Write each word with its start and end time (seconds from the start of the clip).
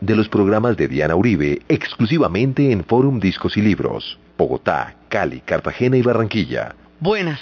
de 0.00 0.16
los 0.16 0.28
programas 0.28 0.76
de 0.76 0.88
Diana 0.88 1.14
Uribe 1.14 1.62
exclusivamente 1.68 2.72
en 2.72 2.84
Forum 2.84 3.20
Discos 3.20 3.56
y 3.56 3.62
Libros. 3.62 4.18
Bogotá, 4.36 4.96
Cali, 5.08 5.40
Cartagena 5.40 5.96
y 5.96 6.02
Barranquilla. 6.02 6.74
Buenas, 6.98 7.38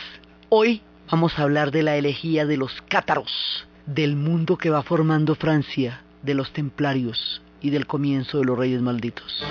hoy 0.50 0.82
vamos 1.10 1.38
a 1.38 1.42
hablar 1.42 1.70
de 1.70 1.82
la 1.82 1.96
elegía 1.96 2.44
de 2.44 2.58
los 2.58 2.82
cátaros, 2.88 3.66
del 3.86 4.14
mundo 4.14 4.58
que 4.58 4.68
va 4.68 4.82
formando 4.82 5.34
Francia, 5.34 6.02
de 6.22 6.34
los 6.34 6.52
templarios 6.52 7.40
y 7.62 7.70
del 7.70 7.86
comienzo 7.86 8.40
de 8.40 8.44
los 8.44 8.58
reyes 8.58 8.82
malditos. 8.82 9.42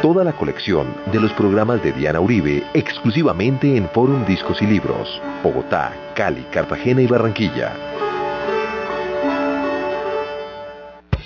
Toda 0.00 0.22
la 0.22 0.32
colección 0.32 0.94
de 1.12 1.20
los 1.20 1.32
programas 1.32 1.82
de 1.82 1.92
Diana 1.92 2.20
Uribe 2.20 2.62
exclusivamente 2.74 3.76
en 3.76 3.88
Forum 3.88 4.24
Discos 4.24 4.62
y 4.62 4.66
Libros. 4.66 5.20
Bogotá, 5.42 5.92
Cali, 6.14 6.46
Cartagena 6.52 7.02
y 7.02 7.06
Barranquilla. 7.08 7.72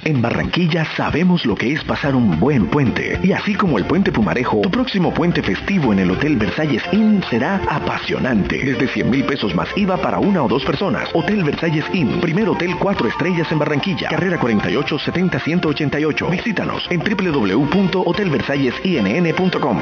En 0.05 0.21
Barranquilla 0.21 0.84
sabemos 0.96 1.46
lo 1.46 1.55
que 1.55 1.73
es 1.73 1.82
pasar 1.82 2.14
un 2.14 2.39
buen 2.39 2.67
puente. 2.67 3.18
Y 3.22 3.32
así 3.32 3.54
como 3.54 3.79
el 3.79 3.86
puente 3.86 4.12
Pumarejo, 4.12 4.61
tu 4.61 4.71
próximo 4.71 5.14
puente 5.14 5.43
festivo 5.43 5.95
en 5.95 6.00
el 6.00 6.11
Hotel 6.11 6.36
Versalles 6.36 6.82
Inn 6.93 7.25
será 7.31 7.62
apasionante. 7.71 8.62
Desde 8.62 8.86
100 8.86 9.09
mil 9.09 9.25
pesos 9.25 9.54
más 9.54 9.71
IVA 9.76 9.96
para 9.96 10.18
una 10.18 10.43
o 10.43 10.48
dos 10.48 10.62
personas. 10.62 11.09
Hotel 11.14 11.43
Versalles 11.43 11.86
Inn, 11.95 12.21
primer 12.21 12.50
hotel 12.50 12.76
4 12.79 13.09
estrellas 13.09 13.50
en 13.50 13.59
Barranquilla. 13.59 14.11
Carrera 14.11 14.39
48 14.39 14.98
70 14.98 15.40
188. 15.40 16.29
Visítanos 16.29 16.86
en 16.90 17.00
www.hotelversallesinn.com. 17.00 19.79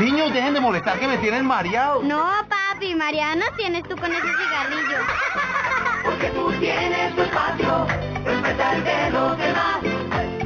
Niños, 0.00 0.32
dejen 0.32 0.54
de 0.54 0.60
molestar 0.60 0.98
que 0.98 1.06
me 1.06 1.18
tienen 1.18 1.46
mareado. 1.46 2.02
No, 2.02 2.24
papi, 2.74 2.94
Mariana, 2.94 3.44
tienes 3.56 3.82
tú 3.84 3.96
con 3.96 4.10
ese 4.10 4.20
cigarrillo. 4.20 4.98
Porque 6.04 6.28
tú 6.28 6.52
tienes 6.60 7.14
tu 7.14 7.22
espacio, 7.22 7.86
respeta 8.24 8.76
el 8.76 8.84
de 8.84 9.10
los 9.10 9.38
demás. 9.38 9.82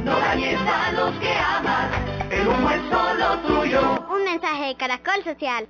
No 0.03 0.19
dañes 0.19 0.59
a 0.61 0.91
los 0.93 1.15
que 1.19 1.33
amas, 1.33 1.89
el 2.29 2.47
humo 2.47 2.69
es 2.71 2.81
solo 2.89 3.37
tuyo. 3.47 4.05
Un 4.09 4.23
mensaje 4.23 4.67
de 4.67 4.75
Caracol 4.75 5.23
Social. 5.23 5.67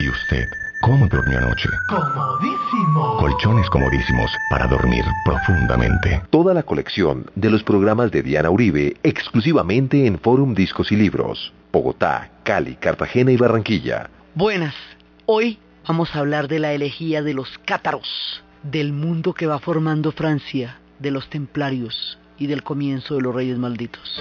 ¿Y 0.00 0.08
usted 0.08 0.44
cómo 0.82 1.08
durmió 1.08 1.38
anoche? 1.38 1.68
Comodísimo. 1.88 3.16
Colchones 3.18 3.68
comodísimos 3.70 4.30
para 4.50 4.66
dormir 4.66 5.04
profundamente. 5.24 6.22
Toda 6.30 6.54
la 6.54 6.62
colección 6.62 7.30
de 7.34 7.50
los 7.50 7.64
programas 7.64 8.10
de 8.12 8.22
Diana 8.22 8.50
Uribe 8.50 8.96
exclusivamente 9.02 10.06
en 10.06 10.18
Forum 10.20 10.54
Discos 10.54 10.92
y 10.92 10.96
Libros. 10.96 11.52
Bogotá, 11.72 12.30
Cali, 12.44 12.76
Cartagena 12.76 13.32
y 13.32 13.36
Barranquilla. 13.36 14.08
Buenas, 14.34 14.74
hoy 15.30 15.58
vamos 15.86 16.16
a 16.16 16.20
hablar 16.20 16.48
de 16.48 16.58
la 16.58 16.72
elegía 16.72 17.22
de 17.22 17.34
los 17.34 17.58
cátaros, 17.66 18.42
del 18.62 18.94
mundo 18.94 19.34
que 19.34 19.46
va 19.46 19.58
formando 19.58 20.10
Francia, 20.10 20.78
de 20.98 21.10
los 21.10 21.28
templarios 21.28 22.18
y 22.38 22.46
del 22.46 22.62
comienzo 22.62 23.16
de 23.16 23.20
los 23.20 23.34
reyes 23.34 23.58
malditos. 23.58 24.18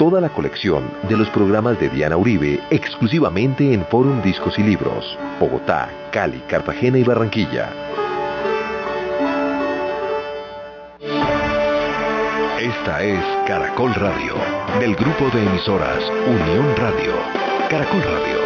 Toda 0.00 0.20
la 0.20 0.28
colección 0.28 0.90
de 1.08 1.16
los 1.16 1.28
programas 1.30 1.78
de 1.78 1.88
Diana 1.88 2.16
Uribe 2.16 2.60
exclusivamente 2.70 3.72
en 3.72 3.86
Forum 3.86 4.22
Discos 4.22 4.58
y 4.58 4.64
Libros. 4.64 5.16
Bogotá, 5.38 5.88
Cali, 6.10 6.42
Cartagena 6.48 6.98
y 6.98 7.04
Barranquilla. 7.04 7.72
Esta 12.60 13.04
es 13.04 13.24
Caracol 13.46 13.94
Radio, 13.94 14.34
del 14.80 14.96
grupo 14.96 15.30
de 15.32 15.46
emisoras 15.46 16.02
Unión 16.26 16.74
Radio. 16.76 17.12
Caracol 17.70 18.02
Radio, 18.02 18.45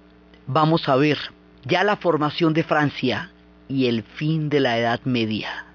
vamos 0.51 0.89
a 0.89 0.95
ver 0.95 1.17
ya 1.65 1.83
la 1.83 1.95
formación 1.95 2.53
de 2.53 2.63
Francia 2.63 3.31
y 3.69 3.87
el 3.87 4.03
fin 4.03 4.49
de 4.49 4.59
la 4.59 4.77
Edad 4.77 4.99
Media 5.05 5.65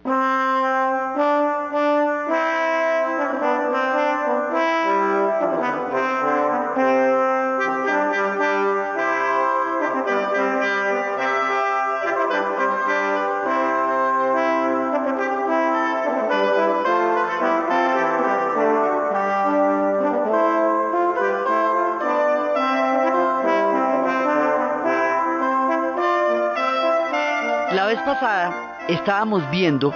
pasada 28.04 28.84
estábamos 28.88 29.48
viendo 29.50 29.94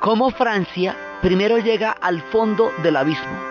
cómo 0.00 0.30
Francia 0.30 0.96
primero 1.22 1.58
llega 1.58 1.90
al 1.90 2.22
fondo 2.22 2.70
del 2.82 2.96
abismo 2.96 3.50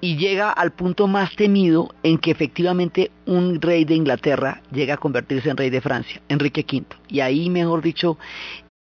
y 0.00 0.16
llega 0.16 0.50
al 0.50 0.72
punto 0.72 1.06
más 1.06 1.34
temido 1.34 1.88
en 2.02 2.18
que 2.18 2.30
efectivamente 2.30 3.10
un 3.26 3.60
rey 3.60 3.84
de 3.84 3.94
Inglaterra 3.94 4.60
llega 4.70 4.94
a 4.94 4.98
convertirse 4.98 5.48
en 5.48 5.56
rey 5.56 5.70
de 5.70 5.80
Francia, 5.80 6.20
Enrique 6.28 6.66
V. 6.70 6.84
Y 7.08 7.20
ahí, 7.20 7.48
mejor 7.48 7.80
dicho, 7.80 8.18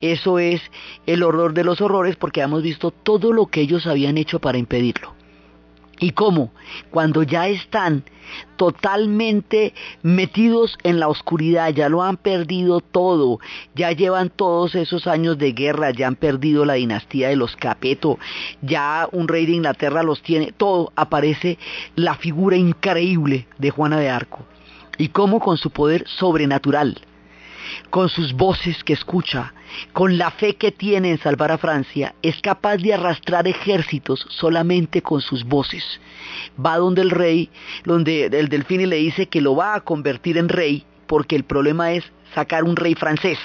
eso 0.01 0.39
es 0.39 0.63
el 1.07 1.25
horror 1.25 1.55
de 1.55 1.65
los 1.65 1.81
horrores 1.81 2.15
porque 2.15 2.41
hemos 2.41 2.63
visto 2.63 2.93
todo 2.93 3.33
lo 3.33 3.47
que 3.47 3.63
ellos 3.63 3.89
habían 3.89 4.17
hecho 4.17 4.39
para 4.39 4.59
impedirlo. 4.59 5.18
Y 6.01 6.11
cómo, 6.13 6.53
cuando 6.91 7.23
ya 7.23 7.49
están 7.49 8.05
totalmente 8.57 9.75
metidos 10.03 10.79
en 10.83 11.01
la 11.01 11.09
oscuridad, 11.09 11.71
ya 11.71 11.89
lo 11.89 12.03
han 12.03 12.17
perdido 12.17 12.81
todo, 12.81 13.41
ya 13.75 13.93
llevan 13.93 14.31
todos 14.31 14.75
esos 14.75 15.07
años 15.07 15.39
de 15.39 15.53
guerra, 15.53 15.91
ya 15.91 16.07
han 16.07 16.17
perdido 16.17 16.65
la 16.65 16.75
dinastía 16.75 17.29
de 17.29 17.37
los 17.37 17.57
Capeto, 17.57 18.19
ya 18.63 19.09
un 19.13 19.29
rey 19.29 19.47
de 19.47 19.53
Inglaterra 19.53 20.03
los 20.03 20.23
tiene, 20.23 20.53
todo, 20.53 20.93
aparece 20.95 21.59
la 21.97 22.15
figura 22.15 22.57
increíble 22.57 23.47
de 23.59 23.71
Juana 23.71 23.99
de 23.99 24.11
Arco. 24.11 24.45
Y 24.99 25.09
cómo 25.09 25.41
con 25.41 25.57
su 25.57 25.71
poder 25.71 26.05
sobrenatural, 26.09 27.01
con 27.91 28.09
sus 28.09 28.33
voces 28.33 28.83
que 28.85 28.93
escucha, 28.93 29.53
con 29.93 30.19
la 30.19 30.31
fe 30.31 30.57
que 30.57 30.73
tiene 30.73 31.11
en 31.11 31.19
salvar 31.19 31.51
a 31.51 31.59
Francia, 31.59 32.15
es 32.23 32.41
capaz 32.41 32.79
de 32.79 32.95
arrastrar 32.95 33.47
ejércitos 33.47 34.27
solamente 34.31 35.03
con 35.03 35.21
sus 35.21 35.45
voces. 35.45 35.85
Va 36.65 36.77
donde 36.79 37.03
el 37.03 37.11
rey, 37.11 37.51
donde 37.85 38.27
el 38.27 38.49
delfín 38.49 38.89
le 38.89 38.97
dice 38.97 39.27
que 39.27 39.41
lo 39.41 39.57
va 39.57 39.75
a 39.75 39.81
convertir 39.81 40.39
en 40.39 40.49
rey, 40.49 40.85
porque 41.07 41.37
el 41.37 41.45
problema 41.45 41.93
es 41.93 42.05
sacar 42.35 42.65
un 42.65 42.77
rey 42.77 42.95
francés. 42.95 43.39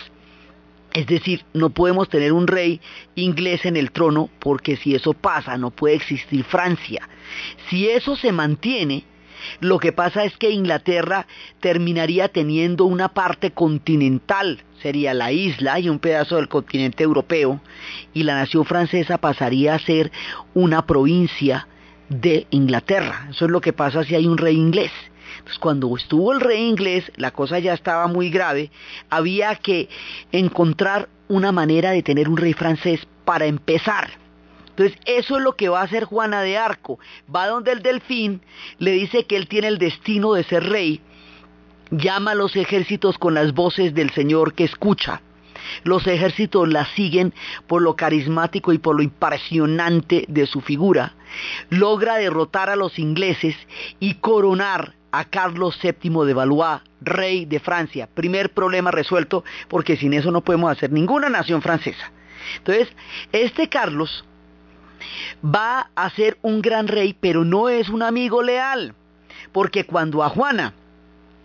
Es 0.93 1.07
decir, 1.07 1.43
no 1.53 1.71
podemos 1.71 2.07
tener 2.07 2.33
un 2.33 2.45
rey 2.45 2.79
inglés 3.15 3.65
en 3.65 3.77
el 3.77 3.91
trono, 3.91 4.29
porque 4.39 4.77
si 4.77 4.93
eso 4.93 5.13
pasa, 5.13 5.57
no 5.57 5.71
puede 5.71 5.95
existir 5.95 6.43
Francia. 6.43 7.09
Si 7.67 7.89
eso 7.89 8.15
se 8.15 8.31
mantiene, 8.31 9.03
lo 9.59 9.79
que 9.79 9.91
pasa 9.91 10.23
es 10.23 10.37
que 10.37 10.51
Inglaterra 10.51 11.27
terminaría 11.59 12.29
teniendo 12.29 12.85
una 12.85 13.09
parte 13.09 13.51
continental, 13.51 14.63
sería 14.81 15.13
la 15.13 15.31
isla 15.31 15.79
y 15.79 15.89
un 15.89 15.99
pedazo 15.99 16.35
del 16.35 16.47
continente 16.47 17.03
europeo, 17.03 17.61
y 18.13 18.23
la 18.23 18.35
nación 18.35 18.65
francesa 18.65 19.17
pasaría 19.17 19.75
a 19.75 19.79
ser 19.79 20.11
una 20.53 20.85
provincia 20.85 21.67
de 22.09 22.47
Inglaterra. 22.49 23.27
Eso 23.31 23.45
es 23.45 23.51
lo 23.51 23.61
que 23.61 23.73
pasa 23.73 24.03
si 24.03 24.15
hay 24.15 24.27
un 24.27 24.37
rey 24.37 24.55
inglés. 24.55 24.91
Entonces, 25.37 25.59
cuando 25.59 25.95
estuvo 25.97 26.31
el 26.31 26.41
rey 26.41 26.67
inglés, 26.67 27.11
la 27.15 27.31
cosa 27.31 27.59
ya 27.59 27.73
estaba 27.73 28.07
muy 28.07 28.29
grave, 28.29 28.71
había 29.09 29.55
que 29.55 29.89
encontrar 30.31 31.09
una 31.27 31.51
manera 31.51 31.91
de 31.91 32.03
tener 32.03 32.29
un 32.29 32.37
rey 32.37 32.53
francés 32.53 33.01
para 33.25 33.45
empezar. 33.45 34.22
Entonces, 34.75 34.97
eso 35.05 35.37
es 35.37 35.43
lo 35.43 35.55
que 35.55 35.69
va 35.69 35.81
a 35.81 35.83
hacer 35.83 36.05
Juana 36.05 36.41
de 36.41 36.57
Arco. 36.57 36.97
Va 37.33 37.47
donde 37.47 37.71
el 37.71 37.83
delfín, 37.83 38.41
le 38.79 38.91
dice 38.91 39.25
que 39.25 39.37
él 39.37 39.47
tiene 39.47 39.67
el 39.67 39.77
destino 39.77 40.33
de 40.33 40.43
ser 40.43 40.63
rey, 40.63 40.99
llama 41.91 42.31
a 42.31 42.35
los 42.35 42.55
ejércitos 42.55 43.19
con 43.19 43.35
las 43.35 43.53
voces 43.53 43.93
del 43.93 44.09
Señor 44.11 44.55
que 44.55 44.63
escucha. 44.63 45.21
Los 45.83 46.07
ejércitos 46.07 46.67
la 46.67 46.85
siguen 46.85 47.33
por 47.67 47.83
lo 47.83 47.95
carismático 47.95 48.73
y 48.73 48.79
por 48.79 48.95
lo 48.95 49.03
impresionante 49.03 50.25
de 50.27 50.47
su 50.47 50.61
figura. 50.61 51.13
Logra 51.69 52.15
derrotar 52.15 52.69
a 52.69 52.75
los 52.75 52.97
ingleses 52.97 53.55
y 53.99 54.15
coronar 54.15 54.95
a 55.11 55.25
Carlos 55.25 55.79
VII 55.81 56.25
de 56.25 56.33
Valois, 56.33 56.81
rey 56.99 57.45
de 57.45 57.59
Francia. 57.59 58.09
Primer 58.11 58.51
problema 58.51 58.89
resuelto, 58.89 59.43
porque 59.69 59.97
sin 59.97 60.13
eso 60.13 60.31
no 60.31 60.41
podemos 60.41 60.71
hacer 60.71 60.91
ninguna 60.91 61.29
nación 61.29 61.61
francesa. 61.61 62.11
Entonces, 62.57 62.89
este 63.31 63.69
Carlos 63.69 64.25
va 65.43 65.89
a 65.95 66.09
ser 66.11 66.37
un 66.41 66.61
gran 66.61 66.87
rey, 66.87 67.15
pero 67.19 67.43
no 67.45 67.69
es 67.69 67.89
un 67.89 68.03
amigo 68.03 68.41
leal, 68.41 68.93
porque 69.51 69.85
cuando 69.85 70.23
a 70.23 70.29
Juana 70.29 70.73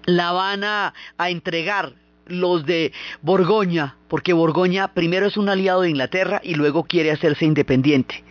la 0.05 0.33
van 0.33 0.65
a, 0.65 0.95
entregar 1.19 1.93
los 2.27 2.65
de 2.65 2.93
Borgoña, 3.23 3.97
porque 4.09 4.33
Borgoña 4.33 4.89
primero 4.95 5.27
es 5.27 5.37
un 5.37 5.49
aliado 5.49 5.83
de 5.83 5.91
Inglaterra 5.91 6.41
y 6.43 6.55
luego 6.55 6.85
quiere 6.85 7.11
hacerse 7.11 7.45
independiente. 7.45 8.25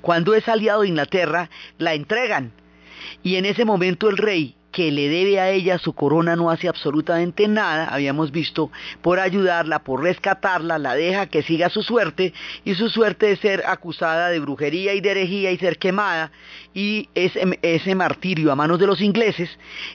Cuando 0.00 0.34
es 0.34 0.48
aliado 0.48 0.82
de 0.82 0.88
Inglaterra, 0.88 1.50
la 1.78 1.94
entregan. 1.94 2.52
Y 3.22 3.36
en 3.36 3.46
ese 3.46 3.64
momento 3.64 4.08
el 4.08 4.16
rey 4.16 4.56
que 4.72 4.90
le 4.90 5.08
debe 5.08 5.38
a 5.38 5.50
ella 5.50 5.78
su 5.78 5.92
corona 5.92 6.34
no 6.34 6.50
hace 6.50 6.66
absolutamente 6.66 7.46
nada, 7.46 7.88
habíamos 7.88 8.32
visto, 8.32 8.70
por 9.02 9.20
ayudarla, 9.20 9.84
por 9.84 10.02
rescatarla, 10.02 10.78
la 10.78 10.94
deja 10.94 11.26
que 11.26 11.42
siga 11.42 11.68
su 11.68 11.82
suerte 11.82 12.32
y 12.64 12.74
su 12.74 12.88
suerte 12.88 13.30
es 13.30 13.38
ser 13.38 13.62
acusada 13.66 14.30
de 14.30 14.40
brujería 14.40 14.94
y 14.94 15.00
de 15.00 15.10
herejía 15.10 15.52
y 15.52 15.58
ser 15.58 15.78
quemada 15.78 16.32
y 16.74 17.08
ese, 17.14 17.58
ese 17.62 17.94
martirio 17.94 18.50
a 18.50 18.56
manos 18.56 18.78
de 18.78 18.86
los 18.86 19.00
ingleses 19.00 19.50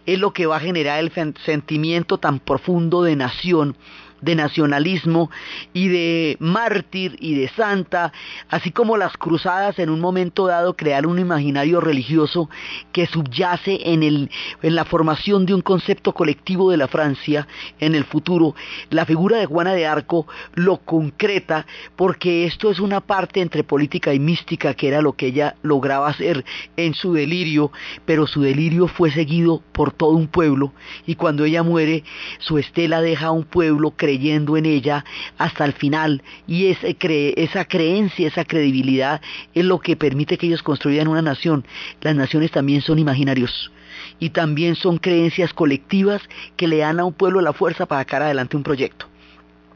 es 0.06 0.20
lo 0.20 0.32
que 0.32 0.46
va 0.46 0.58
a 0.58 0.62
generar 0.62 1.00
el 1.00 1.12
sentimiento 1.44 2.20
tan 2.20 2.40
profundo 2.40 3.04
de 3.04 3.16
nación 3.16 3.76
de 4.22 4.36
nacionalismo 4.36 5.30
y 5.74 5.88
de 5.90 6.38
mártir 6.40 7.16
y 7.20 7.36
de 7.36 7.50
santa, 7.50 8.12
así 8.50 8.72
como 8.72 8.98
las 8.98 9.18
cruzadas 9.18 9.80
en 9.80 9.90
un 9.90 10.00
momento 10.00 10.48
dado 10.48 10.76
crear 10.76 11.06
un 11.08 11.20
imaginario 11.20 11.82
religioso 11.82 12.50
que 12.92 13.08
subyace 13.08 13.80
en, 13.86 14.04
el, 14.04 14.30
en 14.62 14.76
la 14.76 14.86
formación 14.86 15.46
de 15.46 15.54
un 15.54 15.62
concepto 15.62 16.14
colectivo 16.14 16.72
de 16.72 16.78
la 16.78 16.88
Francia 16.88 17.48
en 17.80 17.96
el 17.96 18.06
futuro. 18.06 18.56
La 18.90 19.06
figura 19.06 19.38
de 19.38 19.46
Juana 19.46 19.74
de 19.74 19.88
Arco 19.88 20.28
lo 20.54 20.78
concreta 20.78 21.66
porque 21.96 22.46
esto 22.46 22.72
es 22.72 22.80
una 22.80 23.02
parte 23.02 23.42
entre 23.42 23.64
política 23.64 24.14
y 24.14 24.20
mística 24.20 24.74
que 24.74 24.88
era 24.88 25.02
lo 25.02 25.14
que 25.14 25.28
ella 25.28 25.56
lograba 25.62 26.08
hacer 26.08 26.46
en 26.76 26.94
su 26.94 27.14
delirio, 27.14 27.72
pero 28.06 28.28
su 28.28 28.42
delirio 28.42 28.88
fue 28.88 29.12
seguido 29.12 29.62
por 29.72 29.92
todo 29.92 30.12
un 30.12 30.28
pueblo 30.28 30.74
y 31.06 31.16
cuando 31.16 31.46
ella 31.46 31.64
muere 31.64 32.04
su 32.40 32.58
estela 32.58 33.02
deja 33.02 33.28
a 33.28 33.32
un 33.32 33.44
pueblo 33.44 33.92
creyendo 34.08 34.56
en 34.56 34.66
ella 34.66 35.04
hasta 35.38 35.66
el 35.66 35.74
final 35.74 36.24
y 36.48 36.74
cre 36.96 37.34
esa 37.36 37.66
creencia, 37.66 38.30
esa 38.30 38.46
credibilidad 38.46 39.20
es 39.54 39.66
lo 39.66 39.80
que 39.80 39.98
permite 39.98 40.38
que 40.38 40.48
ellos 40.48 40.64
construyan 40.64 41.10
una 41.10 41.22
nación. 41.22 41.66
Las 42.00 42.16
naciones 42.16 42.52
también 42.52 42.82
son 42.82 43.00
imaginarios 43.00 43.70
y 44.18 44.30
también 44.30 44.76
son 44.76 44.98
creencias 44.98 45.52
colectivas 45.54 46.22
que 46.56 46.70
le 46.70 46.78
dan 46.78 47.02
a 47.02 47.04
un 47.04 47.12
pueblo 47.12 47.42
la 47.42 47.52
fuerza 47.52 47.86
para 47.86 48.00
sacar 48.00 48.22
adelante 48.22 48.56
un 48.56 48.64
proyecto. 48.64 49.08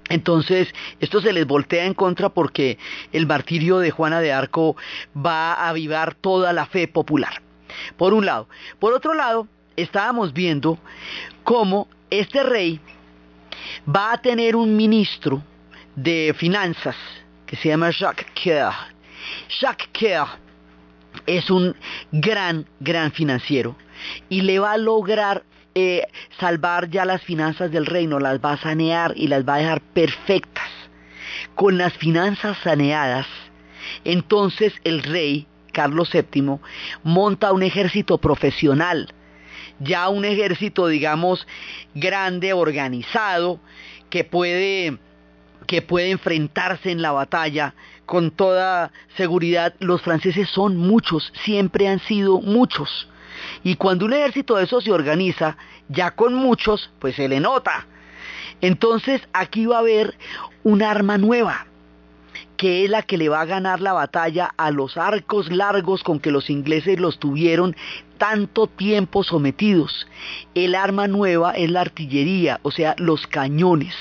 Entonces, 0.07 0.69
esto 1.01 1.19
se 1.19 1.33
les 1.33 1.45
voltea 1.45 1.83
en 1.83 1.93
contra 1.93 2.29
porque 2.29 2.77
el 3.11 3.27
martirio 3.27 3.79
de 3.79 3.91
Juana 3.91 4.21
de 4.21 4.31
Arco 4.31 4.77
va 5.13 5.55
a 5.55 5.67
avivar 5.67 6.15
toda 6.15 6.53
la 6.53 6.67
fe 6.67 6.87
popular. 6.87 7.41
Por 7.97 8.13
un 8.13 8.25
lado. 8.25 8.47
Por 8.79 8.93
otro 8.93 9.13
lado, 9.13 9.49
estábamos 9.75 10.31
viendo 10.31 10.79
cómo 11.43 11.89
este 12.09 12.43
rey 12.43 12.79
va 13.87 14.13
a 14.13 14.21
tener 14.21 14.55
un 14.55 14.75
ministro 14.75 15.43
de 15.95 16.33
finanzas 16.37 16.95
que 17.45 17.55
se 17.55 17.69
llama 17.69 17.91
Jacques 17.91 18.27
Coeur. 18.41 18.73
Jacques 19.59 19.89
Coeur 19.97 20.27
es 21.25 21.49
un 21.49 21.75
gran, 22.11 22.65
gran 22.79 23.11
financiero 23.11 23.75
y 24.29 24.41
le 24.41 24.59
va 24.59 24.73
a 24.73 24.77
lograr 24.77 25.43
eh, 25.75 26.07
salvar 26.39 26.89
ya 26.89 27.05
las 27.05 27.21
finanzas 27.21 27.71
del 27.71 27.85
reino, 27.85 28.19
las 28.19 28.39
va 28.39 28.53
a 28.53 28.57
sanear 28.57 29.13
y 29.15 29.27
las 29.27 29.47
va 29.47 29.55
a 29.55 29.59
dejar 29.59 29.81
perfectas. 29.81 30.69
Con 31.55 31.77
las 31.77 31.93
finanzas 31.93 32.57
saneadas, 32.63 33.27
entonces 34.03 34.73
el 34.83 35.03
rey, 35.03 35.47
Carlos 35.71 36.11
VII, 36.11 36.59
monta 37.03 37.51
un 37.51 37.63
ejército 37.63 38.17
profesional 38.17 39.13
ya 39.83 40.09
un 40.09 40.25
ejército, 40.25 40.87
digamos, 40.87 41.47
grande, 41.95 42.53
organizado, 42.53 43.59
que 44.09 44.23
puede, 44.23 44.97
que 45.67 45.81
puede 45.81 46.11
enfrentarse 46.11 46.91
en 46.91 47.01
la 47.01 47.11
batalla 47.11 47.73
con 48.05 48.31
toda 48.31 48.91
seguridad. 49.17 49.73
Los 49.79 50.01
franceses 50.01 50.49
son 50.49 50.77
muchos, 50.77 51.31
siempre 51.43 51.87
han 51.87 51.99
sido 51.99 52.41
muchos. 52.41 53.07
Y 53.63 53.75
cuando 53.75 54.05
un 54.05 54.13
ejército 54.13 54.55
de 54.55 54.65
esos 54.65 54.83
se 54.83 54.91
organiza, 54.91 55.57
ya 55.89 56.11
con 56.11 56.33
muchos, 56.33 56.91
pues 56.99 57.15
se 57.15 57.27
le 57.27 57.39
nota. 57.39 57.87
Entonces 58.61 59.21
aquí 59.33 59.65
va 59.65 59.77
a 59.77 59.79
haber 59.79 60.15
un 60.63 60.83
arma 60.83 61.17
nueva, 61.17 61.65
que 62.57 62.83
es 62.83 62.89
la 62.89 63.01
que 63.01 63.17
le 63.17 63.29
va 63.29 63.41
a 63.41 63.45
ganar 63.45 63.81
la 63.81 63.93
batalla 63.93 64.51
a 64.57 64.69
los 64.69 64.97
arcos 64.97 65.51
largos 65.51 66.03
con 66.03 66.19
que 66.19 66.31
los 66.31 66.49
ingleses 66.49 66.99
los 66.99 67.17
tuvieron 67.17 67.75
tanto 68.21 68.67
tiempo 68.67 69.23
sometidos. 69.23 70.05
El 70.53 70.75
arma 70.75 71.07
nueva 71.07 71.53
es 71.53 71.71
la 71.71 71.81
artillería, 71.81 72.59
o 72.61 72.69
sea, 72.69 72.93
los 72.99 73.25
cañones. 73.25 73.95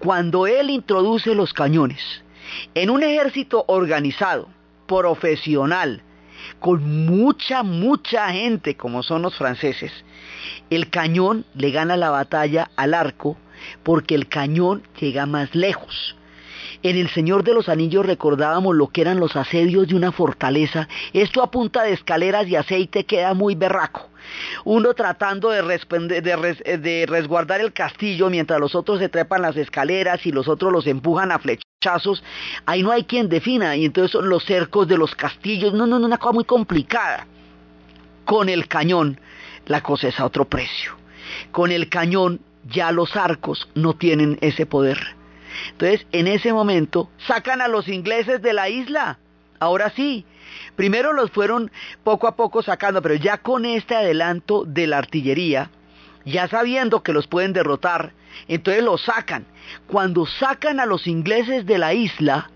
Cuando 0.00 0.46
él 0.46 0.68
introduce 0.68 1.34
los 1.34 1.54
cañones 1.54 1.98
en 2.74 2.90
un 2.90 3.02
ejército 3.02 3.64
organizado, 3.66 4.50
profesional, 4.86 6.02
con 6.60 7.06
mucha, 7.06 7.62
mucha 7.62 8.28
gente 8.32 8.76
como 8.76 9.02
son 9.02 9.22
los 9.22 9.34
franceses, 9.34 9.92
el 10.68 10.90
cañón 10.90 11.46
le 11.54 11.70
gana 11.70 11.96
la 11.96 12.10
batalla 12.10 12.70
al 12.76 12.92
arco 12.92 13.38
porque 13.82 14.14
el 14.14 14.28
cañón 14.28 14.82
llega 15.00 15.24
más 15.24 15.54
lejos. 15.54 16.17
En 16.82 16.96
El 16.96 17.08
Señor 17.10 17.42
de 17.42 17.54
los 17.54 17.68
Anillos 17.68 18.06
recordábamos 18.06 18.76
lo 18.76 18.86
que 18.88 19.00
eran 19.00 19.18
los 19.18 19.34
asedios 19.34 19.88
de 19.88 19.96
una 19.96 20.12
fortaleza. 20.12 20.88
Esto 21.12 21.42
a 21.42 21.50
punta 21.50 21.82
de 21.82 21.92
escaleras 21.92 22.46
y 22.46 22.54
aceite 22.54 23.04
queda 23.04 23.34
muy 23.34 23.56
berraco. 23.56 24.08
Uno 24.64 24.94
tratando 24.94 25.50
de, 25.50 27.06
resguardar 27.06 27.60
el 27.60 27.72
castillo 27.72 28.30
mientras 28.30 28.60
los 28.60 28.76
otros 28.76 29.00
se 29.00 29.08
trepan 29.08 29.42
las 29.42 29.56
escaleras 29.56 30.24
y 30.24 30.30
los 30.30 30.46
otros 30.46 30.72
los 30.72 30.86
empujan 30.86 31.32
a 31.32 31.40
flechazos. 31.40 32.22
Ahí 32.64 32.84
no 32.84 32.92
hay 32.92 33.04
quien 33.04 33.28
defina. 33.28 33.74
Y 33.74 33.84
entonces 33.84 34.12
son 34.12 34.28
los 34.28 34.44
cercos 34.44 34.86
de 34.86 34.98
los 34.98 35.16
castillos. 35.16 35.72
No, 35.74 35.86
no, 35.86 35.98
no, 35.98 36.06
una 36.06 36.18
cosa 36.18 36.32
muy 36.32 36.44
complicada. 36.44 37.26
Con 38.24 38.48
el 38.48 38.68
cañón 38.68 39.18
la 39.66 39.82
cosa 39.82 40.08
es 40.08 40.20
a 40.20 40.26
otro 40.26 40.44
precio. 40.44 40.92
Con 41.50 41.72
el 41.72 41.88
cañón 41.88 42.40
ya 42.68 42.92
los 42.92 43.16
arcos 43.16 43.68
no 43.74 43.94
tienen 43.94 44.38
ese 44.42 44.64
poder. 44.64 45.17
Entonces, 45.70 46.06
en 46.12 46.26
ese 46.26 46.52
momento, 46.52 47.10
sacan 47.26 47.60
a 47.60 47.68
los 47.68 47.88
ingleses 47.88 48.42
de 48.42 48.52
la 48.52 48.68
isla. 48.68 49.18
Ahora 49.60 49.90
sí. 49.90 50.24
Primero 50.76 51.12
los 51.12 51.30
fueron 51.30 51.70
poco 52.04 52.26
a 52.26 52.36
poco 52.36 52.62
sacando, 52.62 53.02
pero 53.02 53.14
ya 53.14 53.38
con 53.38 53.64
este 53.64 53.94
adelanto 53.94 54.64
de 54.64 54.86
la 54.86 54.98
artillería, 54.98 55.70
ya 56.24 56.48
sabiendo 56.48 57.02
que 57.02 57.12
los 57.12 57.26
pueden 57.26 57.52
derrotar, 57.52 58.12
entonces 58.46 58.82
los 58.82 59.02
sacan. 59.02 59.44
Cuando 59.86 60.26
sacan 60.26 60.80
a 60.80 60.86
los 60.86 61.06
ingleses 61.06 61.66
de 61.66 61.78
la 61.78 61.94
isla, 61.94 62.50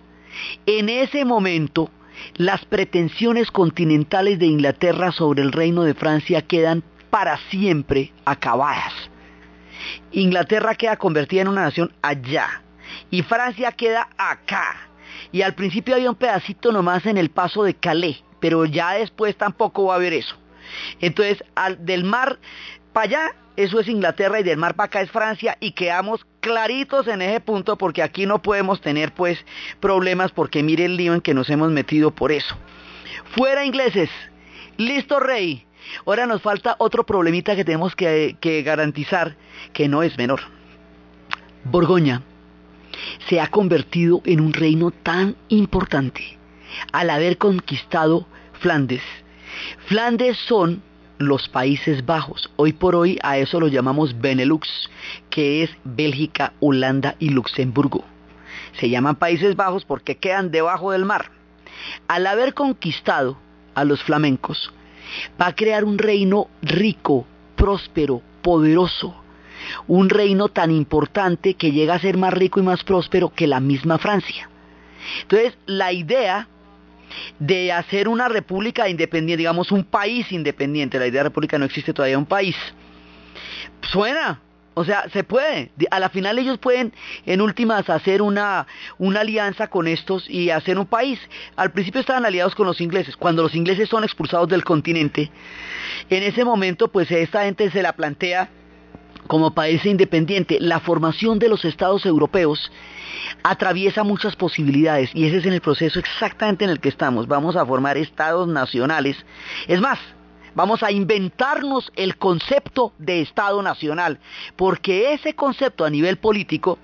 en 0.67 0.89
ese 0.89 1.25
momento 1.25 1.91
las 2.37 2.65
pretensiones 2.65 3.51
continentales 3.51 4.39
de 4.39 4.47
Inglaterra 4.47 5.13
sobre 5.13 5.43
el 5.43 5.53
reino 5.53 5.83
de 5.83 5.95
Francia 5.95 6.43
quedan 6.43 6.83
para 7.11 7.39
siempre 7.51 8.13
acabadas. 8.25 8.93
Inglaterra 10.13 10.75
queda 10.75 10.97
convertida 10.97 11.43
en 11.43 11.49
una 11.49 11.63
nación 11.63 11.93
allá, 12.03 12.63
y 13.13 13.23
Francia 13.23 13.71
queda 13.73 14.09
acá. 14.17 14.89
Y 15.31 15.43
al 15.43 15.55
principio 15.55 15.95
había 15.95 16.11
un 16.11 16.17
pedacito 16.17 16.73
nomás 16.73 17.07
en 17.07 17.19
el 17.19 17.31
paso 17.31 17.63
de 17.63 17.75
Calais, 17.75 18.25
pero 18.41 18.65
ya 18.65 18.93
después 18.95 19.37
tampoco 19.37 19.85
va 19.85 19.93
a 19.93 19.97
haber 19.97 20.15
eso. 20.15 20.35
Entonces, 21.01 21.45
al, 21.55 21.85
del 21.85 22.05
mar 22.05 22.39
para 22.95 23.05
allá, 23.05 23.35
eso 23.57 23.79
es 23.79 23.89
Inglaterra 23.89 24.41
y 24.41 24.43
del 24.43 24.57
mar 24.57 24.75
para 24.75 24.87
acá 24.87 25.03
es 25.03 25.11
Francia 25.11 25.59
y 25.61 25.73
quedamos 25.73 26.25
claritos 26.41 27.07
en 27.07 27.21
ese 27.21 27.41
punto 27.41 27.77
porque 27.77 28.03
aquí 28.03 28.25
no 28.25 28.41
podemos 28.41 28.81
tener 28.81 29.13
pues 29.13 29.45
problemas 29.79 30.33
porque 30.33 30.63
mire 30.63 30.87
el 30.87 30.97
lío 30.97 31.13
en 31.13 31.21
que 31.21 31.35
nos 31.35 31.51
hemos 31.51 31.71
metido 31.71 32.13
por 32.13 32.33
eso. 32.33 32.57
Fuera 33.37 33.67
ingleses, 33.67 34.09
listo 34.79 35.21
rey. 35.21 35.67
Ahora 36.07 36.27
nos 36.27 36.41
falta 36.41 36.77
otro 36.79 37.05
problemita 37.05 37.57
que 37.57 37.65
tenemos 37.65 37.95
que, 37.95 38.37
que 38.41 38.63
garantizar 38.63 39.37
que 39.75 39.87
no 39.87 40.03
es 40.03 40.17
menor. 40.17 40.41
Borgoña 41.65 42.23
se 43.29 43.41
ha 43.41 43.49
convertido 43.49 44.23
en 44.25 44.41
un 44.41 44.53
reino 44.53 44.91
tan 44.91 45.37
importante 45.49 46.39
al 46.93 47.11
haber 47.11 47.39
conquistado 47.39 48.27
Flandes. 48.61 49.03
Flandes 49.87 50.37
son 50.47 50.83
los 51.19 51.49
Países 51.49 52.05
Bajos. 52.05 52.51
Hoy 52.57 52.73
por 52.73 52.95
hoy 52.95 53.19
a 53.23 53.39
eso 53.39 53.61
lo 53.61 53.69
llamamos 53.69 54.21
Benelux, 54.21 54.69
que 55.31 55.63
es 55.63 55.71
Bélgica, 55.85 56.53
Holanda 56.61 57.17
y 57.19 57.31
Luxemburgo. 57.31 58.05
Se 58.79 58.89
llaman 58.89 59.17
Países 59.17 59.57
Bajos 59.57 59.85
porque 59.85 60.17
quedan 60.17 60.51
debajo 60.51 60.93
del 60.93 61.05
mar. 61.05 61.31
Al 62.09 62.27
haber 62.27 62.55
conquistado 62.55 63.39
a 63.75 63.85
los 63.85 64.03
flamencos, 64.03 64.73
va 65.41 65.49
a 65.49 65.55
crear 65.55 65.85
un 65.85 65.99
reino 65.99 66.49
rico, 66.63 67.27
próspero, 67.57 68.23
poderoso, 68.43 69.22
un 69.87 70.09
reino 70.09 70.49
tan 70.49 70.71
importante 70.71 71.55
que 71.55 71.73
llega 71.73 71.95
a 71.95 72.01
ser 72.01 72.17
más 72.17 72.33
rico 72.33 72.61
y 72.61 72.63
más 72.63 72.85
próspero 72.85 73.31
que 73.31 73.47
la 73.47 73.61
misma 73.61 73.99
Francia. 73.99 74.49
Entonces, 75.23 75.57
la 75.67 75.93
idea 75.93 76.49
de 77.39 77.73
hacer 77.73 78.09
una 78.09 78.29
república 78.29 78.89
independiente, 78.89 79.39
digamos 79.39 79.73
un 79.73 79.85
país 79.85 80.31
independiente, 80.33 80.99
la 80.99 81.07
idea 81.07 81.21
de 81.21 81.29
república 81.29 81.59
no 81.59 81.65
existe 81.65 81.93
todavía 81.93 82.19
un 82.19 82.27
país, 82.27 82.57
suena, 83.83 84.41
o 84.75 84.85
sea, 84.85 85.09
se 85.13 85.25
puede. 85.25 85.71
A 85.91 86.01
la 86.01 86.09
final 86.09 86.39
ellos 86.39 86.59
pueden, 86.59 86.93
en 87.27 87.41
últimas, 87.41 87.91
hacer 87.91 88.23
una, 88.23 88.67
una 88.99 89.21
alianza 89.21 89.69
con 89.69 89.87
estos 89.87 90.29
y 90.31 90.51
hacer 90.51 90.79
un 90.79 90.87
país. 90.87 91.19
Al 91.57 91.73
principio 91.73 92.01
estaban 92.01 92.25
aliados 92.25 92.55
con 92.55 92.67
los 92.67 92.81
ingleses. 92.81 93.17
Cuando 93.17 93.43
los 93.43 93.55
ingleses 93.55 93.89
son 93.89 94.05
expulsados 94.05 94.49
del 94.49 94.65
continente, 94.65 95.31
en 96.09 96.23
ese 96.23 96.45
momento, 96.45 96.89
pues 96.89 97.11
esta 97.11 97.45
gente 97.45 97.71
se 97.71 97.83
la 97.83 97.93
plantea 97.93 98.49
como 99.27 99.55
país 99.55 99.85
independiente. 99.87 100.59
La 100.61 100.81
formación 100.81 101.39
de 101.39 101.49
los 101.49 101.65
estados 101.65 102.07
europeos 102.07 102.71
atraviesa 103.43 104.05
muchas 104.05 104.37
posibilidades 104.37 105.11
y 105.15 105.27
ese 105.27 105.39
es 105.39 105.47
en 105.47 105.53
el 105.53 105.61
proceso 105.61 105.99
exactamente 105.99 106.65
en 106.65 106.71
el 106.71 106.81
que 106.81 106.89
estamos. 106.89 107.27
Vamos 107.27 107.57
a 107.57 107.67
formar 107.67 107.97
estados 107.97 108.49
nacionales. 108.49 109.17
Es 109.69 109.81
más, 109.81 109.99
Vamos 110.55 110.83
a 110.83 110.93
inventarnos 110.93 111.91
el 111.97 112.19
concepto 112.19 112.93
de 112.99 113.23
Estado 113.23 113.63
Nacional, 113.63 114.19
porque 114.55 115.15
ese 115.15 115.35
concepto 115.35 115.87
a 115.87 115.91
nivel 115.91 116.19
político 116.19 116.79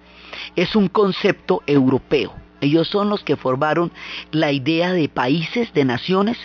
es 0.57 0.75
un 0.75 0.89
concepto 0.89 1.63
europeo. 1.67 2.48
Ellos 2.61 2.89
son 2.89 3.09
los 3.09 3.23
que 3.23 3.37
formaron 3.37 3.93
la 4.33 4.53
idea 4.53 4.93
de 4.93 5.09
países, 5.09 5.73
de 5.75 5.85
naciones, 5.85 6.37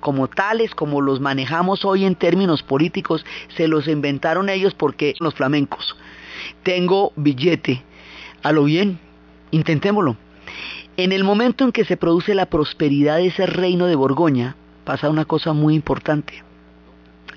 como 0.00 0.28
tales, 0.28 0.74
como 0.74 1.00
los 1.00 1.20
manejamos 1.20 1.84
hoy 1.84 2.04
en 2.04 2.14
términos 2.14 2.62
políticos, 2.62 3.24
se 3.56 3.68
los 3.68 3.86
inventaron 3.86 4.48
ellos 4.48 4.74
porque 4.74 5.14
los 5.20 5.34
flamencos. 5.34 5.96
Tengo 6.62 7.12
billete, 7.16 7.82
a 8.42 8.52
lo 8.52 8.64
bien, 8.64 8.98
intentémoslo. 9.50 10.16
En 10.96 11.12
el 11.12 11.22
momento 11.22 11.64
en 11.64 11.72
que 11.72 11.84
se 11.84 11.96
produce 11.96 12.34
la 12.34 12.46
prosperidad 12.46 13.16
de 13.18 13.26
ese 13.26 13.46
reino 13.46 13.86
de 13.86 13.94
Borgoña, 13.94 14.56
pasa 14.84 15.10
una 15.10 15.26
cosa 15.26 15.52
muy 15.52 15.74
importante 15.74 16.42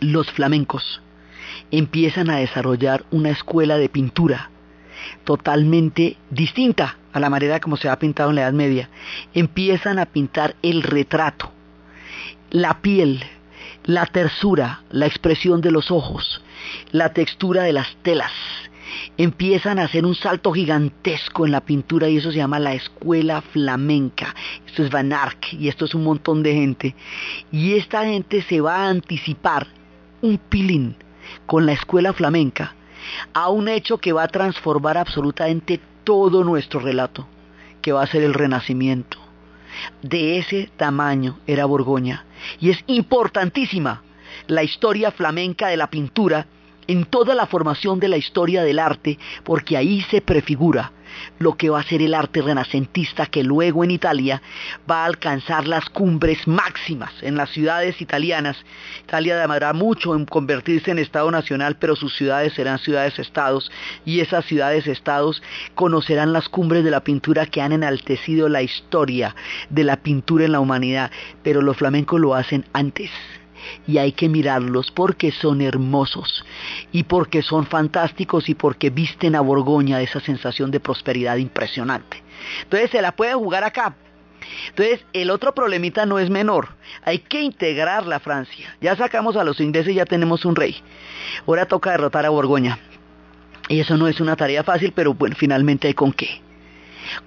los 0.01 0.31
flamencos 0.31 1.01
empiezan 1.69 2.29
a 2.29 2.37
desarrollar 2.37 3.05
una 3.11 3.29
escuela 3.29 3.77
de 3.77 3.87
pintura 3.87 4.49
totalmente 5.23 6.17
distinta 6.29 6.97
a 7.13 7.19
la 7.19 7.29
manera 7.29 7.59
como 7.59 7.77
se 7.77 7.89
ha 7.89 7.99
pintado 7.99 8.29
en 8.29 8.37
la 8.37 8.43
Edad 8.43 8.53
Media. 8.53 8.89
Empiezan 9.33 9.99
a 9.99 10.05
pintar 10.05 10.55
el 10.61 10.83
retrato, 10.83 11.51
la 12.49 12.81
piel, 12.81 13.23
la 13.85 14.05
tersura, 14.05 14.83
la 14.89 15.05
expresión 15.05 15.61
de 15.61 15.71
los 15.71 15.91
ojos, 15.91 16.41
la 16.91 17.13
textura 17.13 17.63
de 17.63 17.73
las 17.73 17.95
telas. 18.03 18.31
Empiezan 19.17 19.79
a 19.79 19.83
hacer 19.83 20.05
un 20.05 20.15
salto 20.15 20.51
gigantesco 20.51 21.45
en 21.45 21.53
la 21.53 21.61
pintura 21.61 22.09
y 22.09 22.17
eso 22.17 22.31
se 22.31 22.37
llama 22.37 22.59
la 22.59 22.73
escuela 22.73 23.41
flamenca. 23.41 24.35
Esto 24.67 24.83
es 24.83 24.89
Van 24.89 25.13
Ark 25.13 25.53
y 25.53 25.69
esto 25.69 25.85
es 25.85 25.95
un 25.95 26.03
montón 26.03 26.43
de 26.43 26.53
gente. 26.53 26.95
Y 27.51 27.73
esta 27.73 28.03
gente 28.05 28.41
se 28.41 28.59
va 28.61 28.85
a 28.85 28.89
anticipar 28.89 29.67
un 30.21 30.37
pilín 30.37 30.95
con 31.45 31.65
la 31.65 31.73
escuela 31.73 32.13
flamenca 32.13 32.75
a 33.33 33.49
un 33.49 33.67
hecho 33.67 33.97
que 33.97 34.13
va 34.13 34.23
a 34.23 34.27
transformar 34.27 34.97
absolutamente 34.97 35.79
todo 36.03 36.43
nuestro 36.43 36.79
relato, 36.79 37.27
que 37.81 37.91
va 37.91 38.03
a 38.03 38.07
ser 38.07 38.23
el 38.23 38.33
renacimiento. 38.33 39.17
De 40.01 40.37
ese 40.37 40.69
tamaño 40.77 41.39
era 41.47 41.65
Borgoña. 41.65 42.25
Y 42.59 42.69
es 42.69 42.83
importantísima 42.87 44.03
la 44.47 44.63
historia 44.63 45.11
flamenca 45.11 45.67
de 45.67 45.77
la 45.77 45.89
pintura 45.89 46.47
en 46.87 47.05
toda 47.05 47.35
la 47.35 47.47
formación 47.47 47.99
de 47.99 48.09
la 48.09 48.17
historia 48.17 48.63
del 48.63 48.79
arte, 48.79 49.17
porque 49.43 49.77
ahí 49.77 50.01
se 50.09 50.21
prefigura 50.21 50.91
lo 51.39 51.55
que 51.55 51.69
va 51.69 51.79
a 51.79 51.83
ser 51.83 52.01
el 52.01 52.13
arte 52.13 52.41
renacentista 52.41 53.25
que 53.25 53.43
luego 53.43 53.83
en 53.83 53.91
Italia 53.91 54.41
va 54.89 55.03
a 55.03 55.05
alcanzar 55.05 55.67
las 55.67 55.85
cumbres 55.89 56.47
máximas 56.47 57.11
en 57.21 57.35
las 57.35 57.49
ciudades 57.49 58.01
italianas. 58.01 58.57
Italia 59.03 59.37
demandará 59.37 59.73
mucho 59.73 60.15
en 60.15 60.25
convertirse 60.25 60.91
en 60.91 60.99
Estado 60.99 61.29
nacional, 61.31 61.77
pero 61.77 61.95
sus 61.95 62.15
ciudades 62.15 62.53
serán 62.53 62.79
ciudades-estados 62.79 63.71
y 64.05 64.19
esas 64.19 64.45
ciudades-estados 64.45 65.41
conocerán 65.75 66.33
las 66.33 66.49
cumbres 66.49 66.83
de 66.83 66.91
la 66.91 67.03
pintura 67.03 67.45
que 67.45 67.61
han 67.61 67.71
enaltecido 67.71 68.49
la 68.49 68.61
historia 68.61 69.35
de 69.69 69.83
la 69.83 69.97
pintura 69.97 70.45
en 70.45 70.51
la 70.51 70.59
humanidad, 70.59 71.11
pero 71.43 71.61
los 71.61 71.77
flamencos 71.77 72.19
lo 72.19 72.35
hacen 72.35 72.65
antes 72.73 73.11
y 73.87 73.97
hay 73.97 74.11
que 74.11 74.29
mirarlos 74.29 74.91
porque 74.91 75.31
son 75.31 75.61
hermosos 75.61 76.45
y 76.91 77.03
porque 77.03 77.41
son 77.41 77.65
fantásticos 77.65 78.49
y 78.49 78.55
porque 78.55 78.89
visten 78.89 79.35
a 79.35 79.41
Borgoña 79.41 80.01
esa 80.01 80.19
sensación 80.19 80.71
de 80.71 80.79
prosperidad 80.79 81.37
impresionante. 81.37 82.21
Entonces 82.63 82.91
se 82.91 83.01
la 83.01 83.13
puede 83.13 83.33
jugar 83.33 83.63
acá. 83.63 83.95
Entonces 84.69 85.05
el 85.13 85.29
otro 85.29 85.53
problemita 85.53 86.05
no 86.05 86.19
es 86.19 86.29
menor, 86.29 86.69
hay 87.03 87.19
que 87.19 87.41
integrar 87.41 88.05
la 88.05 88.19
Francia. 88.19 88.75
Ya 88.81 88.95
sacamos 88.95 89.35
a 89.35 89.43
los 89.43 89.59
ingleses 89.59 89.95
ya 89.95 90.05
tenemos 90.05 90.45
un 90.45 90.55
rey. 90.55 90.75
Ahora 91.47 91.65
toca 91.65 91.91
derrotar 91.91 92.25
a 92.25 92.29
Borgoña. 92.29 92.79
Y 93.69 93.79
eso 93.79 93.95
no 93.95 94.07
es 94.07 94.19
una 94.19 94.35
tarea 94.35 94.63
fácil, 94.63 94.91
pero 94.93 95.13
bueno, 95.13 95.35
finalmente 95.37 95.87
hay 95.87 95.93
con 95.93 96.11
qué. 96.11 96.41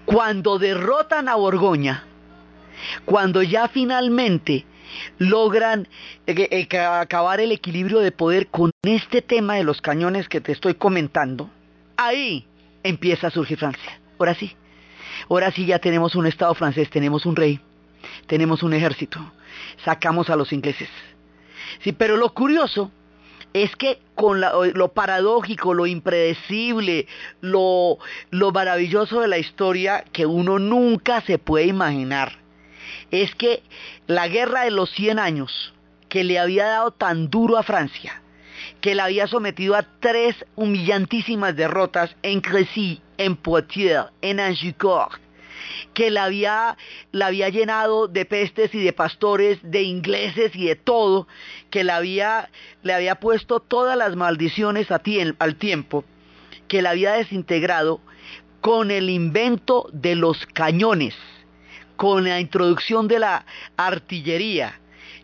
Cuando 0.04 0.58
derrotan 0.58 1.28
a 1.28 1.36
Borgoña, 1.36 2.04
cuando 3.04 3.42
ya 3.42 3.68
finalmente 3.68 4.66
logran 5.18 5.88
eh, 6.26 6.66
eh, 6.70 6.78
acabar 6.78 7.40
el 7.40 7.52
equilibrio 7.52 8.00
de 8.00 8.12
poder 8.12 8.48
con 8.48 8.70
este 8.82 9.22
tema 9.22 9.56
de 9.56 9.64
los 9.64 9.80
cañones 9.80 10.28
que 10.28 10.40
te 10.40 10.52
estoy 10.52 10.74
comentando, 10.74 11.50
ahí 11.96 12.46
empieza 12.82 13.28
a 13.28 13.30
surgir 13.30 13.58
Francia. 13.58 14.00
Ahora 14.18 14.34
sí, 14.34 14.56
ahora 15.28 15.50
sí 15.50 15.66
ya 15.66 15.78
tenemos 15.78 16.14
un 16.14 16.26
Estado 16.26 16.54
francés, 16.54 16.90
tenemos 16.90 17.26
un 17.26 17.36
rey, 17.36 17.60
tenemos 18.26 18.62
un 18.62 18.74
ejército, 18.74 19.20
sacamos 19.84 20.30
a 20.30 20.36
los 20.36 20.52
ingleses. 20.52 20.88
Sí, 21.82 21.92
pero 21.92 22.16
lo 22.16 22.32
curioso 22.34 22.90
es 23.52 23.74
que 23.76 24.00
con 24.14 24.40
lo 24.40 24.92
paradójico, 24.92 25.74
lo 25.74 25.86
impredecible, 25.86 27.06
lo, 27.40 27.98
lo 28.30 28.50
maravilloso 28.50 29.20
de 29.20 29.28
la 29.28 29.38
historia 29.38 30.04
que 30.12 30.26
uno 30.26 30.58
nunca 30.58 31.20
se 31.20 31.38
puede 31.38 31.66
imaginar, 31.66 32.32
es 33.22 33.34
que 33.36 33.62
la 34.06 34.26
guerra 34.26 34.64
de 34.64 34.72
los 34.72 34.90
100 34.90 35.18
años, 35.18 35.72
que 36.08 36.24
le 36.24 36.38
había 36.38 36.66
dado 36.66 36.90
tan 36.90 37.30
duro 37.30 37.56
a 37.56 37.62
Francia, 37.62 38.20
que 38.80 38.94
la 38.94 39.04
había 39.04 39.28
sometido 39.28 39.76
a 39.76 39.86
tres 40.00 40.34
humillantísimas 40.56 41.54
derrotas 41.54 42.16
en 42.22 42.40
Crecy, 42.40 43.00
en 43.18 43.36
Poitiers, 43.36 44.06
en 44.20 44.40
Angicourt, 44.40 45.20
que 45.92 46.10
la 46.10 46.24
había, 46.24 46.76
la 47.12 47.26
había 47.26 47.48
llenado 47.50 48.08
de 48.08 48.24
pestes 48.24 48.74
y 48.74 48.82
de 48.82 48.92
pastores, 48.92 49.58
de 49.62 49.82
ingleses 49.82 50.54
y 50.54 50.66
de 50.66 50.76
todo, 50.76 51.28
que 51.70 51.84
la 51.84 51.96
había, 51.96 52.50
le 52.82 52.94
había 52.94 53.20
puesto 53.20 53.60
todas 53.60 53.96
las 53.96 54.16
maldiciones 54.16 54.88
al 54.90 55.56
tiempo, 55.56 56.04
que 56.66 56.82
la 56.82 56.90
había 56.90 57.12
desintegrado 57.12 58.00
con 58.60 58.90
el 58.90 59.08
invento 59.08 59.88
de 59.92 60.16
los 60.16 60.46
cañones 60.46 61.14
con 62.04 62.24
la 62.24 62.38
introducción 62.38 63.08
de 63.08 63.18
la 63.18 63.46
artillería 63.78 64.78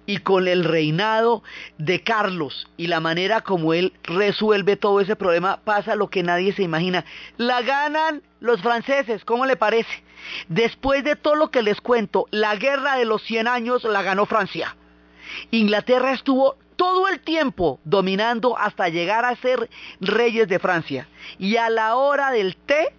y 0.07 0.17
con 0.17 0.49
el 0.49 0.65
reinado 0.65 1.43
de 1.77 2.03
Carlos 2.03 2.69
y 2.79 2.87
la 2.87 3.01
manera 3.01 3.43
como 3.43 3.75
él 3.75 3.93
resuelve 4.03 4.77
todo 4.77 4.99
ese 5.03 5.15
problema, 5.15 5.61
pasa 5.63 5.95
lo 5.95 6.09
que 6.09 6.23
nadie 6.23 6.55
se 6.55 6.63
imagina. 6.63 7.05
La 7.37 7.61
ganan 7.61 8.23
los 8.41 8.63
franceses, 8.63 9.27
¿cómo 9.27 9.45
le 9.45 9.57
parece? 9.57 9.91
Después 10.49 11.05
de 11.05 11.17
todo 11.17 11.35
lo 11.35 11.51
que 11.51 11.61
les 11.61 11.83
cuento, 11.83 12.25
la 12.31 12.57
guerra 12.57 12.97
de 12.97 13.05
los 13.05 13.23
100 13.25 13.47
años 13.47 13.85
la 13.85 14.01
ganó 14.01 14.25
Francia. 14.25 14.75
Inglaterra 15.51 16.15
estuvo 16.15 16.57
todo 16.77 17.09
el 17.09 17.21
tiempo 17.21 17.79
dominando 17.85 18.57
hasta 18.57 18.89
llegar 18.89 19.27
a 19.27 19.37
ser 19.37 19.69
reyes 20.01 20.49
de 20.49 20.59
Francia. 20.59 21.09
Y 21.39 21.59
a 21.59 21.69
la 21.69 21.97
hora 21.97 22.31
del 22.31 22.57
té, 22.57 22.95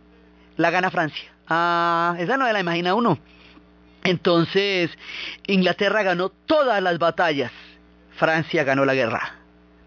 la 0.58 0.70
gana 0.70 0.92
Francia. 0.92 1.32
Ah, 1.48 2.16
esa 2.20 2.38
no 2.38 2.46
se 2.46 2.54
la 2.54 2.60
imagina 2.60 2.94
uno. 2.94 3.18
Entonces, 4.04 4.90
Inglaterra 5.48 6.04
ganó 6.04 6.30
todas 6.30 6.82
las 6.82 6.98
batallas, 6.98 7.52
Francia 8.18 8.64
ganó 8.64 8.86
la 8.86 8.96
guerra. 8.96 9.36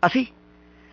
Así, 0.01 0.33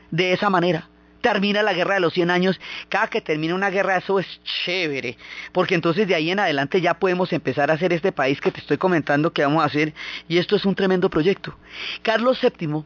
de 0.10 0.34
esa 0.34 0.50
manera. 0.50 0.88
Termina 1.22 1.62
la 1.62 1.74
guerra 1.74 1.96
de 1.96 2.00
los 2.00 2.14
100 2.14 2.32
años. 2.32 2.60
Cada 2.90 3.08
que 3.08 3.22
termina 3.22 3.54
una 3.54 3.70
guerra, 3.70 3.98
eso 3.98 4.20
es 4.20 4.26
chévere. 4.44 5.18
Porque 5.52 5.76
entonces 5.76 6.08
de 6.08 6.16
ahí 6.16 6.32
en 6.32 6.40
adelante 6.40 6.82
ya 6.82 6.96
podemos 6.96 7.32
empezar 7.32 7.70
a 7.70 7.76
hacer 7.76 7.94
este 7.94 8.12
país 8.12 8.42
que 8.42 8.52
te 8.52 8.60
estoy 8.60 8.78
comentando 8.78 9.32
que 9.32 9.44
vamos 9.44 9.62
a 9.62 9.68
hacer. 9.68 9.94
Y 10.28 10.40
esto 10.40 10.56
es 10.56 10.66
un 10.66 10.74
tremendo 10.74 11.12
proyecto. 11.12 11.56
Carlos 12.02 12.40
VII 12.42 12.84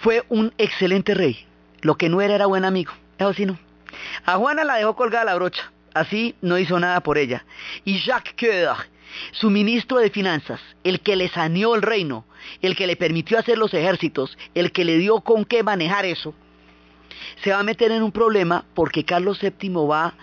fue 0.00 0.24
un 0.28 0.52
excelente 0.58 1.14
rey. 1.14 1.46
Lo 1.80 1.96
que 1.96 2.08
no 2.08 2.20
era 2.20 2.34
era 2.34 2.46
buen 2.46 2.64
amigo. 2.64 2.92
Eso 3.16 3.32
sí 3.32 3.46
no. 3.46 3.56
A 4.26 4.36
Juana 4.36 4.64
la 4.64 4.74
dejó 4.74 4.96
colgada 4.96 5.24
la 5.24 5.36
brocha. 5.36 5.70
Así 5.94 6.34
no 6.40 6.58
hizo 6.58 6.80
nada 6.80 7.00
por 7.00 7.16
ella. 7.16 7.44
Y 7.84 8.00
Jacques 8.00 8.34
Coeur 8.36 8.76
su 9.32 9.50
ministro 9.50 9.98
de 9.98 10.10
Finanzas, 10.10 10.60
el 10.84 11.00
que 11.00 11.16
le 11.16 11.28
saneó 11.28 11.74
el 11.74 11.82
reino, 11.82 12.24
el 12.62 12.76
que 12.76 12.86
le 12.86 12.96
permitió 12.96 13.38
hacer 13.38 13.58
los 13.58 13.74
ejércitos, 13.74 14.36
el 14.54 14.72
que 14.72 14.84
le 14.84 14.98
dio 14.98 15.20
con 15.20 15.44
qué 15.44 15.62
manejar 15.62 16.04
eso, 16.04 16.34
se 17.42 17.50
va 17.50 17.60
a 17.60 17.64
meter 17.64 17.92
en 17.92 18.02
un 18.02 18.12
problema 18.12 18.64
porque 18.74 19.04
Carlos 19.04 19.40
VII 19.40 19.86
va 19.86 20.14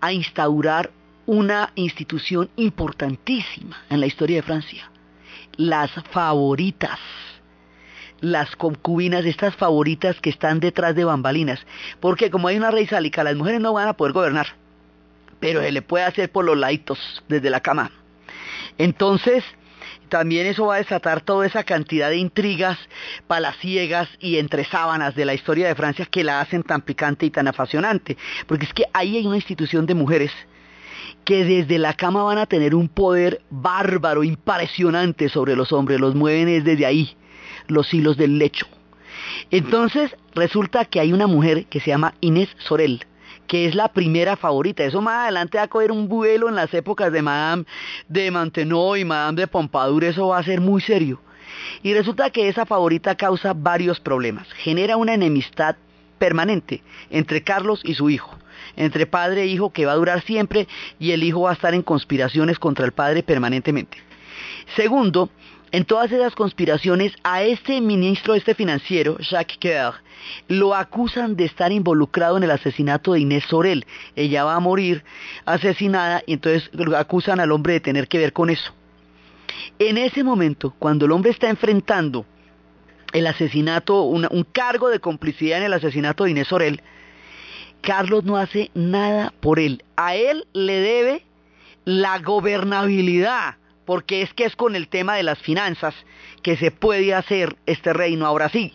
a 0.00 0.12
instaurar 0.12 0.90
una 1.26 1.72
institución 1.74 2.48
importantísima 2.56 3.76
en 3.90 4.00
la 4.00 4.06
historia 4.06 4.36
de 4.36 4.42
Francia, 4.42 4.90
las 5.56 5.90
favoritas, 6.10 6.98
las 8.20 8.56
concubinas, 8.56 9.24
estas 9.24 9.54
favoritas 9.54 10.20
que 10.20 10.30
están 10.30 10.60
detrás 10.60 10.94
de 10.94 11.04
bambalinas, 11.04 11.60
porque 12.00 12.30
como 12.30 12.48
hay 12.48 12.56
una 12.56 12.70
rey 12.70 12.86
sálica, 12.86 13.24
las 13.24 13.36
mujeres 13.36 13.60
no 13.60 13.74
van 13.74 13.88
a 13.88 13.96
poder 13.96 14.14
gobernar, 14.14 14.46
pero 15.38 15.60
se 15.60 15.70
le 15.70 15.82
puede 15.82 16.04
hacer 16.04 16.32
por 16.32 16.44
los 16.44 16.56
laitos 16.56 16.98
desde 17.28 17.50
la 17.50 17.60
cama. 17.60 17.92
Entonces, 18.78 19.44
también 20.08 20.46
eso 20.46 20.66
va 20.66 20.76
a 20.76 20.78
desatar 20.78 21.20
toda 21.20 21.46
esa 21.46 21.64
cantidad 21.64 22.08
de 22.08 22.16
intrigas 22.16 22.78
palaciegas 23.26 24.08
y 24.20 24.38
entre 24.38 24.64
sábanas 24.64 25.14
de 25.14 25.24
la 25.24 25.34
historia 25.34 25.68
de 25.68 25.74
Francia 25.74 26.06
que 26.06 26.24
la 26.24 26.40
hacen 26.40 26.62
tan 26.62 26.80
picante 26.82 27.26
y 27.26 27.30
tan 27.30 27.48
apasionante. 27.48 28.16
Porque 28.46 28.64
es 28.64 28.72
que 28.72 28.84
ahí 28.92 29.16
hay 29.16 29.26
una 29.26 29.36
institución 29.36 29.86
de 29.86 29.94
mujeres 29.94 30.32
que 31.24 31.44
desde 31.44 31.78
la 31.78 31.92
cama 31.92 32.22
van 32.22 32.38
a 32.38 32.46
tener 32.46 32.74
un 32.74 32.88
poder 32.88 33.42
bárbaro, 33.50 34.24
impresionante 34.24 35.28
sobre 35.28 35.56
los 35.56 35.72
hombres, 35.72 36.00
los 36.00 36.14
mueven 36.14 36.64
desde 36.64 36.86
ahí, 36.86 37.16
los 37.66 37.92
hilos 37.92 38.16
del 38.16 38.38
lecho. 38.38 38.66
Entonces 39.50 40.16
resulta 40.34 40.84
que 40.86 41.00
hay 41.00 41.12
una 41.12 41.26
mujer 41.26 41.66
que 41.66 41.80
se 41.80 41.88
llama 41.88 42.14
Inés 42.20 42.48
Sorel, 42.58 43.04
que 43.48 43.66
es 43.66 43.74
la 43.74 43.88
primera 43.88 44.36
favorita. 44.36 44.84
Eso 44.84 45.00
más 45.00 45.24
adelante 45.24 45.58
va 45.58 45.64
a 45.64 45.68
coger 45.68 45.90
un 45.90 46.06
vuelo 46.06 46.48
en 46.48 46.54
las 46.54 46.72
épocas 46.72 47.10
de 47.10 47.22
Madame 47.22 47.64
de 48.08 48.30
Maintenon 48.30 48.98
y 48.98 49.04
Madame 49.04 49.40
de 49.40 49.48
Pompadour, 49.48 50.04
eso 50.04 50.28
va 50.28 50.38
a 50.38 50.44
ser 50.44 50.60
muy 50.60 50.80
serio. 50.80 51.20
Y 51.82 51.94
resulta 51.94 52.30
que 52.30 52.48
esa 52.48 52.66
favorita 52.66 53.16
causa 53.16 53.54
varios 53.54 53.98
problemas. 53.98 54.46
Genera 54.52 54.96
una 54.96 55.14
enemistad 55.14 55.76
permanente 56.18 56.82
entre 57.10 57.42
Carlos 57.42 57.80
y 57.84 57.94
su 57.94 58.10
hijo, 58.10 58.36
entre 58.76 59.06
padre 59.06 59.42
e 59.42 59.46
hijo 59.46 59.70
que 59.70 59.86
va 59.86 59.92
a 59.92 59.96
durar 59.96 60.22
siempre 60.22 60.68
y 60.98 61.12
el 61.12 61.22
hijo 61.22 61.42
va 61.42 61.50
a 61.50 61.54
estar 61.54 61.74
en 61.74 61.82
conspiraciones 61.82 62.58
contra 62.58 62.84
el 62.84 62.92
padre 62.92 63.22
permanentemente. 63.22 63.98
Segundo, 64.76 65.30
en 65.70 65.84
todas 65.84 66.10
esas 66.12 66.34
conspiraciones, 66.34 67.12
a 67.22 67.42
este 67.42 67.80
ministro, 67.80 68.34
este 68.34 68.54
financiero, 68.54 69.18
Jacques 69.18 69.58
Coeur, 69.60 69.94
lo 70.48 70.74
acusan 70.74 71.36
de 71.36 71.44
estar 71.44 71.72
involucrado 71.72 72.36
en 72.36 72.44
el 72.44 72.50
asesinato 72.50 73.12
de 73.12 73.20
Inés 73.20 73.44
Sorel. 73.44 73.86
Ella 74.16 74.44
va 74.44 74.54
a 74.54 74.60
morir 74.60 75.04
asesinada 75.44 76.22
y 76.26 76.34
entonces 76.34 76.70
lo 76.72 76.96
acusan 76.96 77.40
al 77.40 77.52
hombre 77.52 77.74
de 77.74 77.80
tener 77.80 78.08
que 78.08 78.18
ver 78.18 78.32
con 78.32 78.50
eso. 78.50 78.72
En 79.78 79.98
ese 79.98 80.24
momento, 80.24 80.74
cuando 80.78 81.06
el 81.06 81.12
hombre 81.12 81.30
está 81.30 81.48
enfrentando 81.48 82.24
el 83.12 83.26
asesinato, 83.26 84.02
un 84.02 84.46
cargo 84.52 84.88
de 84.88 85.00
complicidad 85.00 85.58
en 85.58 85.64
el 85.64 85.72
asesinato 85.72 86.24
de 86.24 86.30
Inés 86.30 86.48
Sorel, 86.48 86.82
Carlos 87.80 88.24
no 88.24 88.36
hace 88.36 88.70
nada 88.74 89.32
por 89.40 89.58
él. 89.58 89.84
A 89.96 90.16
él 90.16 90.46
le 90.52 90.80
debe 90.80 91.24
la 91.84 92.18
gobernabilidad 92.18 93.56
porque 93.88 94.20
es 94.20 94.34
que 94.34 94.44
es 94.44 94.54
con 94.54 94.76
el 94.76 94.88
tema 94.88 95.16
de 95.16 95.22
las 95.22 95.38
finanzas 95.38 95.94
que 96.42 96.58
se 96.58 96.70
puede 96.70 97.14
hacer 97.14 97.56
este 97.64 97.94
reino 97.94 98.26
ahora 98.26 98.50
sí. 98.50 98.74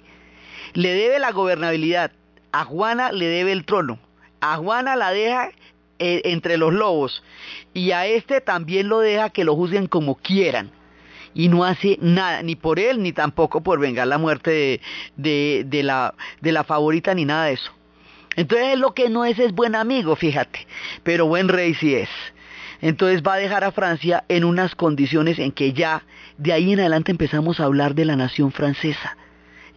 Le 0.74 0.92
debe 0.92 1.20
la 1.20 1.32
gobernabilidad, 1.32 2.12
a 2.52 2.66
Juana 2.66 3.12
le 3.12 3.28
debe 3.28 3.52
el 3.52 3.64
trono, 3.64 4.00
a 4.42 4.58
Juana 4.58 4.96
la 4.96 5.12
deja 5.12 5.52
eh, 6.00 6.22
entre 6.26 6.58
los 6.58 6.74
lobos 6.74 7.24
y 7.76 7.92
a 7.92 8.08
este 8.08 8.42
también 8.42 8.90
lo 8.90 9.02
deja 9.02 9.30
que 9.30 9.44
lo 9.44 9.56
juzguen 9.56 9.86
como 9.86 10.16
quieran 10.16 10.72
y 11.36 11.48
no 11.48 11.64
hace 11.64 12.00
nada, 12.02 12.42
ni 12.42 12.56
por 12.56 12.80
él, 12.80 13.04
ni 13.04 13.14
tampoco 13.14 13.62
por 13.62 13.80
vengar 13.80 14.08
la 14.08 14.18
muerte 14.18 14.82
de, 15.16 15.84
la, 15.84 16.16
de 16.42 16.52
la 16.52 16.64
favorita, 16.64 17.14
ni 17.14 17.26
nada 17.26 17.46
de 17.46 17.54
eso. 17.54 17.72
Entonces 18.36 18.80
lo 18.80 18.96
que 18.96 19.12
no 19.12 19.26
es 19.26 19.38
es 19.38 19.52
buen 19.52 19.76
amigo, 19.76 20.16
fíjate, 20.16 20.66
pero 21.04 21.28
buen 21.28 21.50
rey 21.50 21.76
sí 21.76 21.94
es. 21.94 22.10
Entonces 22.84 23.24
va 23.24 23.36
a 23.36 23.38
dejar 23.38 23.64
a 23.64 23.72
Francia 23.72 24.26
en 24.28 24.44
unas 24.44 24.76
condiciones 24.76 25.40
en 25.40 25.54
que 25.54 25.72
ya 25.72 26.04
de 26.38 26.52
ahí 26.52 26.74
en 26.74 26.82
adelante 26.82 27.12
empezamos 27.12 27.62
a 27.62 27.64
hablar 27.64 27.96
de 27.96 28.04
la 28.04 28.18
nación 28.18 28.52
francesa. 28.52 29.16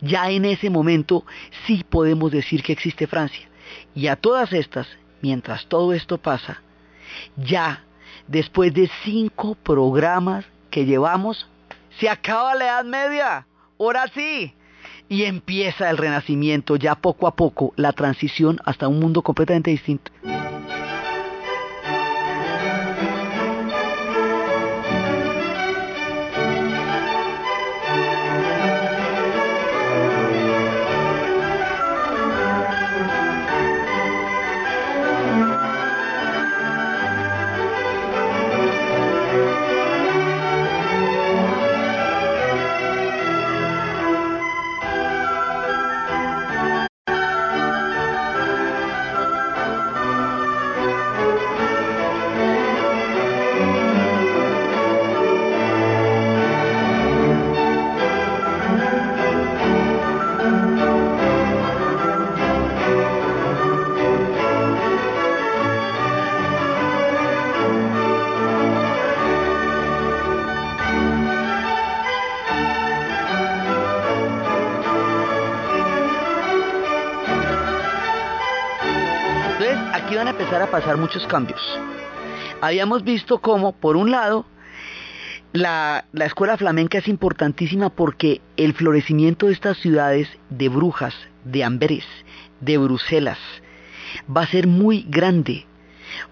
Ya 0.00 0.28
en 0.28 0.44
ese 0.44 0.70
momento 0.70 1.24
sí 1.66 1.84
podemos 1.88 2.32
decir 2.32 2.64
que 2.64 2.72
existe 2.72 3.06
Francia. 3.06 3.48
Y 3.94 4.08
a 4.08 4.16
todas 4.16 4.52
estas, 4.52 4.88
mientras 5.22 5.66
todo 5.66 5.92
esto 5.92 6.18
pasa, 6.18 6.60
ya 7.36 7.84
después 8.26 8.74
de 8.74 8.90
cinco 9.04 9.54
programas 9.54 10.44
que 10.70 10.84
llevamos, 10.84 11.48
se 12.00 12.10
acaba 12.10 12.56
la 12.56 12.64
Edad 12.64 12.84
Media. 12.84 13.46
Ahora 13.78 14.08
sí. 14.12 14.52
Y 15.08 15.22
empieza 15.22 15.90
el 15.90 15.96
renacimiento, 15.96 16.74
ya 16.74 16.96
poco 16.96 17.28
a 17.28 17.36
poco, 17.36 17.72
la 17.76 17.92
transición 17.92 18.58
hasta 18.64 18.88
un 18.88 18.98
mundo 18.98 19.22
completamente 19.22 19.70
distinto. 19.70 20.10
A 80.54 80.70
pasar 80.70 80.96
muchos 80.96 81.26
cambios. 81.26 81.60
Habíamos 82.60 83.02
visto 83.02 83.38
cómo, 83.40 83.72
por 83.72 83.96
un 83.96 84.12
lado, 84.12 84.46
la, 85.52 86.06
la, 86.12 86.24
escuela 86.24 86.56
flamenca 86.56 86.98
es 86.98 87.08
importantísima 87.08 87.90
porque 87.90 88.40
el 88.56 88.72
florecimiento 88.72 89.46
de 89.46 89.52
estas 89.52 89.76
ciudades 89.78 90.28
de 90.48 90.68
Brujas, 90.68 91.14
de 91.44 91.64
Amberes, 91.64 92.04
de 92.60 92.78
Bruselas, 92.78 93.38
va 94.34 94.42
a 94.42 94.46
ser 94.46 94.66
muy 94.66 95.04
grande. 95.08 95.66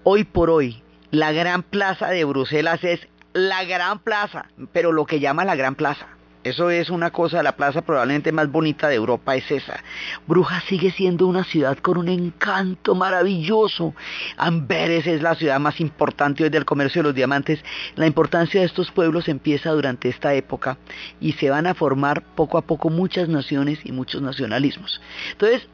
Hoy 0.03 0.23
por 0.23 0.49
hoy, 0.49 0.81
la 1.11 1.31
gran 1.33 1.61
plaza 1.61 2.07
de 2.09 2.23
Bruselas 2.23 2.83
es 2.83 3.07
la 3.33 3.65
gran 3.65 3.99
plaza, 3.99 4.45
pero 4.71 4.93
lo 4.93 5.05
que 5.05 5.19
llama 5.19 5.45
la 5.45 5.55
gran 5.55 5.75
plaza. 5.75 6.07
Eso 6.45 6.69
es 6.69 6.91
una 6.91 7.09
cosa, 7.09 7.41
la 7.41 7.55
plaza 7.55 7.81
probablemente 7.81 8.31
más 8.31 8.51
bonita 8.51 8.87
de 8.87 8.93
Europa 8.93 9.35
es 9.35 9.49
esa. 9.49 9.83
Brujas 10.27 10.63
sigue 10.65 10.91
siendo 10.91 11.25
una 11.25 11.43
ciudad 11.43 11.75
con 11.79 11.97
un 11.97 12.07
encanto 12.07 12.93
maravilloso. 12.93 13.95
Amberes 14.37 15.07
es 15.07 15.23
la 15.23 15.33
ciudad 15.33 15.59
más 15.59 15.81
importante 15.81 16.43
hoy 16.43 16.51
del 16.51 16.63
comercio 16.63 17.01
de 17.01 17.07
los 17.07 17.15
diamantes. 17.15 17.65
La 17.95 18.05
importancia 18.05 18.59
de 18.59 18.67
estos 18.67 18.91
pueblos 18.91 19.27
empieza 19.27 19.71
durante 19.71 20.07
esta 20.07 20.35
época 20.35 20.77
y 21.19 21.31
se 21.31 21.49
van 21.49 21.65
a 21.65 21.73
formar 21.73 22.21
poco 22.35 22.59
a 22.59 22.61
poco 22.61 22.91
muchas 22.91 23.27
naciones 23.27 23.79
y 23.83 23.91
muchos 23.91 24.21
nacionalismos. 24.21 25.01
Entonces, 25.31 25.67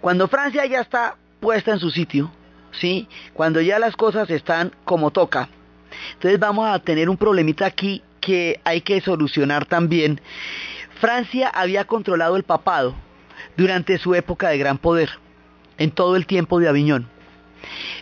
cuando 0.00 0.28
Francia 0.28 0.64
ya 0.66 0.82
está 0.82 1.16
puesta 1.40 1.72
en 1.72 1.80
su 1.80 1.90
sitio, 1.90 2.30
¿sí? 2.70 3.08
Cuando 3.32 3.60
ya 3.60 3.80
las 3.80 3.96
cosas 3.96 4.30
están 4.30 4.70
como 4.84 5.10
toca, 5.10 5.48
entonces 6.12 6.38
vamos 6.38 6.68
a 6.68 6.78
tener 6.78 7.08
un 7.08 7.16
problemita 7.16 7.66
aquí 7.66 8.04
que 8.26 8.60
hay 8.64 8.80
que 8.80 9.00
solucionar 9.00 9.66
también. 9.66 10.20
Francia 11.00 11.48
había 11.48 11.84
controlado 11.84 12.34
el 12.34 12.42
papado 12.42 12.96
durante 13.56 13.98
su 13.98 14.16
época 14.16 14.48
de 14.48 14.58
gran 14.58 14.78
poder, 14.78 15.10
en 15.78 15.92
todo 15.92 16.16
el 16.16 16.26
tiempo 16.26 16.58
de 16.58 16.68
Aviñón. 16.68 17.08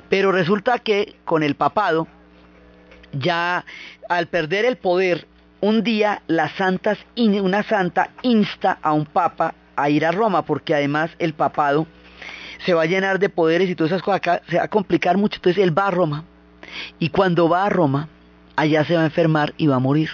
Pero 0.08 0.32
resulta 0.32 0.78
que 0.78 1.16
con 1.26 1.42
el 1.42 1.56
papado, 1.56 2.08
ya 3.12 3.66
al 4.08 4.28
perder 4.28 4.64
el 4.64 4.78
poder, 4.78 5.26
un 5.60 5.82
día 5.82 6.22
las 6.26 6.52
santas, 6.52 6.96
una 7.16 7.62
santa 7.62 8.08
insta 8.22 8.78
a 8.80 8.94
un 8.94 9.04
papa 9.04 9.54
a 9.76 9.90
ir 9.90 10.06
a 10.06 10.12
Roma, 10.12 10.46
porque 10.46 10.74
además 10.74 11.10
el 11.18 11.34
papado 11.34 11.86
se 12.64 12.72
va 12.72 12.82
a 12.82 12.86
llenar 12.86 13.18
de 13.18 13.28
poderes 13.28 13.68
y 13.68 13.74
todas 13.74 13.92
esas 13.92 14.02
cosas 14.02 14.18
acá 14.18 14.40
se 14.48 14.56
va 14.56 14.64
a 14.64 14.68
complicar 14.68 15.18
mucho. 15.18 15.36
Entonces 15.36 15.62
él 15.62 15.76
va 15.76 15.88
a 15.88 15.90
Roma 15.90 16.24
y 16.98 17.10
cuando 17.10 17.46
va 17.46 17.66
a 17.66 17.68
Roma 17.68 18.08
allá 18.56 18.84
se 18.84 18.94
va 18.96 19.02
a 19.02 19.06
enfermar 19.06 19.54
y 19.56 19.66
va 19.66 19.76
a 19.76 19.80
morir. 19.80 20.10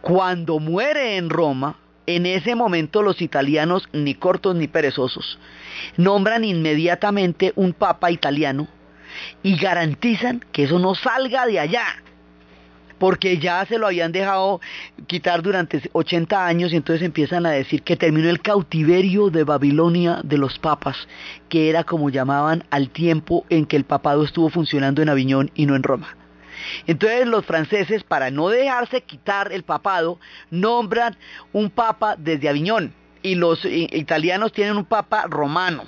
Cuando 0.00 0.58
muere 0.58 1.16
en 1.16 1.30
Roma, 1.30 1.76
en 2.06 2.26
ese 2.26 2.54
momento 2.54 3.02
los 3.02 3.20
italianos, 3.22 3.88
ni 3.92 4.14
cortos 4.14 4.56
ni 4.56 4.68
perezosos, 4.68 5.38
nombran 5.96 6.44
inmediatamente 6.44 7.52
un 7.56 7.72
papa 7.72 8.10
italiano 8.10 8.68
y 9.42 9.56
garantizan 9.56 10.44
que 10.52 10.64
eso 10.64 10.78
no 10.78 10.94
salga 10.94 11.46
de 11.46 11.60
allá 11.60 11.84
porque 13.00 13.38
ya 13.38 13.64
se 13.64 13.78
lo 13.78 13.86
habían 13.86 14.12
dejado 14.12 14.60
quitar 15.06 15.42
durante 15.42 15.80
80 15.90 16.46
años 16.46 16.72
y 16.72 16.76
entonces 16.76 17.04
empiezan 17.04 17.46
a 17.46 17.50
decir 17.50 17.82
que 17.82 17.96
terminó 17.96 18.28
el 18.28 18.42
cautiverio 18.42 19.30
de 19.30 19.42
Babilonia 19.42 20.20
de 20.22 20.36
los 20.36 20.58
papas, 20.58 21.08
que 21.48 21.70
era 21.70 21.82
como 21.82 22.10
llamaban 22.10 22.62
al 22.70 22.90
tiempo 22.90 23.46
en 23.48 23.64
que 23.64 23.76
el 23.76 23.84
papado 23.84 24.22
estuvo 24.22 24.50
funcionando 24.50 25.00
en 25.00 25.08
Aviñón 25.08 25.50
y 25.54 25.64
no 25.64 25.74
en 25.76 25.82
Roma. 25.82 26.19
Entonces 26.86 27.26
los 27.26 27.44
franceses, 27.44 28.02
para 28.04 28.30
no 28.30 28.48
dejarse 28.48 29.02
quitar 29.02 29.52
el 29.52 29.62
papado, 29.62 30.18
nombran 30.50 31.16
un 31.52 31.70
papa 31.70 32.16
desde 32.18 32.48
Aviñón 32.48 32.92
y 33.22 33.34
los 33.34 33.64
italianos 33.64 34.52
tienen 34.52 34.76
un 34.76 34.84
papa 34.84 35.26
romano. 35.28 35.84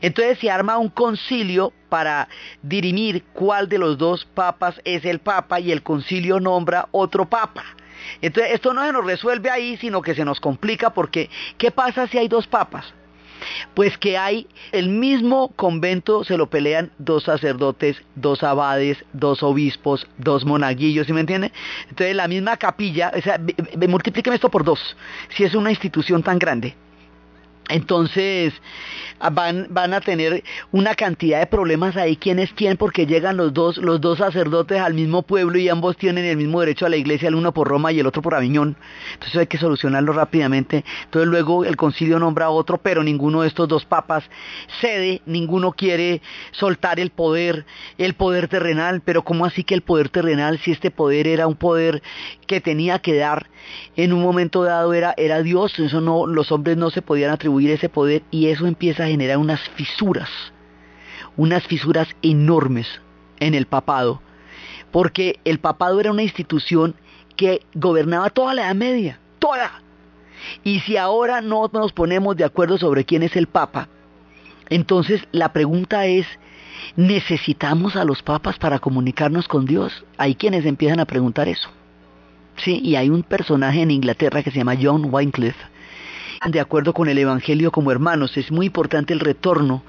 Entonces 0.00 0.38
se 0.38 0.50
arma 0.50 0.78
un 0.78 0.88
concilio 0.88 1.72
para 1.88 2.28
dirimir 2.62 3.24
cuál 3.32 3.68
de 3.68 3.78
los 3.78 3.98
dos 3.98 4.24
papas 4.24 4.80
es 4.84 5.04
el 5.04 5.20
papa 5.20 5.60
y 5.60 5.72
el 5.72 5.82
concilio 5.82 6.40
nombra 6.40 6.88
otro 6.92 7.28
papa. 7.28 7.64
Entonces 8.20 8.52
esto 8.54 8.74
no 8.74 8.84
se 8.84 8.92
nos 8.92 9.04
resuelve 9.04 9.50
ahí, 9.50 9.76
sino 9.78 10.02
que 10.02 10.14
se 10.14 10.24
nos 10.24 10.40
complica 10.40 10.90
porque 10.90 11.30
¿qué 11.58 11.70
pasa 11.70 12.06
si 12.08 12.18
hay 12.18 12.28
dos 12.28 12.46
papas? 12.46 12.92
Pues 13.74 13.98
que 13.98 14.16
hay 14.16 14.46
el 14.72 14.88
mismo 14.88 15.48
convento, 15.56 16.24
se 16.24 16.36
lo 16.36 16.48
pelean 16.48 16.90
dos 16.98 17.24
sacerdotes, 17.24 17.96
dos 18.14 18.42
abades, 18.42 19.04
dos 19.12 19.42
obispos, 19.42 20.06
dos 20.18 20.44
monaguillos, 20.44 21.06
¿sí 21.06 21.12
me 21.12 21.20
entiende? 21.20 21.52
Entonces 21.88 22.14
la 22.14 22.28
misma 22.28 22.56
capilla, 22.56 23.12
o 23.16 23.20
sea, 23.20 23.40
multiplíqueme 23.88 24.36
esto 24.36 24.50
por 24.50 24.64
dos, 24.64 24.96
si 25.30 25.44
es 25.44 25.54
una 25.54 25.70
institución 25.70 26.22
tan 26.22 26.38
grande. 26.38 26.74
Entonces 27.68 28.52
van, 29.32 29.68
van 29.70 29.94
a 29.94 30.00
tener 30.00 30.42
una 30.72 30.94
cantidad 30.94 31.40
de 31.40 31.46
problemas 31.46 31.96
ahí 31.96 32.16
quién 32.16 32.38
es 32.38 32.52
quién 32.52 32.76
porque 32.76 33.06
llegan 33.06 33.36
los 33.36 33.52
dos, 33.52 33.78
los 33.78 34.00
dos 34.00 34.18
sacerdotes 34.18 34.80
al 34.80 34.94
mismo 34.94 35.22
pueblo 35.22 35.58
y 35.58 35.68
ambos 35.68 35.96
tienen 35.96 36.24
el 36.24 36.36
mismo 36.36 36.60
derecho 36.60 36.86
a 36.86 36.88
la 36.88 36.96
iglesia, 36.96 37.28
el 37.28 37.34
uno 37.34 37.52
por 37.52 37.68
Roma 37.68 37.92
y 37.92 38.00
el 38.00 38.06
otro 38.06 38.22
por 38.22 38.34
Aviñón. 38.34 38.76
Entonces 39.14 39.36
hay 39.36 39.46
que 39.46 39.58
solucionarlo 39.58 40.12
rápidamente. 40.12 40.84
Entonces 41.04 41.28
luego 41.28 41.64
el 41.64 41.76
concilio 41.76 42.18
nombra 42.18 42.46
a 42.46 42.50
otro, 42.50 42.78
pero 42.78 43.02
ninguno 43.02 43.42
de 43.42 43.48
estos 43.48 43.68
dos 43.68 43.84
papas 43.84 44.24
cede, 44.80 45.22
ninguno 45.26 45.72
quiere 45.72 46.20
soltar 46.52 47.00
el 47.00 47.10
poder, 47.10 47.64
el 47.98 48.14
poder 48.14 48.48
terrenal, 48.48 49.00
pero 49.04 49.22
¿cómo 49.22 49.46
así 49.46 49.64
que 49.64 49.74
el 49.74 49.82
poder 49.82 50.08
terrenal 50.08 50.58
si 50.58 50.72
este 50.72 50.90
poder 50.90 51.26
era 51.26 51.46
un 51.46 51.56
poder 51.56 52.02
que 52.46 52.60
tenía 52.60 52.98
que 52.98 53.16
dar 53.16 53.46
en 53.96 54.12
un 54.12 54.22
momento 54.22 54.62
dado 54.62 54.92
era, 54.92 55.14
era 55.16 55.42
Dios, 55.42 55.78
eso 55.78 56.00
no, 56.00 56.26
los 56.26 56.52
hombres 56.52 56.76
no 56.76 56.90
se 56.90 57.00
podían 57.00 57.30
atribuir 57.30 57.53
ese 57.58 57.88
poder 57.88 58.22
y 58.30 58.48
eso 58.48 58.66
empieza 58.66 59.04
a 59.04 59.08
generar 59.08 59.38
unas 59.38 59.60
fisuras, 59.70 60.28
unas 61.36 61.64
fisuras 61.66 62.08
enormes 62.22 62.86
en 63.40 63.54
el 63.54 63.66
papado, 63.66 64.20
porque 64.90 65.40
el 65.44 65.58
papado 65.58 66.00
era 66.00 66.10
una 66.10 66.22
institución 66.22 66.94
que 67.36 67.62
gobernaba 67.74 68.30
toda 68.30 68.54
la 68.54 68.66
Edad 68.66 68.74
Media, 68.74 69.18
toda. 69.38 69.82
Y 70.62 70.80
si 70.80 70.96
ahora 70.96 71.40
no 71.40 71.70
nos 71.72 71.92
ponemos 71.92 72.36
de 72.36 72.44
acuerdo 72.44 72.78
sobre 72.78 73.04
quién 73.04 73.22
es 73.22 73.36
el 73.36 73.46
papa, 73.46 73.88
entonces 74.68 75.26
la 75.32 75.52
pregunta 75.52 76.06
es, 76.06 76.26
¿necesitamos 76.96 77.96
a 77.96 78.04
los 78.04 78.22
papas 78.22 78.58
para 78.58 78.78
comunicarnos 78.78 79.48
con 79.48 79.66
Dios? 79.66 80.04
Hay 80.16 80.34
quienes 80.34 80.64
empiezan 80.66 81.00
a 81.00 81.06
preguntar 81.06 81.48
eso. 81.48 81.70
Sí, 82.56 82.80
y 82.82 82.96
hay 82.96 83.10
un 83.10 83.22
personaje 83.22 83.82
en 83.82 83.90
Inglaterra 83.90 84.42
que 84.42 84.50
se 84.50 84.58
llama 84.58 84.76
John 84.80 85.08
Wycliffe. 85.12 85.58
De 86.46 86.60
acuerdo 86.60 86.92
con 86.92 87.08
el 87.08 87.16
Evangelio 87.16 87.72
como 87.72 87.90
hermanos, 87.90 88.36
es 88.36 88.50
muy 88.50 88.66
importante 88.66 89.14
el 89.14 89.20
retorno 89.20 89.82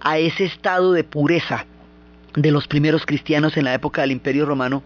a 0.00 0.18
ese 0.18 0.44
estado 0.44 0.92
de 0.92 1.04
pureza 1.04 1.66
de 2.34 2.50
los 2.50 2.66
primeros 2.66 3.06
cristianos 3.06 3.56
en 3.56 3.64
la 3.64 3.74
época 3.74 4.00
del 4.00 4.10
Imperio 4.10 4.44
Romano, 4.44 4.82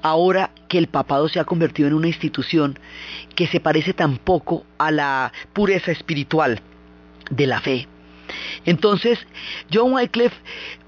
ahora 0.00 0.50
que 0.68 0.78
el 0.78 0.88
papado 0.88 1.28
se 1.28 1.40
ha 1.40 1.44
convertido 1.44 1.88
en 1.88 1.94
una 1.94 2.06
institución 2.06 2.78
que 3.34 3.46
se 3.46 3.60
parece 3.60 3.92
tan 3.92 4.16
poco 4.16 4.64
a 4.78 4.90
la 4.90 5.32
pureza 5.52 5.92
espiritual 5.92 6.60
de 7.30 7.46
la 7.46 7.60
fe. 7.60 7.86
Entonces, 8.64 9.18
John 9.70 9.92
Wycliffe 9.92 10.36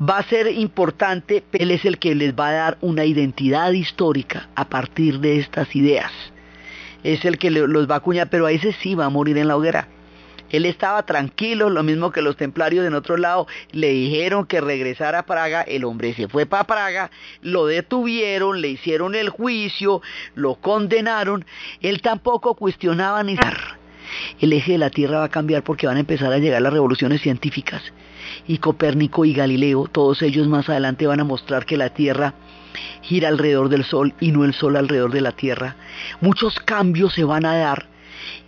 va 0.01 0.19
a 0.19 0.29
ser 0.29 0.47
importante, 0.47 1.45
él 1.53 1.71
es 1.71 1.85
el 1.85 1.99
que 1.99 2.15
les 2.15 2.35
va 2.35 2.49
a 2.49 2.53
dar 2.53 2.79
una 2.81 3.05
identidad 3.05 3.73
histórica 3.73 4.49
a 4.55 4.67
partir 4.67 5.21
de 5.21 5.41
estas 5.41 5.77
ideas. 5.77 6.11
Es 7.05 7.25
el 7.25 7.39
que 7.39 7.51
los 7.51 7.89
va 7.89 7.95
a 7.95 7.99
acuñar, 7.99 8.29
pero 8.29 8.47
a 8.47 8.53
ese 8.53 8.73
sí 8.73 8.97
va 8.97 9.05
a 9.05 9.11
morir 9.11 9.39
en 9.39 9.47
la 9.47 9.57
hoguera. 9.57 9.87
Él 10.51 10.67
estaba 10.67 11.05
tranquilo, 11.05 11.71
lo 11.71 11.83
mismo 11.83 12.13
que 12.13 12.23
los 12.23 12.37
templarios 12.37 12.87
en 12.87 12.95
otro 12.95 13.17
lado 13.17 13.47
le 13.73 13.89
dijeron 13.91 14.47
que 14.47 14.61
regresara 14.61 15.21
a 15.21 15.27
Praga, 15.27 15.63
el 15.63 15.85
hombre 15.85 16.15
se 16.15 16.29
fue 16.29 16.47
para 16.47 16.65
Praga, 16.65 17.11
lo 17.43 17.67
detuvieron, 17.67 18.61
le 18.61 18.69
hicieron 18.69 19.15
el 19.15 19.31
juicio, 19.31 20.03
lo 20.35 20.57
condenaron, 20.57 21.45
él 21.81 22.03
tampoco 22.03 22.55
cuestionaba 22.55 23.23
ni 23.23 23.37
el 24.41 24.53
eje 24.53 24.73
de 24.73 24.79
la 24.79 24.91
Tierra 24.91 25.19
va 25.19 25.25
a 25.25 25.31
cambiar 25.31 25.63
porque 25.63 25.87
van 25.87 25.97
a 25.97 26.01
empezar 26.01 26.33
a 26.33 26.39
llegar 26.39 26.63
las 26.63 26.73
revoluciones 26.73 27.21
científicas. 27.21 27.83
Y 28.47 28.59
Copérnico 28.59 29.25
y 29.25 29.33
Galileo, 29.33 29.89
todos 29.91 30.23
ellos 30.23 30.49
más 30.49 30.69
adelante 30.69 31.07
van 31.07 31.21
a 31.21 31.25
mostrar 31.25 31.67
que 31.67 31.77
la 31.77 31.91
Tierra 31.91 32.35
gira 33.03 33.29
alrededor 33.29 33.69
del 33.69 33.85
Sol 33.85 34.15
y 34.21 34.33
no 34.33 34.45
el 34.45 34.55
Sol 34.55 34.77
alrededor 34.77 35.13
de 35.13 35.21
la 35.21 35.33
Tierra. 35.33 35.77
Muchos 36.21 36.59
cambios 36.61 37.15
se 37.15 37.25
van 37.25 37.45
a 37.45 37.57
dar 37.57 37.94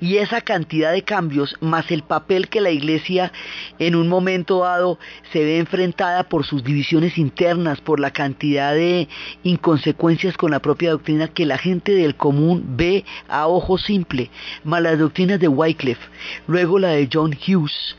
y 0.01 0.19
esa 0.19 0.41
cantidad 0.41 0.93
de 0.93 1.03
cambios, 1.03 1.57
más 1.61 1.91
el 1.91 2.03
papel 2.03 2.49
que 2.49 2.61
la 2.61 2.71
Iglesia 2.71 3.33
en 3.79 3.95
un 3.95 4.09
momento 4.09 4.61
dado 4.61 4.99
se 5.33 5.45
ve 5.45 5.59
enfrentada 5.59 6.25
por 6.25 6.45
sus 6.45 6.63
divisiones 6.63 7.19
internas, 7.19 7.81
por 7.81 8.01
la 8.01 8.11
cantidad 8.11 8.75
de 8.75 9.09
inconsecuencias 9.43 10.37
con 10.37 10.51
la 10.51 10.61
propia 10.61 10.91
doctrina 10.91 11.29
que 11.29 11.47
la 11.47 11.59
gente 11.59 11.93
del 11.93 12.17
común 12.17 12.77
ve 12.77 13.05
a 13.29 13.47
ojo 13.47 13.79
simple, 13.79 14.31
más 14.65 14.83
las 14.83 14.99
doctrinas 14.99 15.41
de 15.41 15.49
Wycliffe, 15.49 16.07
luego 16.47 16.79
la 16.79 16.89
de 16.89 17.09
John 17.13 17.37
Hughes, 17.47 17.97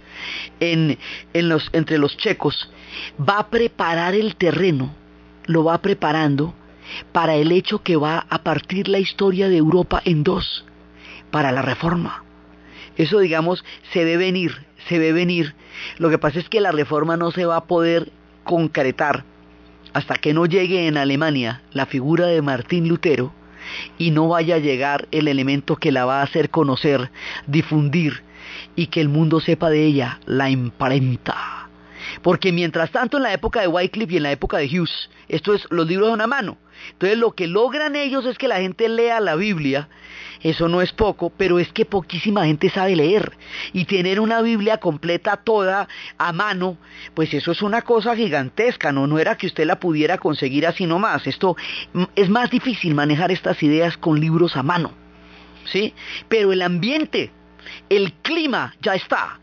en, 0.60 0.98
los, 1.34 1.70
entre 1.74 1.98
los 1.98 2.18
checos, 2.18 2.70
va 3.20 3.40
a 3.40 3.50
preparar 3.50 4.16
el 4.16 4.36
terreno, 4.36 4.94
lo 5.46 5.64
va 5.64 5.82
preparando 5.82 6.54
para 7.12 7.36
el 7.36 7.52
hecho 7.52 7.84
que 7.84 7.96
va 7.98 8.26
a 8.30 8.44
partir 8.44 8.88
la 8.88 9.00
historia 9.00 9.50
de 9.50 9.58
Europa 9.58 10.02
en 10.06 10.24
dos 10.24 10.66
para 11.32 11.52
la 11.52 11.62
reforma. 11.62 12.24
Eso, 12.96 13.20
digamos, 13.20 13.64
se 13.94 14.04
ve 14.04 14.18
venir, 14.18 14.66
se 14.88 15.00
ve 15.00 15.14
venir. 15.14 15.54
Lo 15.98 16.10
que 16.10 16.18
pasa 16.18 16.40
es 16.40 16.50
que 16.50 16.62
la 16.62 16.72
reforma 16.72 17.18
no 17.18 17.32
se 17.32 17.46
va 17.46 17.58
a 17.58 17.66
poder 17.66 18.12
concretar 18.44 19.24
hasta 19.94 20.16
que 20.16 20.34
no 20.34 20.46
llegue 20.46 20.88
en 20.88 20.98
Alemania 20.98 21.62
la 21.72 21.86
figura 21.86 22.28
de 22.28 22.42
Martín 22.42 22.88
Lutero 22.88 23.34
y 23.98 24.12
no 24.12 24.28
vaya 24.30 24.56
a 24.56 24.60
llegar 24.60 25.08
el 25.12 25.28
elemento 25.28 25.76
que 25.76 25.92
la 25.92 26.06
va 26.06 26.20
a 26.20 26.24
hacer 26.24 26.50
conocer, 26.50 27.12
difundir 27.46 28.24
y 28.76 28.88
que 28.88 29.02
el 29.02 29.10
mundo 29.10 29.40
sepa 29.40 29.70
de 29.70 29.86
ella, 29.86 30.20
la 30.26 30.50
imprenta. 30.50 31.68
Porque 32.22 32.52
mientras 32.52 32.92
tanto 32.92 33.18
en 33.18 33.24
la 33.24 33.34
época 33.34 33.62
de 33.62 33.68
Wycliffe 33.68 34.14
y 34.14 34.18
en 34.18 34.24
la 34.24 34.32
época 34.32 34.58
de 34.58 34.68
Hughes, 34.68 35.10
esto 35.28 35.54
es, 35.54 35.68
los 35.70 35.88
libros 35.88 36.10
de 36.10 36.14
una 36.14 36.28
mano. 36.28 36.58
Entonces 36.92 37.18
lo 37.18 37.32
que 37.32 37.48
logran 37.48 37.96
ellos 37.96 38.26
es 38.26 38.38
que 38.38 38.48
la 38.48 38.60
gente 38.60 38.90
lea 38.90 39.20
la 39.20 39.36
Biblia 39.36 39.90
eso 40.42 40.68
no 40.68 40.82
es 40.82 40.92
poco, 40.92 41.30
pero 41.30 41.60
es 41.60 41.72
que 41.72 41.86
poquísima 41.86 42.46
gente 42.46 42.70
sabe 42.70 42.96
leer. 42.96 43.34
Y 43.74 43.86
tener 43.86 44.20
una 44.20 44.42
Biblia 44.42 44.78
completa 44.78 45.38
toda 45.38 45.88
a 46.18 46.34
mano, 46.34 46.78
pues 47.14 47.34
eso 47.34 47.52
es 47.52 47.62
una 47.62 47.82
cosa 47.82 48.16
gigantesca, 48.16 48.92
¿no? 48.92 49.08
No 49.08 49.20
era 49.20 49.36
que 49.36 49.48
usted 49.48 49.66
la 49.66 49.80
pudiera 49.80 50.18
conseguir 50.18 50.68
así 50.68 50.86
nomás. 50.86 51.26
Esto 51.28 51.56
mm, 51.94 52.04
es 52.16 52.30
más 52.30 52.50
difícil 52.50 52.94
manejar 52.94 53.32
estas 53.32 53.62
ideas 53.64 53.98
con 53.98 54.20
libros 54.20 54.56
a 54.56 54.64
mano. 54.64 54.92
¿Sí? 55.66 55.94
Pero 56.30 56.54
el 56.54 56.62
ambiente, 56.62 57.32
el 57.90 58.14
clima 58.14 58.74
ya 58.82 58.96
está 58.96 59.40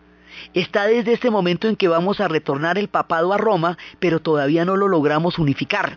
está 0.53 0.87
desde 0.87 1.13
este 1.13 1.31
momento 1.31 1.69
en 1.69 1.77
que 1.77 1.89
vamos 1.89 2.21
a 2.21 2.29
retornar 2.29 2.77
el 2.79 2.89
papado 2.89 3.33
a 3.33 3.39
Roma, 3.39 3.79
pero 3.99 4.21
todavía 4.21 4.65
no 4.65 4.77
lo 4.77 4.89
logramos 4.89 5.39
unificar. 5.39 5.97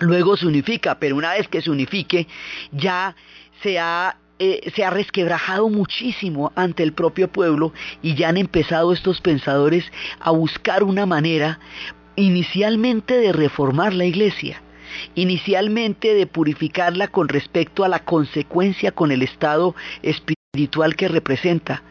Luego 0.00 0.36
se 0.36 0.46
unifica, 0.46 0.98
pero 0.98 1.16
una 1.16 1.32
vez 1.32 1.48
que 1.48 1.62
se 1.62 1.70
unifique, 1.70 2.26
ya 2.72 3.16
se 3.62 3.78
ha, 3.78 4.18
eh, 4.38 4.70
se 4.74 4.84
ha 4.84 4.90
resquebrajado 4.90 5.68
muchísimo 5.68 6.52
ante 6.54 6.82
el 6.82 6.92
propio 6.92 7.28
pueblo 7.28 7.72
y 8.02 8.14
ya 8.14 8.28
han 8.28 8.36
empezado 8.36 8.92
estos 8.92 9.20
pensadores 9.20 9.90
a 10.20 10.30
buscar 10.30 10.82
una 10.82 11.06
manera 11.06 11.58
inicialmente 12.16 13.16
de 13.18 13.32
reformar 13.32 13.94
la 13.94 14.04
iglesia, 14.04 14.62
inicialmente 15.14 16.14
de 16.14 16.26
purificarla 16.26 17.08
con 17.08 17.28
respecto 17.28 17.84
a 17.84 17.88
la 17.88 18.00
consecuencia 18.00 18.92
con 18.92 19.12
el 19.12 19.22
estado 19.22 19.74
espiritual 20.02 20.96
que 20.96 21.08
representa 21.08 21.82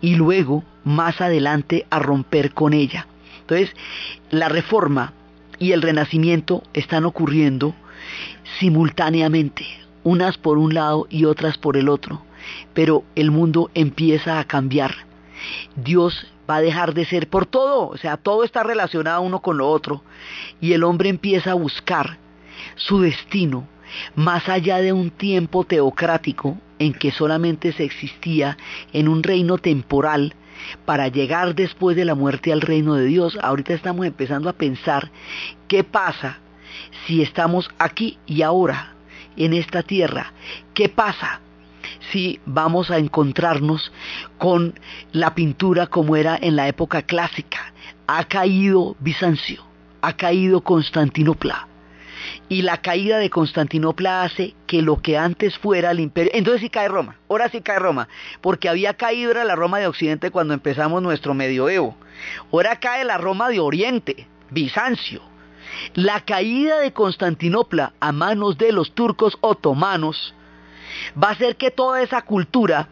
y 0.00 0.14
luego 0.16 0.64
más 0.84 1.20
adelante 1.20 1.86
a 1.90 1.98
romper 1.98 2.52
con 2.52 2.72
ella. 2.72 3.06
Entonces, 3.40 3.74
la 4.30 4.48
reforma 4.48 5.12
y 5.62 5.70
el 5.70 5.80
renacimiento 5.80 6.64
están 6.74 7.04
ocurriendo 7.04 7.72
simultáneamente 8.58 9.64
unas 10.02 10.36
por 10.36 10.58
un 10.58 10.74
lado 10.74 11.06
y 11.08 11.24
otras 11.24 11.56
por 11.56 11.76
el 11.76 11.88
otro. 11.88 12.20
pero 12.74 13.04
el 13.14 13.30
mundo 13.30 13.70
empieza 13.72 14.40
a 14.40 14.44
cambiar. 14.44 14.92
Dios 15.76 16.26
va 16.50 16.56
a 16.56 16.60
dejar 16.60 16.92
de 16.92 17.04
ser 17.04 17.28
por 17.28 17.46
todo, 17.46 17.88
o 17.90 17.96
sea, 17.96 18.16
todo 18.16 18.42
está 18.42 18.64
relacionado 18.64 19.22
uno 19.22 19.40
con 19.40 19.58
lo 19.58 19.70
otro, 19.70 20.02
y 20.60 20.72
el 20.72 20.82
hombre 20.82 21.08
empieza 21.08 21.52
a 21.52 21.54
buscar 21.54 22.18
su 22.74 23.00
destino 23.00 23.68
más 24.16 24.48
allá 24.48 24.78
de 24.78 24.92
un 24.92 25.10
tiempo 25.10 25.62
teocrático 25.62 26.58
en 26.80 26.92
que 26.94 27.12
solamente 27.12 27.70
se 27.72 27.84
existía 27.84 28.56
en 28.92 29.06
un 29.06 29.22
reino 29.22 29.58
temporal 29.58 30.34
para 30.84 31.08
llegar 31.08 31.54
después 31.54 31.96
de 31.96 32.04
la 32.04 32.14
muerte 32.14 32.52
al 32.52 32.60
reino 32.60 32.94
de 32.94 33.06
Dios. 33.06 33.38
Ahorita 33.42 33.74
estamos 33.74 34.06
empezando 34.06 34.48
a 34.48 34.54
pensar 34.54 35.10
qué 35.68 35.84
pasa 35.84 36.38
si 37.06 37.22
estamos 37.22 37.70
aquí 37.78 38.18
y 38.26 38.42
ahora 38.42 38.94
en 39.36 39.54
esta 39.54 39.82
tierra. 39.82 40.32
¿Qué 40.74 40.88
pasa 40.88 41.40
si 42.10 42.40
vamos 42.46 42.90
a 42.90 42.98
encontrarnos 42.98 43.92
con 44.38 44.78
la 45.12 45.34
pintura 45.34 45.86
como 45.86 46.16
era 46.16 46.38
en 46.40 46.56
la 46.56 46.68
época 46.68 47.02
clásica? 47.02 47.72
Ha 48.06 48.24
caído 48.24 48.96
Bizancio, 49.00 49.64
ha 50.00 50.14
caído 50.14 50.60
Constantinopla 50.60 51.68
y 52.48 52.62
la 52.62 52.78
caída 52.78 53.18
de 53.18 53.30
Constantinopla 53.30 54.22
hace 54.22 54.54
que 54.66 54.82
lo 54.82 54.96
que 54.96 55.18
antes 55.18 55.58
fuera 55.58 55.90
el 55.90 56.00
imperio, 56.00 56.32
entonces 56.34 56.60
sí 56.62 56.70
cae 56.70 56.88
Roma, 56.88 57.16
ahora 57.28 57.48
sí 57.48 57.60
cae 57.60 57.78
Roma, 57.78 58.08
porque 58.40 58.68
había 58.68 58.94
caído 58.94 59.32
la 59.32 59.56
Roma 59.56 59.78
de 59.78 59.86
Occidente 59.86 60.30
cuando 60.30 60.54
empezamos 60.54 61.02
nuestro 61.02 61.34
medioevo, 61.34 61.96
ahora 62.52 62.76
cae 62.76 63.04
la 63.04 63.18
Roma 63.18 63.48
de 63.48 63.60
Oriente, 63.60 64.26
Bizancio. 64.50 65.22
La 65.94 66.20
caída 66.20 66.80
de 66.80 66.92
Constantinopla 66.92 67.94
a 67.98 68.12
manos 68.12 68.58
de 68.58 68.72
los 68.72 68.92
turcos 68.92 69.38
otomanos 69.40 70.34
va 71.20 71.28
a 71.28 71.32
hacer 71.32 71.56
que 71.56 71.70
toda 71.70 72.02
esa 72.02 72.22
cultura 72.22 72.88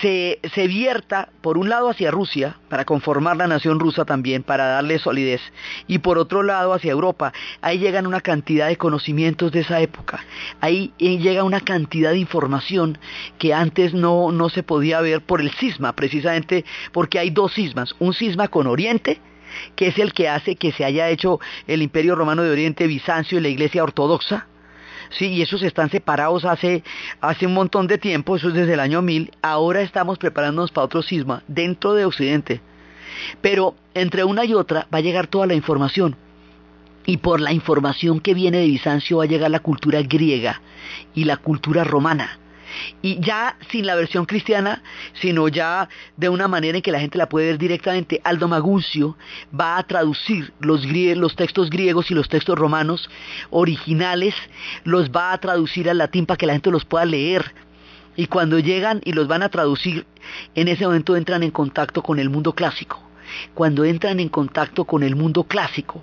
se, 0.00 0.66
vierta 0.68 1.30
por 1.40 1.58
un 1.58 1.68
lado 1.68 1.90
hacia 1.90 2.10
Rusia, 2.10 2.56
para 2.68 2.84
conformar 2.84 3.36
la 3.36 3.46
nación 3.46 3.80
rusa 3.80 4.04
también, 4.04 4.42
para 4.42 4.66
darle 4.66 4.98
solidez, 4.98 5.40
y 5.86 5.98
por 5.98 6.18
otro 6.18 6.42
lado 6.42 6.72
hacia 6.72 6.92
Europa. 6.92 7.32
Ahí 7.60 7.78
llegan 7.78 8.06
una 8.06 8.20
cantidad 8.20 8.68
de 8.68 8.76
conocimientos 8.76 9.52
de 9.52 9.60
esa 9.60 9.80
época, 9.80 10.24
ahí 10.60 10.92
llega 10.98 11.44
una 11.44 11.60
cantidad 11.60 12.10
de 12.10 12.18
información 12.18 12.98
que 13.38 13.52
antes 13.52 13.94
no, 13.94 14.32
no 14.32 14.48
se 14.48 14.62
podía 14.62 15.00
ver 15.00 15.20
por 15.20 15.40
el 15.40 15.50
cisma, 15.52 15.94
precisamente 15.94 16.64
porque 16.92 17.18
hay 17.18 17.30
dos 17.30 17.54
cismas, 17.54 17.94
un 17.98 18.14
cisma 18.14 18.48
con 18.48 18.66
Oriente, 18.66 19.20
que 19.76 19.88
es 19.88 19.98
el 19.98 20.12
que 20.12 20.28
hace 20.28 20.56
que 20.56 20.72
se 20.72 20.84
haya 20.84 21.08
hecho 21.08 21.40
el 21.66 21.82
Imperio 21.82 22.14
Romano 22.14 22.42
de 22.42 22.50
Oriente, 22.50 22.86
Bizancio 22.86 23.38
y 23.38 23.42
la 23.42 23.48
Iglesia 23.48 23.82
Ortodoxa, 23.82 24.46
Sí, 25.10 25.26
y 25.26 25.42
esos 25.42 25.62
están 25.62 25.90
separados 25.90 26.44
hace, 26.44 26.82
hace 27.20 27.46
un 27.46 27.54
montón 27.54 27.86
de 27.86 27.98
tiempo, 27.98 28.36
eso 28.36 28.48
es 28.48 28.54
desde 28.54 28.74
el 28.74 28.80
año 28.80 29.02
1000. 29.02 29.32
Ahora 29.42 29.82
estamos 29.82 30.18
preparándonos 30.18 30.70
para 30.70 30.84
otro 30.84 31.02
cisma 31.02 31.42
dentro 31.48 31.94
de 31.94 32.04
Occidente. 32.04 32.60
Pero 33.40 33.74
entre 33.94 34.24
una 34.24 34.44
y 34.44 34.54
otra 34.54 34.86
va 34.92 34.98
a 34.98 35.02
llegar 35.02 35.26
toda 35.26 35.46
la 35.46 35.54
información. 35.54 36.16
Y 37.06 37.16
por 37.18 37.40
la 37.40 37.52
información 37.52 38.20
que 38.20 38.34
viene 38.34 38.58
de 38.58 38.66
Bizancio 38.66 39.18
va 39.18 39.24
a 39.24 39.26
llegar 39.28 39.50
la 39.50 39.60
cultura 39.60 40.02
griega 40.02 40.60
y 41.14 41.24
la 41.24 41.36
cultura 41.36 41.82
romana 41.82 42.39
y 43.02 43.20
ya 43.20 43.56
sin 43.70 43.86
la 43.86 43.94
versión 43.94 44.26
cristiana, 44.26 44.82
sino 45.20 45.48
ya 45.48 45.88
de 46.16 46.28
una 46.28 46.48
manera 46.48 46.78
en 46.78 46.82
que 46.82 46.92
la 46.92 47.00
gente 47.00 47.18
la 47.18 47.28
puede 47.28 47.46
ver 47.46 47.58
directamente. 47.58 48.20
Aldo 48.24 48.48
Maguncio 48.48 49.16
va 49.58 49.78
a 49.78 49.82
traducir 49.82 50.52
los, 50.60 50.84
los 50.86 51.36
textos 51.36 51.70
griegos 51.70 52.10
y 52.10 52.14
los 52.14 52.28
textos 52.28 52.58
romanos 52.58 53.08
originales, 53.50 54.34
los 54.84 55.10
va 55.10 55.32
a 55.32 55.38
traducir 55.38 55.88
al 55.90 55.98
latín 55.98 56.26
para 56.26 56.38
que 56.38 56.46
la 56.46 56.52
gente 56.54 56.70
los 56.70 56.84
pueda 56.84 57.04
leer. 57.04 57.54
Y 58.16 58.26
cuando 58.26 58.58
llegan 58.58 59.00
y 59.04 59.12
los 59.12 59.28
van 59.28 59.42
a 59.42 59.48
traducir, 59.48 60.06
en 60.54 60.68
ese 60.68 60.84
momento 60.84 61.16
entran 61.16 61.42
en 61.42 61.50
contacto 61.50 62.02
con 62.02 62.18
el 62.18 62.28
mundo 62.28 62.52
clásico 62.52 63.09
cuando 63.54 63.84
entran 63.84 64.20
en 64.20 64.28
contacto 64.28 64.84
con 64.84 65.02
el 65.02 65.16
mundo 65.16 65.44
clásico, 65.44 66.02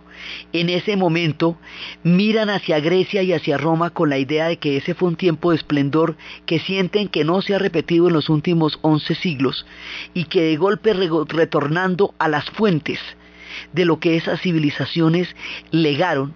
en 0.53 0.69
ese 0.69 0.95
momento 0.95 1.57
miran 2.03 2.49
hacia 2.49 2.79
Grecia 2.79 3.23
y 3.23 3.33
hacia 3.33 3.57
Roma 3.57 3.89
con 3.89 4.09
la 4.09 4.17
idea 4.17 4.47
de 4.47 4.57
que 4.57 4.77
ese 4.77 4.93
fue 4.93 5.09
un 5.09 5.15
tiempo 5.15 5.51
de 5.51 5.57
esplendor 5.57 6.15
que 6.45 6.59
sienten 6.59 7.07
que 7.07 7.23
no 7.23 7.41
se 7.41 7.55
ha 7.55 7.59
repetido 7.59 8.07
en 8.07 8.13
los 8.13 8.29
últimos 8.29 8.79
once 8.81 9.15
siglos 9.15 9.65
y 10.13 10.25
que 10.25 10.41
de 10.41 10.57
golpe 10.57 10.93
retornando 10.93 12.13
a 12.19 12.27
las 12.27 12.49
fuentes 12.51 12.99
de 13.73 13.85
lo 13.85 13.99
que 13.99 14.17
esas 14.17 14.41
civilizaciones 14.41 15.35
legaron, 15.71 16.35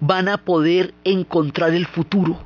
van 0.00 0.28
a 0.28 0.38
poder 0.38 0.94
encontrar 1.04 1.72
el 1.74 1.86
futuro. 1.86 2.38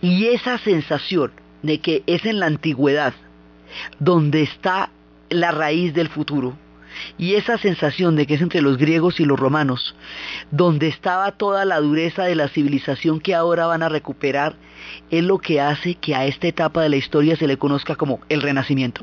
Y 0.00 0.26
esa 0.26 0.58
sensación 0.58 1.32
de 1.62 1.80
que 1.80 2.02
es 2.06 2.24
en 2.24 2.40
la 2.40 2.46
antigüedad 2.46 3.14
donde 3.98 4.42
está 4.42 4.90
la 5.28 5.50
raíz 5.50 5.92
del 5.92 6.08
futuro, 6.08 6.56
y 7.18 7.34
esa 7.34 7.58
sensación 7.58 8.16
de 8.16 8.26
que 8.26 8.34
es 8.34 8.42
entre 8.42 8.62
los 8.62 8.78
griegos 8.78 9.20
y 9.20 9.24
los 9.24 9.38
romanos, 9.38 9.94
donde 10.50 10.88
estaba 10.88 11.32
toda 11.32 11.64
la 11.64 11.80
dureza 11.80 12.24
de 12.24 12.34
la 12.34 12.48
civilización 12.48 13.20
que 13.20 13.34
ahora 13.34 13.66
van 13.66 13.82
a 13.82 13.88
recuperar, 13.88 14.56
es 15.10 15.24
lo 15.24 15.38
que 15.38 15.60
hace 15.60 15.94
que 15.94 16.14
a 16.14 16.26
esta 16.26 16.48
etapa 16.48 16.82
de 16.82 16.88
la 16.88 16.96
historia 16.96 17.36
se 17.36 17.46
le 17.46 17.56
conozca 17.56 17.96
como 17.96 18.20
el 18.28 18.42
Renacimiento. 18.42 19.02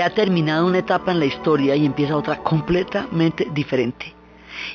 Ha 0.00 0.10
terminado 0.10 0.66
una 0.66 0.78
etapa 0.78 1.12
en 1.12 1.20
la 1.20 1.26
historia 1.26 1.76
y 1.76 1.86
empieza 1.86 2.16
otra 2.16 2.38
completamente 2.42 3.46
diferente. 3.52 4.14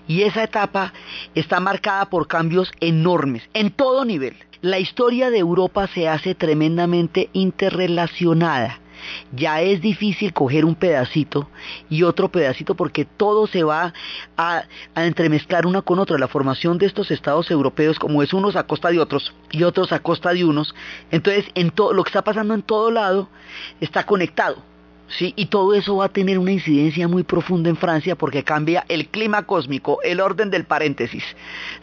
Y 0.07 0.23
esa 0.23 0.43
etapa 0.43 0.93
está 1.35 1.59
marcada 1.59 2.05
por 2.05 2.27
cambios 2.27 2.71
enormes 2.79 3.43
en 3.53 3.71
todo 3.71 4.05
nivel. 4.05 4.35
La 4.61 4.79
historia 4.79 5.29
de 5.31 5.39
Europa 5.39 5.87
se 5.87 6.07
hace 6.07 6.35
tremendamente 6.35 7.29
interrelacionada. 7.33 8.79
Ya 9.31 9.61
es 9.61 9.81
difícil 9.81 10.33
coger 10.33 10.65
un 10.65 10.75
pedacito 10.75 11.49
y 11.89 12.03
otro 12.03 12.29
pedacito 12.29 12.75
porque 12.75 13.05
todo 13.05 13.47
se 13.47 13.63
va 13.63 13.93
a, 14.37 14.63
entremezclar 14.95 15.65
una 15.65 15.81
con 15.81 15.97
otra. 15.97 16.19
La 16.19 16.27
formación 16.27 16.77
de 16.77 16.85
estos 16.85 17.09
estados 17.09 17.49
europeos, 17.49 17.97
como 17.97 18.21
es 18.21 18.33
unos 18.33 18.55
a 18.55 18.67
costa 18.67 18.89
de 18.89 18.99
otros 18.99 19.33
y 19.51 19.63
otros 19.63 19.91
a 19.91 19.99
costa 19.99 20.31
de 20.33 20.45
unos, 20.45 20.75
entonces 21.09 21.45
lo 21.55 22.03
que 22.03 22.09
está 22.09 22.23
pasando 22.23 22.53
en 22.53 22.61
todo 22.61 22.91
lado 22.91 23.29
está 23.79 24.05
conectado. 24.05 24.70
¿Sí? 25.17 25.33
Y 25.35 25.47
todo 25.47 25.73
eso 25.73 25.97
va 25.97 26.05
a 26.05 26.09
tener 26.09 26.39
una 26.39 26.51
incidencia 26.51 27.07
muy 27.07 27.23
profunda 27.23 27.69
en 27.69 27.75
Francia 27.75 28.15
porque 28.15 28.43
cambia 28.43 28.85
el 28.87 29.07
clima 29.07 29.43
cósmico, 29.43 29.99
el 30.03 30.19
orden 30.19 30.49
del 30.49 30.65
paréntesis, 30.65 31.23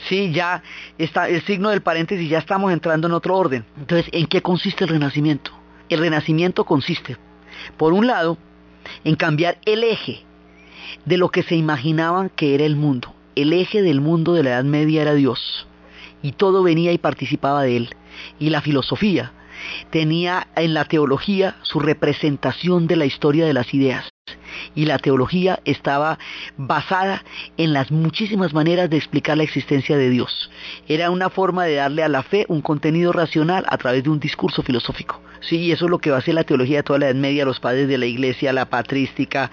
¿sí? 0.09 0.33
Ya 0.33 0.63
está 0.99 1.29
el 1.29 1.43
signo 1.45 1.71
del 1.71 1.83
paréntesis, 1.83 2.29
ya 2.29 2.39
estamos 2.39 2.73
entrando 2.73 3.07
en 3.07 3.15
otro 3.15 3.37
orden. 3.37 3.65
Entonces, 3.79 4.09
¿en 4.13 4.27
qué 4.27 4.43
consiste 4.43 4.85
el 4.85 4.91
renacimiento? 4.91 5.53
El 5.89 6.01
renacimiento 6.01 6.65
consiste, 6.65 7.17
por 7.77 7.93
un 7.93 8.07
lado, 8.07 8.39
en 9.05 9.17
cambiar 9.17 9.59
el 9.65 9.85
eje 9.85 10.25
de 11.05 11.17
lo 11.17 11.31
que 11.31 11.43
se 11.43 11.57
imaginaban 11.57 12.31
que 12.31 12.55
era 12.55 12.65
el 12.65 12.77
mundo. 12.77 13.15
El 13.35 13.53
eje 13.53 13.83
del 13.83 14.01
mundo 14.01 14.35
de 14.35 14.43
la 14.43 14.51
Edad 14.51 14.65
Media 14.65 15.03
era 15.03 15.15
Dios, 15.15 15.67
y 16.23 16.33
todo 16.33 16.63
venía 16.63 16.93
y 16.93 16.99
participaba 16.99 17.63
de 17.63 17.77
él. 17.77 17.95
Y 18.41 18.51
la 18.51 18.61
filosofía, 18.61 19.33
tenía 19.91 20.49
en 20.57 20.75
la 20.75 20.85
teología 20.85 21.57
su 21.63 21.81
representación 21.81 22.87
de 22.87 22.97
la 22.97 23.07
historia 23.07 23.47
de 23.47 23.55
las 23.55 23.73
ideas. 23.75 24.09
Y 24.75 24.85
la 24.85 24.99
teología 24.99 25.61
estaba 25.65 26.19
basada 26.57 27.25
en 27.57 27.73
las 27.73 27.91
muchísimas 27.91 28.53
maneras 28.53 28.91
de 28.91 28.97
explicar 28.97 29.37
la 29.37 29.45
existencia 29.45 29.97
de 29.97 30.11
Dios. 30.11 30.51
Era 30.87 31.11
una 31.11 31.31
forma 31.31 31.65
de 31.65 31.77
darle 31.77 32.03
a 32.03 32.09
la 32.09 32.23
fe 32.23 32.45
un 32.49 32.61
contenido 32.61 33.13
racional 33.13 33.65
a 33.69 33.79
través 33.79 34.05
de 34.05 34.11
un 34.11 34.21
discurso 34.21 34.63
filosófico. 34.63 35.21
Sí, 35.41 35.73
eso 35.73 35.85
es 35.85 35.91
lo 35.91 35.99
que 35.99 36.11
va 36.11 36.17
a 36.17 36.19
hacer 36.21 36.35
la 36.35 36.45
teología 36.45 36.79
de 36.79 36.83
toda 36.83 36.99
la 36.99 37.07
Edad 37.07 37.15
Media, 37.15 37.45
los 37.45 37.61
padres 37.61 37.89
de 37.89 37.99
la 37.99 38.07
iglesia, 38.07 38.53
la 38.53 38.67
patrística. 38.67 39.51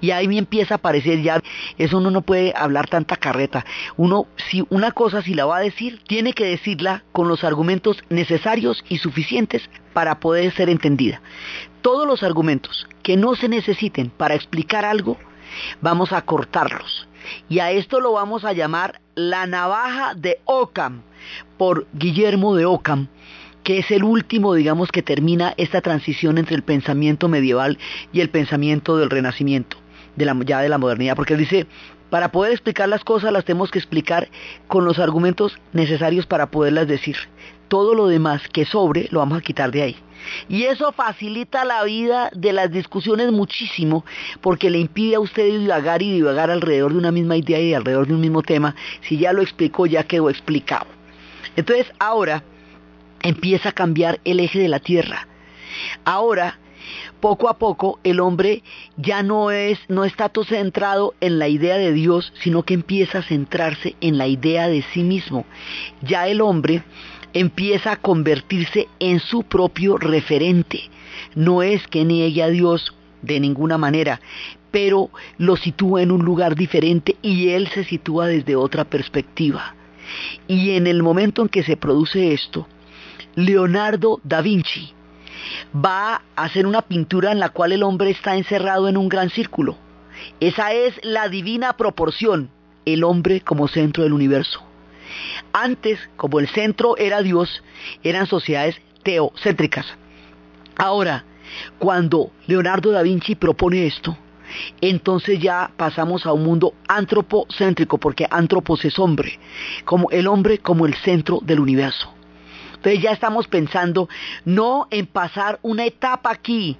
Y 0.00 0.10
ahí 0.10 0.28
me 0.28 0.38
empieza 0.38 0.74
a 0.74 0.76
aparecer 0.76 1.22
ya, 1.22 1.42
eso 1.78 1.98
uno 1.98 2.10
no 2.10 2.22
puede 2.22 2.52
hablar 2.56 2.88
tanta 2.88 3.16
carreta. 3.16 3.64
Uno, 3.96 4.26
si 4.50 4.64
una 4.70 4.92
cosa 4.92 5.22
si 5.22 5.34
la 5.34 5.46
va 5.46 5.58
a 5.58 5.60
decir, 5.60 6.00
tiene 6.06 6.32
que 6.32 6.44
decirla 6.44 7.04
con 7.12 7.28
los 7.28 7.44
argumentos 7.44 8.02
necesarios 8.08 8.84
y 8.88 8.98
suficientes 8.98 9.68
para 9.92 10.20
poder 10.20 10.52
ser 10.52 10.68
entendida. 10.68 11.20
Todos 11.82 12.06
los 12.06 12.22
argumentos 12.22 12.86
que 13.02 13.16
no 13.16 13.34
se 13.34 13.48
necesiten 13.48 14.10
para 14.10 14.34
explicar 14.34 14.84
algo, 14.84 15.18
vamos 15.80 16.12
a 16.12 16.22
cortarlos. 16.22 17.08
Y 17.48 17.58
a 17.60 17.70
esto 17.70 18.00
lo 18.00 18.12
vamos 18.12 18.44
a 18.44 18.52
llamar 18.52 19.00
la 19.14 19.46
navaja 19.46 20.14
de 20.14 20.40
Ockham, 20.44 21.02
por 21.56 21.86
Guillermo 21.92 22.54
de 22.54 22.66
Ockham, 22.66 23.08
que 23.64 23.78
es 23.78 23.90
el 23.90 24.04
último, 24.04 24.54
digamos, 24.54 24.92
que 24.92 25.02
termina 25.02 25.54
esta 25.56 25.80
transición 25.80 26.38
entre 26.38 26.54
el 26.54 26.62
pensamiento 26.62 27.28
medieval 27.28 27.78
y 28.12 28.20
el 28.20 28.28
pensamiento 28.28 28.98
del 28.98 29.10
renacimiento, 29.10 29.78
ya 30.16 30.60
de 30.60 30.68
la 30.68 30.78
modernidad, 30.78 31.16
porque 31.16 31.32
él 31.32 31.40
dice, 31.40 31.66
para 32.10 32.30
poder 32.30 32.52
explicar 32.52 32.88
las 32.88 33.02
cosas 33.02 33.32
las 33.32 33.44
tenemos 33.44 33.70
que 33.70 33.78
explicar 33.78 34.28
con 34.68 34.84
los 34.84 34.98
argumentos 34.98 35.58
necesarios 35.72 36.26
para 36.26 36.50
poderlas 36.50 36.86
decir. 36.86 37.16
Todo 37.66 37.94
lo 37.94 38.06
demás 38.06 38.42
que 38.52 38.66
sobre 38.66 39.08
lo 39.10 39.18
vamos 39.18 39.38
a 39.38 39.40
quitar 39.40 39.72
de 39.72 39.82
ahí. 39.82 39.96
Y 40.48 40.64
eso 40.64 40.92
facilita 40.92 41.64
la 41.64 41.82
vida 41.82 42.30
de 42.34 42.52
las 42.52 42.70
discusiones 42.70 43.32
muchísimo 43.32 44.04
porque 44.42 44.70
le 44.70 44.78
impide 44.78 45.16
a 45.16 45.20
usted 45.20 45.58
divagar 45.58 46.02
y 46.02 46.12
divagar 46.12 46.50
alrededor 46.50 46.92
de 46.92 46.98
una 46.98 47.10
misma 47.10 47.36
idea 47.36 47.60
y 47.60 47.74
alrededor 47.74 48.06
de 48.06 48.14
un 48.14 48.20
mismo 48.20 48.42
tema. 48.42 48.76
Si 49.00 49.18
ya 49.18 49.32
lo 49.32 49.42
explicó, 49.42 49.86
ya 49.86 50.04
quedó 50.04 50.30
explicado. 50.30 50.86
Entonces 51.56 51.92
ahora 51.98 52.44
empieza 53.24 53.70
a 53.70 53.72
cambiar 53.72 54.20
el 54.24 54.38
eje 54.38 54.60
de 54.60 54.68
la 54.68 54.78
Tierra. 54.78 55.26
Ahora, 56.04 56.58
poco 57.20 57.48
a 57.48 57.58
poco, 57.58 57.98
el 58.04 58.20
hombre 58.20 58.62
ya 58.96 59.22
no 59.22 59.50
es, 59.50 59.78
no 59.88 60.04
está 60.04 60.28
todo 60.28 60.44
centrado 60.44 61.14
en 61.20 61.38
la 61.38 61.48
idea 61.48 61.76
de 61.76 61.92
Dios, 61.92 62.32
sino 62.42 62.62
que 62.62 62.74
empieza 62.74 63.18
a 63.18 63.22
centrarse 63.22 63.96
en 64.00 64.18
la 64.18 64.28
idea 64.28 64.68
de 64.68 64.82
sí 64.92 65.02
mismo. 65.02 65.46
Ya 66.02 66.28
el 66.28 66.40
hombre 66.40 66.82
empieza 67.32 67.92
a 67.92 67.96
convertirse 67.96 68.88
en 69.00 69.20
su 69.20 69.42
propio 69.42 69.96
referente. 69.96 70.82
No 71.34 71.62
es 71.62 71.86
que 71.88 72.04
niegue 72.04 72.42
a 72.42 72.48
Dios 72.48 72.94
de 73.22 73.40
ninguna 73.40 73.78
manera, 73.78 74.20
pero 74.70 75.08
lo 75.38 75.56
sitúa 75.56 76.02
en 76.02 76.10
un 76.10 76.24
lugar 76.24 76.54
diferente 76.56 77.16
y 77.22 77.48
él 77.50 77.68
se 77.68 77.84
sitúa 77.84 78.26
desde 78.26 78.54
otra 78.54 78.84
perspectiva. 78.84 79.74
Y 80.46 80.72
en 80.72 80.86
el 80.86 81.02
momento 81.02 81.40
en 81.40 81.48
que 81.48 81.62
se 81.62 81.76
produce 81.76 82.34
esto, 82.34 82.68
Leonardo 83.36 84.20
da 84.22 84.40
Vinci 84.40 84.92
va 85.74 86.22
a 86.36 86.44
hacer 86.44 86.66
una 86.66 86.82
pintura 86.82 87.32
en 87.32 87.40
la 87.40 87.48
cual 87.48 87.72
el 87.72 87.82
hombre 87.82 88.10
está 88.10 88.36
encerrado 88.36 88.88
en 88.88 88.96
un 88.96 89.08
gran 89.08 89.28
círculo. 89.30 89.76
Esa 90.38 90.72
es 90.72 90.94
la 91.02 91.28
divina 91.28 91.76
proporción, 91.76 92.50
el 92.84 93.02
hombre 93.02 93.40
como 93.40 93.66
centro 93.66 94.04
del 94.04 94.12
universo. 94.12 94.62
Antes, 95.52 95.98
como 96.16 96.38
el 96.38 96.48
centro 96.48 96.96
era 96.96 97.22
Dios, 97.22 97.62
eran 98.04 98.26
sociedades 98.26 98.80
teocéntricas. 99.02 99.86
Ahora, 100.76 101.24
cuando 101.78 102.30
Leonardo 102.46 102.92
da 102.92 103.02
Vinci 103.02 103.34
propone 103.34 103.86
esto, 103.86 104.16
entonces 104.80 105.40
ya 105.40 105.72
pasamos 105.76 106.24
a 106.26 106.32
un 106.32 106.44
mundo 106.44 106.74
antropocéntrico, 106.86 107.98
porque 107.98 108.26
antropos 108.30 108.84
es 108.84 108.96
hombre, 108.98 109.40
como 109.84 110.08
el 110.10 110.28
hombre 110.28 110.58
como 110.58 110.86
el 110.86 110.94
centro 110.94 111.40
del 111.42 111.58
universo. 111.58 112.13
Entonces 112.84 113.02
ya 113.02 113.12
estamos 113.12 113.48
pensando 113.48 114.10
no 114.44 114.88
en 114.90 115.06
pasar 115.06 115.58
una 115.62 115.86
etapa 115.86 116.30
aquí 116.30 116.76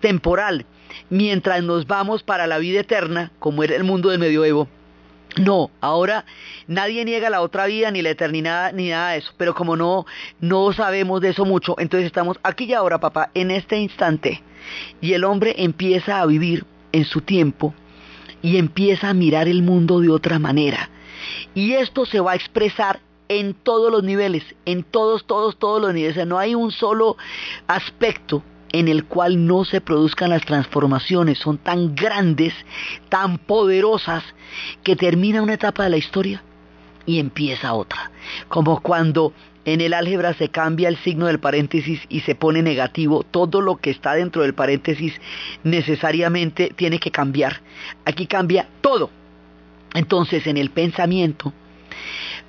temporal, 0.00 0.66
mientras 1.08 1.62
nos 1.62 1.86
vamos 1.86 2.24
para 2.24 2.48
la 2.48 2.58
vida 2.58 2.80
eterna, 2.80 3.30
como 3.38 3.62
era 3.62 3.76
el 3.76 3.84
mundo 3.84 4.08
del 4.08 4.18
medioevo, 4.18 4.66
no, 5.36 5.70
ahora 5.80 6.24
nadie 6.66 7.04
niega 7.04 7.30
la 7.30 7.42
otra 7.42 7.66
vida, 7.66 7.92
ni 7.92 8.02
la 8.02 8.10
eternidad, 8.10 8.72
ni 8.72 8.88
nada 8.88 9.12
de 9.12 9.18
eso. 9.18 9.32
Pero 9.36 9.54
como 9.54 9.76
no, 9.76 10.04
no 10.40 10.72
sabemos 10.72 11.20
de 11.20 11.28
eso 11.28 11.44
mucho, 11.44 11.76
entonces 11.78 12.06
estamos 12.06 12.40
aquí 12.42 12.64
y 12.64 12.74
ahora, 12.74 12.98
papá, 12.98 13.30
en 13.34 13.52
este 13.52 13.78
instante. 13.78 14.42
Y 15.00 15.12
el 15.12 15.22
hombre 15.22 15.54
empieza 15.58 16.20
a 16.20 16.26
vivir 16.26 16.64
en 16.90 17.04
su 17.04 17.20
tiempo 17.20 17.72
y 18.42 18.56
empieza 18.56 19.10
a 19.10 19.14
mirar 19.14 19.46
el 19.46 19.62
mundo 19.62 20.00
de 20.00 20.10
otra 20.10 20.40
manera. 20.40 20.90
Y 21.54 21.74
esto 21.74 22.04
se 22.04 22.18
va 22.18 22.32
a 22.32 22.36
expresar 22.36 22.98
en 23.28 23.54
todos 23.54 23.90
los 23.90 24.02
niveles, 24.02 24.44
en 24.64 24.82
todos, 24.82 25.26
todos, 25.26 25.58
todos 25.58 25.80
los 25.80 25.92
niveles. 25.94 26.26
no 26.26 26.38
hay 26.38 26.54
un 26.54 26.70
solo 26.70 27.16
aspecto 27.66 28.42
en 28.72 28.88
el 28.88 29.04
cual 29.04 29.46
no 29.46 29.64
se 29.64 29.80
produzcan 29.80 30.30
las 30.30 30.44
transformaciones, 30.44 31.38
son 31.38 31.58
tan 31.58 31.94
grandes, 31.94 32.52
tan 33.08 33.38
poderosas, 33.38 34.22
que 34.82 34.96
termina 34.96 35.42
una 35.42 35.54
etapa 35.54 35.84
de 35.84 35.90
la 35.90 35.96
historia 35.96 36.42
y 37.06 37.18
empieza 37.18 37.72
otra. 37.72 38.10
Como 38.48 38.80
cuando 38.80 39.32
en 39.64 39.80
el 39.80 39.94
álgebra 39.94 40.34
se 40.34 40.48
cambia 40.48 40.88
el 40.88 40.96
signo 40.98 41.26
del 41.26 41.40
paréntesis 41.40 42.00
y 42.08 42.20
se 42.20 42.34
pone 42.34 42.62
negativo, 42.62 43.22
todo 43.24 43.60
lo 43.60 43.76
que 43.76 43.90
está 43.90 44.14
dentro 44.14 44.42
del 44.42 44.54
paréntesis 44.54 45.14
necesariamente 45.64 46.72
tiene 46.76 46.98
que 46.98 47.10
cambiar. 47.10 47.62
Aquí 48.04 48.26
cambia 48.26 48.68
todo. 48.80 49.10
Entonces 49.94 50.46
en 50.46 50.56
el 50.56 50.70
pensamiento 50.70 51.52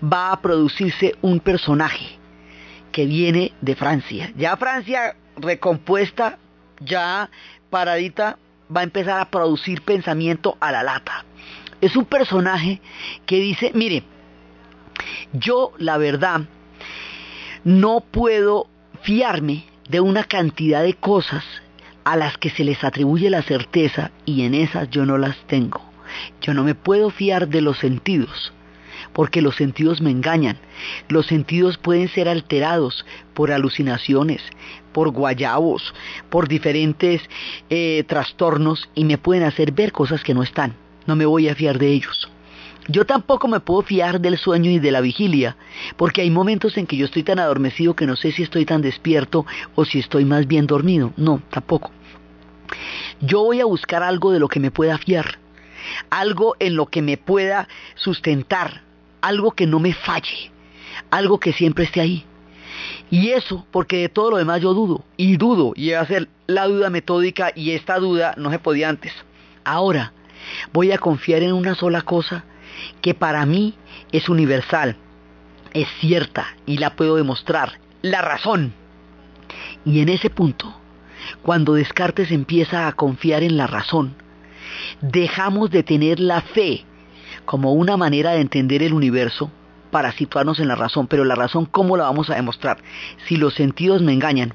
va 0.04 0.32
a 0.32 0.42
producirse 0.42 1.16
un 1.22 1.40
personaje 1.40 2.18
que 2.92 3.06
viene 3.06 3.54
de 3.62 3.76
Francia. 3.76 4.32
Ya 4.38 4.58
Francia 4.58 5.16
recompuesta, 5.38 6.38
ya 6.80 7.30
paradita, 7.70 8.38
va 8.76 8.82
a 8.82 8.84
empezar 8.84 9.20
a 9.20 9.30
producir 9.30 9.82
pensamiento 9.82 10.58
a 10.60 10.72
la 10.72 10.84
lata. 10.84 11.26
Es 11.82 11.96
un 11.96 12.06
personaje 12.06 12.82
que 13.26 13.40
dice, 13.40 13.72
mire, 13.74 14.04
yo 15.34 15.74
la 15.78 15.98
verdad 15.98 16.42
no 17.64 18.02
puedo 18.02 18.68
fiarme 19.02 19.66
de 19.90 20.00
una 20.00 20.24
cantidad 20.24 20.84
de 20.84 20.96
cosas 20.96 21.44
a 22.04 22.16
las 22.16 22.38
que 22.38 22.50
se 22.50 22.64
les 22.64 22.84
atribuye 22.84 23.30
la 23.30 23.42
certeza 23.42 24.12
y 24.26 24.44
en 24.44 24.54
esas 24.54 24.90
yo 24.90 25.06
no 25.06 25.18
las 25.18 25.38
tengo. 25.48 25.82
Yo 26.42 26.54
no 26.54 26.64
me 26.64 26.74
puedo 26.74 27.10
fiar 27.10 27.48
de 27.50 27.62
los 27.62 27.78
sentidos 27.80 28.54
porque 29.18 29.42
los 29.42 29.56
sentidos 29.56 30.00
me 30.00 30.12
engañan. 30.12 30.60
Los 31.10 31.26
sentidos 31.26 31.80
pueden 31.80 32.08
ser 32.08 32.30
alterados 32.30 33.04
por 33.34 33.52
alucinaciones, 33.52 34.44
por 34.94 35.10
guayabos, 35.10 35.96
por 36.30 36.48
diferentes 36.48 37.24
eh, 37.72 38.04
trastornos 38.08 38.88
y 38.94 39.06
me 39.06 39.18
pueden 39.18 39.44
hacer 39.44 39.72
ver 39.72 39.92
cosas 39.92 40.24
que 40.24 40.36
no 40.36 40.44
están. 40.44 40.76
No 41.08 41.16
me 41.16 41.26
voy 41.26 41.50
a 41.50 41.56
fiar 41.56 41.80
de 41.80 41.94
ellos. 41.94 42.30
Yo 42.90 43.08
tampoco 43.08 43.48
me 43.48 43.60
puedo 43.60 43.82
fiar 43.82 44.22
del 44.22 44.38
sueño 44.38 44.70
y 44.70 44.78
de 44.78 44.92
la 44.92 45.02
vigilia, 45.02 45.58
porque 45.96 46.22
hay 46.22 46.30
momentos 46.30 46.78
en 46.78 46.86
que 46.86 46.96
yo 46.96 47.06
estoy 47.06 47.24
tan 47.24 47.40
adormecido 47.40 47.96
que 47.96 48.06
no 48.06 48.16
sé 48.16 48.32
si 48.32 48.44
estoy 48.44 48.66
tan 48.66 48.84
despierto 48.84 49.48
o 49.74 49.84
si 49.84 49.98
estoy 49.98 50.26
más 50.26 50.46
bien 50.46 50.68
dormido. 50.68 51.12
No, 51.18 51.42
tampoco. 51.50 51.90
Yo 53.20 53.42
voy 53.42 53.62
a 53.62 53.66
buscar 53.66 54.04
algo 54.04 54.32
de 54.32 54.40
lo 54.40 54.48
que 54.48 54.60
me 54.60 54.70
pueda 54.70 55.00
fiar, 55.00 55.40
algo 56.12 56.56
en 56.60 56.76
lo 56.76 56.86
que 56.86 57.02
me 57.02 57.18
pueda 57.18 57.68
sustentar, 57.96 58.86
algo 59.22 59.52
que 59.52 59.68
no 59.68 59.80
me 59.80 59.94
falle, 59.94 60.52
algo 61.12 61.40
que 61.40 61.54
siempre 61.54 61.86
esté 61.86 62.02
ahí. 62.02 62.26
Y 63.10 63.30
eso 63.30 63.66
porque 63.72 63.98
de 63.98 64.10
todo 64.10 64.32
lo 64.32 64.38
demás 64.38 64.62
yo 64.62 64.74
dudo, 64.74 65.04
y 65.16 65.38
dudo, 65.38 65.74
y 65.76 65.92
va 65.92 66.06
ser 66.06 66.28
la 66.48 66.68
duda 66.68 66.90
metódica, 66.90 67.52
y 67.56 67.72
esta 67.72 68.00
duda 68.00 68.34
no 68.38 68.52
se 68.52 68.60
podía 68.60 68.90
antes. 68.90 69.14
Ahora 69.64 70.14
voy 70.74 70.92
a 70.92 70.98
confiar 70.98 71.44
en 71.44 71.54
una 71.54 71.76
sola 71.76 72.02
cosa 72.02 72.46
que 73.02 73.14
para 73.14 73.46
mí 73.46 73.76
es 74.12 74.30
universal, 74.30 74.98
es 75.74 75.88
cierta 76.00 76.48
y 76.66 76.78
la 76.78 76.96
puedo 76.96 77.16
demostrar, 77.16 77.80
la 78.02 78.22
razón. 78.22 78.74
Y 79.86 80.02
en 80.02 80.10
ese 80.10 80.30
punto, 80.30 80.74
cuando 81.42 81.74
Descartes 81.74 82.32
empieza 82.32 82.88
a 82.88 82.94
confiar 82.94 83.44
en 83.44 83.58
la 83.58 83.68
razón, 83.68 84.16
dejamos 85.02 85.70
de 85.70 85.84
tener 85.84 86.20
la 86.20 86.42
fe 86.42 86.86
como 87.48 87.72
una 87.72 87.96
manera 87.96 88.34
de 88.34 88.42
entender 88.42 88.84
el 88.84 88.94
universo 88.94 89.50
para 89.90 90.12
situarnos 90.12 90.60
en 90.60 90.68
la 90.68 90.76
razón, 90.76 91.08
pero 91.08 91.24
la 91.24 91.34
razón 91.34 91.66
cómo 91.66 91.96
la 91.96 92.04
vamos 92.04 92.30
a 92.30 92.36
demostrar? 92.36 92.78
Si 93.26 93.38
los 93.38 93.56
sentidos 93.56 94.02
me 94.02 94.12
engañan, 94.12 94.54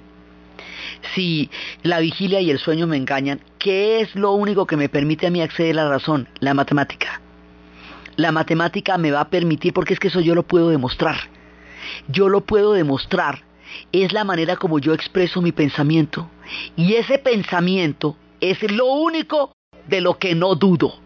si 1.14 1.50
la 1.82 2.00
vigilia 2.00 2.42
y 2.42 2.50
el 2.50 2.58
sueño 2.58 2.86
me 2.86 2.98
engañan, 2.98 3.40
¿qué 3.58 4.00
es 4.00 4.14
lo 4.14 4.32
único 4.32 4.66
que 4.66 4.76
me 4.76 4.90
permite 4.90 5.26
a 5.26 5.30
mí 5.30 5.40
acceder 5.40 5.78
a 5.78 5.84
la 5.84 5.88
razón? 5.88 6.28
La 6.38 6.52
matemática. 6.52 7.22
La 8.16 8.30
matemática 8.30 8.98
me 8.98 9.10
va 9.10 9.22
a 9.22 9.30
permitir, 9.30 9.72
porque 9.72 9.94
es 9.94 9.98
que 9.98 10.08
eso 10.08 10.20
yo 10.20 10.34
lo 10.34 10.42
puedo 10.42 10.68
demostrar. 10.68 11.16
Yo 12.08 12.28
lo 12.28 12.42
puedo 12.42 12.74
demostrar. 12.74 13.42
Es 13.90 14.12
la 14.12 14.24
manera 14.24 14.56
como 14.56 14.78
yo 14.78 14.92
expreso 14.92 15.40
mi 15.40 15.50
pensamiento. 15.50 16.28
Y 16.76 16.92
ese 16.92 17.16
pensamiento 17.18 18.18
es 18.42 18.62
lo 18.70 18.84
único 18.84 19.56
de 19.88 20.02
lo 20.02 20.18
que 20.18 20.34
no 20.34 20.54
dudo. 20.56 21.01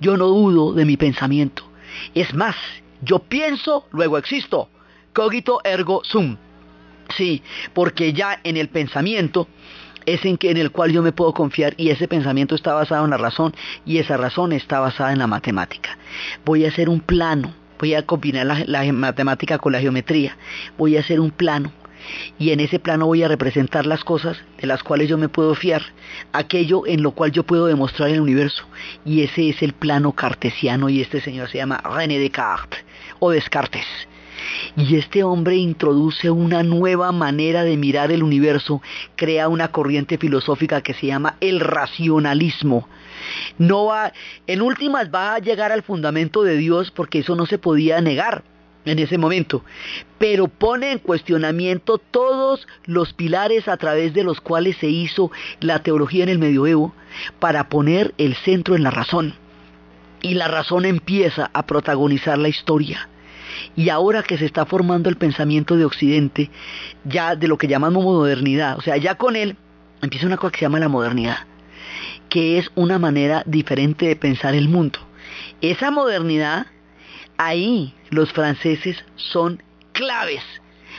Yo 0.00 0.16
no 0.16 0.26
dudo 0.26 0.72
de 0.72 0.84
mi 0.84 0.96
pensamiento. 0.96 1.64
Es 2.14 2.34
más, 2.34 2.56
yo 3.02 3.20
pienso, 3.20 3.86
luego 3.92 4.18
existo. 4.18 4.68
Cogito 5.12 5.60
ergo 5.64 6.02
sum. 6.04 6.36
Sí, 7.16 7.42
porque 7.72 8.12
ya 8.12 8.40
en 8.44 8.56
el 8.56 8.68
pensamiento 8.68 9.48
es 10.06 10.24
en, 10.24 10.36
que, 10.36 10.50
en 10.50 10.56
el 10.56 10.70
cual 10.70 10.92
yo 10.92 11.02
me 11.02 11.12
puedo 11.12 11.32
confiar 11.32 11.74
y 11.76 11.90
ese 11.90 12.08
pensamiento 12.08 12.54
está 12.54 12.74
basado 12.74 13.04
en 13.04 13.10
la 13.10 13.16
razón 13.16 13.54
y 13.84 13.98
esa 13.98 14.16
razón 14.16 14.52
está 14.52 14.80
basada 14.80 15.12
en 15.12 15.18
la 15.18 15.26
matemática. 15.26 15.98
Voy 16.44 16.64
a 16.64 16.68
hacer 16.68 16.88
un 16.88 17.00
plano, 17.00 17.52
voy 17.78 17.94
a 17.94 18.04
combinar 18.04 18.46
la, 18.46 18.64
la 18.66 18.92
matemática 18.92 19.58
con 19.58 19.72
la 19.72 19.80
geometría, 19.80 20.36
voy 20.78 20.96
a 20.96 21.00
hacer 21.00 21.20
un 21.20 21.30
plano 21.30 21.72
y 22.38 22.50
en 22.50 22.60
ese 22.60 22.78
plano 22.78 23.06
voy 23.06 23.22
a 23.22 23.28
representar 23.28 23.86
las 23.86 24.04
cosas 24.04 24.38
de 24.60 24.66
las 24.66 24.82
cuales 24.82 25.08
yo 25.08 25.18
me 25.18 25.28
puedo 25.28 25.54
fiar, 25.54 25.82
aquello 26.32 26.86
en 26.86 27.02
lo 27.02 27.12
cual 27.12 27.32
yo 27.32 27.44
puedo 27.44 27.66
demostrar 27.66 28.10
el 28.10 28.20
universo. 28.20 28.64
Y 29.04 29.22
ese 29.22 29.48
es 29.48 29.62
el 29.62 29.72
plano 29.72 30.12
cartesiano 30.12 30.88
y 30.88 31.00
este 31.00 31.20
señor 31.20 31.48
se 31.50 31.58
llama 31.58 31.78
René 31.78 32.18
Descartes 32.18 32.84
o 33.18 33.30
Descartes. 33.30 33.86
Y 34.76 34.96
este 34.96 35.22
hombre 35.22 35.56
introduce 35.56 36.30
una 36.30 36.62
nueva 36.62 37.10
manera 37.10 37.64
de 37.64 37.76
mirar 37.76 38.12
el 38.12 38.22
universo, 38.22 38.82
crea 39.16 39.48
una 39.48 39.68
corriente 39.68 40.18
filosófica 40.18 40.82
que 40.82 40.94
se 40.94 41.06
llama 41.06 41.36
el 41.40 41.60
racionalismo. 41.60 42.86
No 43.58 43.86
va, 43.86 44.12
en 44.46 44.60
últimas 44.60 45.10
va 45.12 45.34
a 45.34 45.38
llegar 45.38 45.72
al 45.72 45.82
fundamento 45.82 46.42
de 46.42 46.58
Dios 46.58 46.90
porque 46.90 47.20
eso 47.20 47.34
no 47.34 47.46
se 47.46 47.58
podía 47.58 48.00
negar 48.00 48.44
en 48.86 48.98
ese 48.98 49.18
momento, 49.18 49.62
pero 50.18 50.48
pone 50.48 50.92
en 50.92 50.98
cuestionamiento 50.98 51.98
todos 51.98 52.66
los 52.86 53.12
pilares 53.12 53.68
a 53.68 53.76
través 53.76 54.14
de 54.14 54.24
los 54.24 54.40
cuales 54.40 54.76
se 54.78 54.88
hizo 54.88 55.30
la 55.60 55.82
teología 55.82 56.22
en 56.22 56.30
el 56.30 56.38
medioevo 56.38 56.94
para 57.38 57.68
poner 57.68 58.14
el 58.16 58.34
centro 58.36 58.74
en 58.76 58.84
la 58.84 58.90
razón. 58.90 59.34
Y 60.22 60.34
la 60.34 60.48
razón 60.48 60.84
empieza 60.86 61.50
a 61.52 61.66
protagonizar 61.66 62.38
la 62.38 62.48
historia. 62.48 63.08
Y 63.74 63.90
ahora 63.90 64.22
que 64.22 64.38
se 64.38 64.46
está 64.46 64.66
formando 64.66 65.08
el 65.08 65.16
pensamiento 65.16 65.76
de 65.76 65.84
Occidente, 65.84 66.50
ya 67.04 67.36
de 67.36 67.48
lo 67.48 67.58
que 67.58 67.68
llamamos 67.68 68.04
modernidad, 68.04 68.78
o 68.78 68.82
sea, 68.82 68.96
ya 68.96 69.16
con 69.16 69.36
él 69.36 69.56
empieza 70.02 70.26
una 70.26 70.36
cosa 70.36 70.52
que 70.52 70.58
se 70.58 70.64
llama 70.64 70.78
la 70.78 70.88
modernidad, 70.88 71.38
que 72.28 72.58
es 72.58 72.70
una 72.74 72.98
manera 72.98 73.42
diferente 73.46 74.06
de 74.06 74.16
pensar 74.16 74.54
el 74.54 74.68
mundo. 74.68 74.98
Esa 75.60 75.90
modernidad, 75.90 76.66
ahí 77.38 77.94
los 78.10 78.32
franceses 78.32 78.96
son 79.16 79.62
claves. 79.92 80.42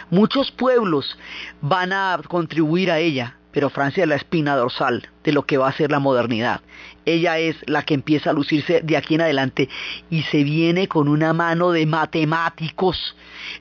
Muchos 0.09 0.51
pueblos 0.51 1.17
van 1.61 1.91
a 1.91 2.19
contribuir 2.27 2.91
a 2.91 2.99
ella, 2.99 3.37
pero 3.51 3.69
Francia 3.69 4.03
es 4.03 4.09
la 4.09 4.15
espina 4.15 4.55
dorsal 4.55 5.09
de 5.23 5.31
lo 5.31 5.45
que 5.45 5.57
va 5.57 5.67
a 5.67 5.73
ser 5.73 5.89
la 5.91 5.99
modernidad. 5.99 6.61
Ella 7.05 7.39
es 7.39 7.55
la 7.65 7.81
que 7.81 7.93
empieza 7.93 8.29
a 8.29 8.33
lucirse 8.33 8.81
de 8.81 8.97
aquí 8.97 9.15
en 9.15 9.21
adelante 9.21 9.67
y 10.09 10.23
se 10.23 10.43
viene 10.43 10.87
con 10.87 11.07
una 11.07 11.33
mano 11.33 11.71
de 11.71 11.85
matemáticos, 11.85 13.15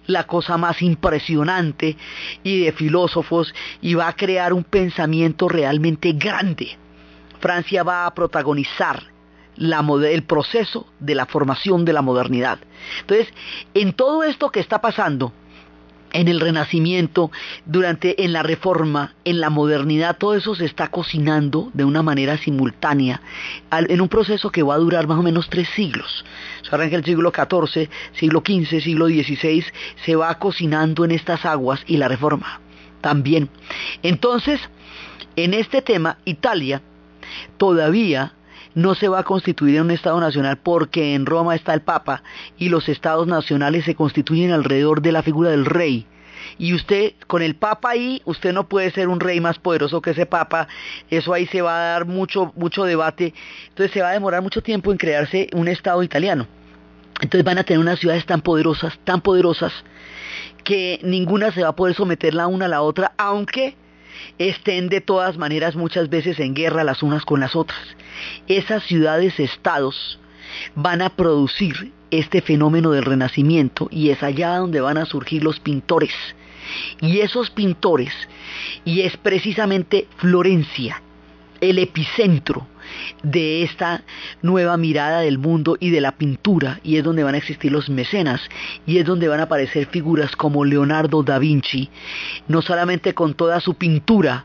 la 0.06 0.24
cosa 0.24 0.58
más 0.58 0.82
impresionante, 0.82 1.96
y 2.42 2.64
de 2.64 2.72
filósofos, 2.72 3.54
y 3.80 3.94
va 3.94 4.08
a 4.08 4.16
crear 4.16 4.52
un 4.52 4.64
pensamiento 4.64 5.48
realmente 5.48 6.12
grande. 6.12 6.76
Francia 7.40 7.82
va 7.82 8.06
a 8.06 8.14
protagonizar 8.14 9.15
el 9.58 10.22
proceso 10.24 10.86
de 11.00 11.14
la 11.14 11.26
formación 11.26 11.84
de 11.84 11.92
la 11.92 12.02
modernidad. 12.02 12.58
Entonces, 13.00 13.28
en 13.74 13.92
todo 13.92 14.22
esto 14.22 14.50
que 14.50 14.60
está 14.60 14.80
pasando, 14.80 15.32
en 16.12 16.28
el 16.28 16.40
renacimiento, 16.40 17.30
durante 17.66 18.24
en 18.24 18.32
la 18.32 18.42
reforma, 18.42 19.14
en 19.24 19.40
la 19.40 19.50
modernidad, 19.50 20.16
todo 20.16 20.34
eso 20.34 20.54
se 20.54 20.64
está 20.64 20.88
cocinando 20.88 21.70
de 21.74 21.84
una 21.84 22.02
manera 22.02 22.38
simultánea, 22.38 23.20
en 23.70 24.00
un 24.00 24.08
proceso 24.08 24.50
que 24.50 24.62
va 24.62 24.74
a 24.74 24.78
durar 24.78 25.06
más 25.06 25.18
o 25.18 25.22
menos 25.22 25.50
tres 25.50 25.68
siglos. 25.74 26.24
Se 26.62 26.74
arranca 26.74 26.96
el 26.96 27.04
siglo 27.04 27.32
XIV, 27.34 27.90
siglo 28.12 28.42
XV, 28.46 28.80
siglo 28.80 29.06
XVI, 29.08 29.64
se 30.04 30.16
va 30.16 30.38
cocinando 30.38 31.04
en 31.04 31.10
estas 31.10 31.44
aguas 31.44 31.82
y 31.86 31.98
la 31.98 32.08
reforma 32.08 32.60
también. 33.00 33.50
Entonces, 34.02 34.60
en 35.36 35.54
este 35.54 35.82
tema, 35.82 36.18
Italia 36.24 36.82
todavía 37.58 38.32
no 38.76 38.94
se 38.94 39.08
va 39.08 39.20
a 39.20 39.24
constituir 39.24 39.76
en 39.76 39.84
un 39.84 39.90
Estado 39.90 40.20
nacional 40.20 40.58
porque 40.58 41.14
en 41.14 41.24
Roma 41.24 41.54
está 41.54 41.72
el 41.72 41.80
Papa 41.80 42.22
y 42.58 42.68
los 42.68 42.90
Estados 42.90 43.26
nacionales 43.26 43.86
se 43.86 43.94
constituyen 43.94 44.52
alrededor 44.52 45.00
de 45.00 45.12
la 45.12 45.22
figura 45.22 45.50
del 45.50 45.64
rey. 45.64 46.06
Y 46.58 46.74
usted, 46.74 47.14
con 47.26 47.40
el 47.40 47.56
Papa 47.56 47.90
ahí, 47.90 48.20
usted 48.26 48.52
no 48.52 48.68
puede 48.68 48.90
ser 48.90 49.08
un 49.08 49.18
rey 49.18 49.40
más 49.40 49.58
poderoso 49.58 50.02
que 50.02 50.10
ese 50.10 50.26
Papa. 50.26 50.68
Eso 51.08 51.32
ahí 51.32 51.46
se 51.46 51.62
va 51.62 51.74
a 51.74 51.88
dar 51.92 52.06
mucho, 52.06 52.52
mucho 52.54 52.84
debate. 52.84 53.32
Entonces 53.68 53.92
se 53.92 54.02
va 54.02 54.10
a 54.10 54.12
demorar 54.12 54.42
mucho 54.42 54.62
tiempo 54.62 54.92
en 54.92 54.98
crearse 54.98 55.48
un 55.54 55.68
Estado 55.68 56.02
italiano. 56.02 56.46
Entonces 57.22 57.44
van 57.44 57.56
a 57.56 57.64
tener 57.64 57.80
unas 57.80 57.98
ciudades 57.98 58.26
tan 58.26 58.42
poderosas, 58.42 58.98
tan 59.04 59.22
poderosas, 59.22 59.72
que 60.64 61.00
ninguna 61.02 61.50
se 61.50 61.62
va 61.62 61.68
a 61.68 61.76
poder 61.76 61.94
someter 61.94 62.34
la 62.34 62.46
una 62.46 62.66
a 62.66 62.68
la 62.68 62.82
otra, 62.82 63.12
aunque 63.16 63.74
estén 64.38 64.88
de 64.88 65.00
todas 65.00 65.38
maneras 65.38 65.76
muchas 65.76 66.08
veces 66.08 66.38
en 66.40 66.54
guerra 66.54 66.84
las 66.84 67.02
unas 67.02 67.24
con 67.24 67.40
las 67.40 67.56
otras. 67.56 67.80
Esas 68.48 68.84
ciudades-estados 68.84 70.18
van 70.74 71.02
a 71.02 71.10
producir 71.10 71.92
este 72.10 72.40
fenómeno 72.40 72.92
del 72.92 73.04
renacimiento 73.04 73.88
y 73.90 74.10
es 74.10 74.22
allá 74.22 74.56
donde 74.56 74.80
van 74.80 74.98
a 74.98 75.06
surgir 75.06 75.42
los 75.42 75.60
pintores. 75.60 76.14
Y 77.00 77.20
esos 77.20 77.50
pintores, 77.50 78.12
y 78.84 79.02
es 79.02 79.16
precisamente 79.16 80.08
Florencia, 80.16 81.02
el 81.60 81.78
epicentro 81.78 82.66
de 83.22 83.62
esta 83.62 84.02
nueva 84.42 84.76
mirada 84.76 85.20
del 85.20 85.38
mundo 85.38 85.76
y 85.80 85.90
de 85.90 86.00
la 86.00 86.12
pintura, 86.12 86.80
y 86.82 86.96
es 86.96 87.04
donde 87.04 87.24
van 87.24 87.34
a 87.34 87.38
existir 87.38 87.72
los 87.72 87.88
mecenas, 87.88 88.40
y 88.86 88.98
es 88.98 89.06
donde 89.06 89.28
van 89.28 89.40
a 89.40 89.44
aparecer 89.44 89.86
figuras 89.86 90.36
como 90.36 90.64
Leonardo 90.64 91.22
da 91.22 91.38
Vinci, 91.38 91.90
no 92.48 92.62
solamente 92.62 93.14
con 93.14 93.34
toda 93.34 93.60
su 93.60 93.74
pintura, 93.74 94.44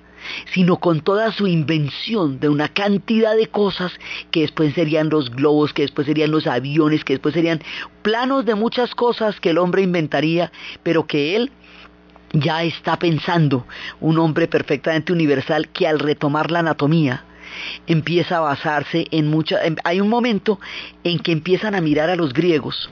sino 0.54 0.78
con 0.78 1.02
toda 1.02 1.32
su 1.32 1.48
invención 1.48 2.40
de 2.40 2.50
una 2.50 2.68
cantidad 2.68 3.36
de 3.36 3.48
cosas 3.48 3.92
que 4.30 4.42
después 4.42 4.74
serían 4.74 5.10
los 5.10 5.32
globos, 5.32 5.74
que 5.74 5.84
después 5.84 6.08
serían 6.08 6.32
los 6.32 6.48
aviones, 6.48 7.04
que 7.04 7.14
después 7.14 7.34
serían 7.34 7.62
planos 8.02 8.46
de 8.46 8.56
muchas 8.56 8.96
cosas 8.96 9.40
que 9.40 9.52
el 9.52 9.58
hombre 9.58 9.82
inventaría, 9.82 10.52
pero 10.84 11.08
que 11.08 11.36
él 11.36 11.52
ya 12.34 12.64
está 12.64 12.98
pensando, 12.98 13.66
un 14.00 14.18
hombre 14.18 14.48
perfectamente 14.48 15.12
universal 15.12 15.68
que 15.70 15.88
al 15.88 16.00
retomar 16.00 16.50
la 16.50 16.60
anatomía, 16.60 17.26
empieza 17.88 18.38
a 18.38 18.42
basarse 18.42 19.08
en 19.12 19.30
mucha... 19.30 19.60
Hay 19.84 20.02
un 20.02 20.10
momento 20.10 20.60
en 21.04 21.20
que 21.20 21.32
empiezan 21.32 21.76
a 21.76 21.82
mirar 21.82 22.10
a 22.10 22.16
los 22.16 22.34
griegos 22.34 22.90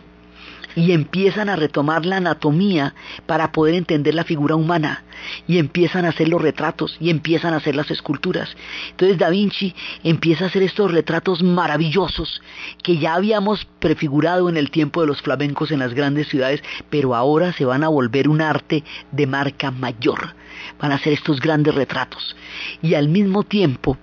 y 0.75 0.91
empiezan 0.91 1.49
a 1.49 1.55
retomar 1.55 2.05
la 2.05 2.17
anatomía 2.17 2.93
para 3.25 3.51
poder 3.51 3.75
entender 3.75 4.13
la 4.13 4.23
figura 4.23 4.55
humana 4.55 5.03
y 5.47 5.57
empiezan 5.57 6.05
a 6.05 6.09
hacer 6.09 6.29
los 6.29 6.41
retratos 6.41 6.95
y 6.99 7.09
empiezan 7.09 7.53
a 7.53 7.57
hacer 7.57 7.75
las 7.75 7.91
esculturas. 7.91 8.55
Entonces 8.91 9.17
Da 9.17 9.29
Vinci 9.29 9.75
empieza 10.03 10.45
a 10.45 10.47
hacer 10.47 10.63
estos 10.63 10.91
retratos 10.91 11.43
maravillosos 11.43 12.41
que 12.83 12.97
ya 12.97 13.15
habíamos 13.15 13.65
prefigurado 13.79 14.49
en 14.49 14.57
el 14.57 14.71
tiempo 14.71 15.01
de 15.01 15.07
los 15.07 15.21
flamencos 15.21 15.71
en 15.71 15.79
las 15.79 15.93
grandes 15.93 16.29
ciudades, 16.29 16.63
pero 16.89 17.15
ahora 17.15 17.51
se 17.53 17.65
van 17.65 17.83
a 17.83 17.89
volver 17.89 18.29
un 18.29 18.41
arte 18.41 18.83
de 19.11 19.27
marca 19.27 19.71
mayor. 19.71 20.35
Van 20.79 20.91
a 20.91 20.95
hacer 20.95 21.13
estos 21.13 21.39
grandes 21.39 21.75
retratos 21.75 22.35
y 22.81 22.93
al 22.93 23.09
mismo 23.09 23.43
tiempo 23.43 23.97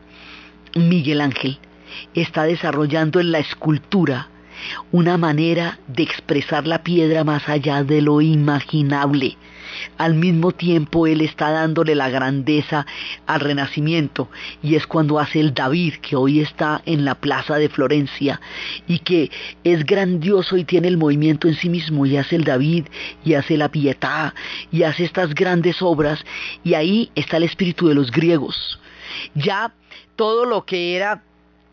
Miguel 0.77 1.23
Ángel 1.23 1.59
está 2.15 2.45
desarrollando 2.45 3.19
en 3.19 3.33
la 3.33 3.39
escultura 3.39 4.29
una 4.93 5.17
manera 5.17 5.79
de 5.87 6.03
expresar 6.03 6.67
la 6.67 6.83
piedra 6.83 7.25
más 7.25 7.49
allá 7.49 7.83
de 7.83 8.03
lo 8.03 8.21
imaginable. 8.21 9.37
Al 9.99 10.15
mismo 10.15 10.53
tiempo 10.53 11.07
él 11.07 11.21
está 11.21 11.51
dándole 11.51 11.95
la 11.95 12.09
grandeza 12.09 12.87
al 13.27 13.41
renacimiento 13.41 14.31
y 14.63 14.75
es 14.75 14.87
cuando 14.87 15.19
hace 15.19 15.41
el 15.41 15.55
David 15.55 15.95
que 15.95 16.17
hoy 16.17 16.41
está 16.41 16.83
en 16.87 17.05
la 17.05 17.15
plaza 17.15 17.57
de 17.57 17.69
Florencia 17.69 18.41
y 18.87 19.01
que 19.01 19.31
es 19.65 19.85
grandioso 19.85 20.57
y 20.57 20.65
tiene 20.65 20.89
el 20.89 20.97
movimiento 20.97 21.49
en 21.49 21.55
sí 21.55 21.69
mismo 21.69 22.07
y 22.07 22.17
hace 22.17 22.37
el 22.37 22.45
David 22.45 22.87
y 23.25 23.35
hace 23.35 23.57
la 23.57 23.71
Pietà 23.71 24.35
y 24.71 24.83
hace 24.83 25.05
estas 25.05 25.35
grandes 25.35 25.83
obras 25.83 26.25
y 26.65 26.75
ahí 26.75 27.11
está 27.15 27.37
el 27.37 27.43
espíritu 27.45 27.89
de 27.89 27.95
los 27.95 28.11
griegos. 28.11 28.79
Ya 29.35 29.73
todo 30.17 30.47
lo 30.47 30.65
que 30.65 30.97
era 30.97 31.23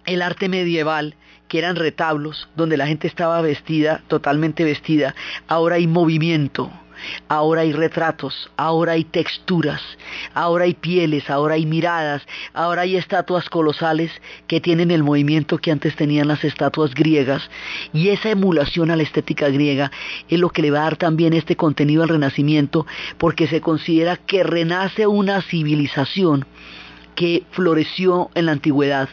el 0.06 0.22
arte 0.22 0.50
medieval, 0.50 1.16
que 1.48 1.60
eran 1.60 1.76
retablos, 1.76 2.50
donde 2.56 2.78
la 2.78 2.88
gente 2.88 3.08
estaba 3.08 3.42
vestida, 3.42 4.02
totalmente 4.08 4.64
vestida, 4.64 5.16
ahora 5.48 5.76
hay 5.76 5.88
movimiento, 5.88 6.72
ahora 7.28 7.62
hay 7.62 7.74
retratos, 7.74 8.50
ahora 8.58 8.94
hay 8.94 9.04
texturas, 9.04 9.82
ahora 10.34 10.66
hay 10.66 10.74
pieles, 10.74 11.30
ahora 11.30 11.56
hay 11.56 11.66
miradas, 11.66 12.24
ahora 12.54 12.82
hay 12.82 12.96
estatuas 12.96 13.50
colosales 13.50 14.12
que 14.48 14.62
tienen 14.62 14.92
el 14.92 15.04
movimiento 15.04 15.58
que 15.58 15.72
antes 15.72 15.96
tenían 15.96 16.28
las 16.28 16.44
estatuas 16.44 16.94
griegas, 16.94 17.50
y 17.94 18.10
esa 18.10 18.32
emulación 18.32 18.92
a 18.92 18.96
la 18.96 19.04
estética 19.04 19.50
griega 19.50 19.92
es 20.30 20.40
lo 20.40 20.50
que 20.50 20.62
le 20.62 20.72
va 20.72 20.80
a 20.80 20.84
dar 20.84 20.98
también 20.98 21.34
este 21.34 21.56
contenido 21.56 22.04
al 22.04 22.10
renacimiento, 22.10 22.86
porque 23.18 23.48
se 23.48 23.62
considera 23.62 24.18
que 24.18 24.44
renace 24.44 25.08
una 25.08 25.42
civilización 25.42 26.46
que 27.16 27.44
floreció 27.52 28.30
en 28.36 28.48
la 28.48 28.54
antigüedad. 28.54 29.10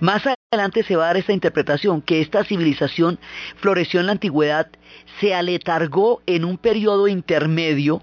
Más 0.00 0.22
adelante 0.52 0.82
se 0.82 0.96
va 0.96 1.04
a 1.04 1.06
dar 1.08 1.16
esta 1.16 1.32
interpretación, 1.32 2.02
que 2.02 2.20
esta 2.20 2.44
civilización 2.44 3.18
floreció 3.56 4.00
en 4.00 4.06
la 4.06 4.12
antigüedad, 4.12 4.68
se 5.20 5.34
aletargó 5.34 6.22
en 6.26 6.44
un 6.44 6.58
periodo 6.58 7.08
intermedio 7.08 8.02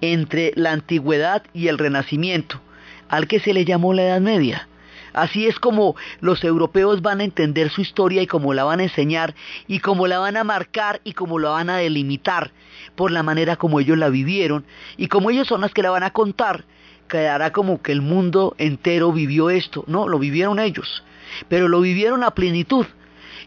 entre 0.00 0.52
la 0.56 0.72
antigüedad 0.72 1.42
y 1.52 1.68
el 1.68 1.78
renacimiento, 1.78 2.60
al 3.08 3.26
que 3.26 3.40
se 3.40 3.52
le 3.52 3.64
llamó 3.64 3.92
la 3.94 4.02
Edad 4.02 4.20
Media. 4.20 4.68
Así 5.16 5.46
es 5.46 5.58
como 5.58 5.96
los 6.20 6.44
europeos 6.44 7.00
van 7.00 7.20
a 7.20 7.24
entender 7.24 7.70
su 7.70 7.80
historia 7.80 8.20
y 8.20 8.26
cómo 8.26 8.52
la 8.52 8.64
van 8.64 8.80
a 8.80 8.82
enseñar 8.82 9.34
y 9.66 9.78
cómo 9.78 10.06
la 10.06 10.18
van 10.18 10.36
a 10.36 10.44
marcar 10.44 11.00
y 11.04 11.12
cómo 11.12 11.38
la 11.38 11.48
van 11.48 11.70
a 11.70 11.78
delimitar 11.78 12.52
por 12.96 13.10
la 13.10 13.22
manera 13.22 13.56
como 13.56 13.80
ellos 13.80 13.96
la 13.96 14.10
vivieron 14.10 14.66
y 14.98 15.08
como 15.08 15.30
ellos 15.30 15.48
son 15.48 15.62
las 15.62 15.72
que 15.72 15.82
la 15.82 15.90
van 15.90 16.02
a 16.02 16.12
contar, 16.12 16.66
quedará 17.08 17.52
como 17.52 17.82
que 17.82 17.92
el 17.92 18.02
mundo 18.02 18.54
entero 18.58 19.12
vivió 19.12 19.50
esto. 19.50 19.84
No, 19.86 20.08
lo 20.08 20.18
vivieron 20.18 20.58
ellos, 20.58 21.04
pero 21.48 21.68
lo 21.68 21.80
vivieron 21.80 22.22
a 22.24 22.32
plenitud 22.32 22.86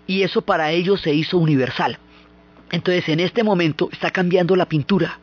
y 0.07 0.23
eso 0.23 0.41
para 0.41 0.71
ellos 0.71 1.01
se 1.01 1.13
hizo 1.13 1.37
universal. 1.37 1.99
Entonces 2.71 3.09
en 3.09 3.19
este 3.19 3.43
momento 3.43 3.89
está 3.91 4.11
cambiando 4.11 4.55
la 4.55 4.67
pintura 4.67 5.19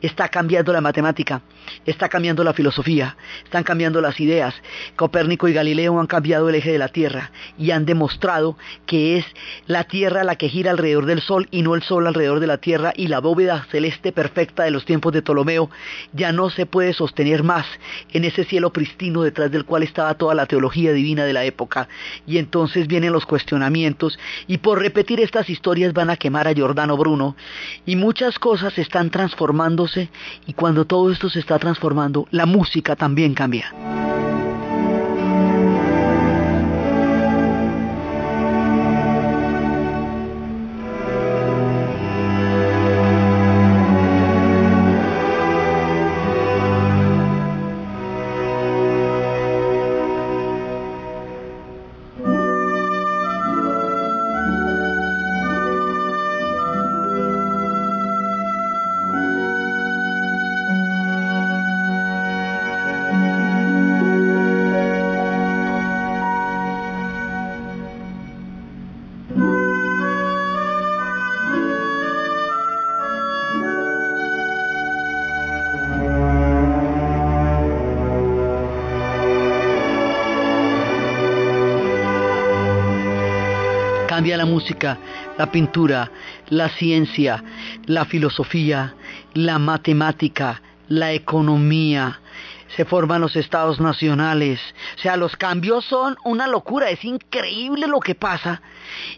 está 0.00 0.28
cambiando 0.28 0.72
la 0.72 0.80
matemática, 0.80 1.42
está 1.86 2.08
cambiando 2.08 2.44
la 2.44 2.52
filosofía, 2.52 3.16
están 3.44 3.62
cambiando 3.62 4.00
las 4.00 4.20
ideas. 4.20 4.54
Copérnico 4.96 5.48
y 5.48 5.52
Galileo 5.52 5.98
han 6.00 6.06
cambiado 6.06 6.48
el 6.48 6.54
eje 6.54 6.72
de 6.72 6.78
la 6.78 6.88
Tierra 6.88 7.30
y 7.58 7.70
han 7.70 7.86
demostrado 7.86 8.56
que 8.86 9.18
es 9.18 9.26
la 9.66 9.84
Tierra 9.84 10.24
la 10.24 10.36
que 10.36 10.48
gira 10.48 10.70
alrededor 10.70 11.06
del 11.06 11.20
Sol 11.20 11.48
y 11.50 11.62
no 11.62 11.74
el 11.74 11.82
Sol 11.82 12.06
alrededor 12.06 12.40
de 12.40 12.46
la 12.46 12.58
Tierra 12.58 12.92
y 12.96 13.08
la 13.08 13.20
bóveda 13.20 13.66
celeste 13.70 14.12
perfecta 14.12 14.64
de 14.64 14.70
los 14.70 14.84
tiempos 14.84 15.12
de 15.12 15.22
Ptolomeo 15.22 15.70
ya 16.12 16.32
no 16.32 16.50
se 16.50 16.66
puede 16.66 16.92
sostener 16.92 17.42
más 17.42 17.66
en 18.12 18.24
ese 18.24 18.44
cielo 18.44 18.72
pristino 18.72 19.22
detrás 19.22 19.50
del 19.50 19.64
cual 19.64 19.82
estaba 19.82 20.14
toda 20.14 20.34
la 20.34 20.46
teología 20.46 20.92
divina 20.92 21.24
de 21.24 21.32
la 21.32 21.44
época. 21.44 21.88
Y 22.26 22.38
entonces 22.38 22.86
vienen 22.86 23.12
los 23.12 23.26
cuestionamientos 23.26 24.18
y 24.46 24.58
por 24.58 24.80
repetir 24.80 25.20
estas 25.20 25.48
historias 25.48 25.92
van 25.92 26.10
a 26.10 26.16
quemar 26.16 26.48
a 26.48 26.52
Giordano 26.52 26.96
Bruno 26.96 27.36
y 27.86 27.96
muchas 27.96 28.38
cosas 28.38 28.74
se 28.74 28.82
están 28.82 29.10
transformando 29.10 29.69
y 30.46 30.52
cuando 30.54 30.84
todo 30.84 31.10
esto 31.10 31.28
se 31.28 31.40
está 31.40 31.58
transformando, 31.58 32.26
la 32.30 32.46
música 32.46 32.96
también 32.96 33.34
cambia. 33.34 33.72
Cambia 84.20 84.36
la 84.36 84.44
música, 84.44 84.98
la 85.38 85.50
pintura, 85.50 86.10
la 86.50 86.68
ciencia, 86.68 87.42
la 87.86 88.04
filosofía, 88.04 88.94
la 89.32 89.58
matemática, 89.58 90.60
la 90.88 91.12
economía, 91.12 92.20
se 92.76 92.84
forman 92.84 93.22
los 93.22 93.34
estados 93.34 93.80
nacionales. 93.80 94.60
O 94.98 95.00
sea, 95.00 95.16
los 95.16 95.38
cambios 95.38 95.86
son 95.86 96.18
una 96.22 96.46
locura, 96.48 96.90
es 96.90 97.02
increíble 97.02 97.86
lo 97.86 97.98
que 97.98 98.14
pasa. 98.14 98.60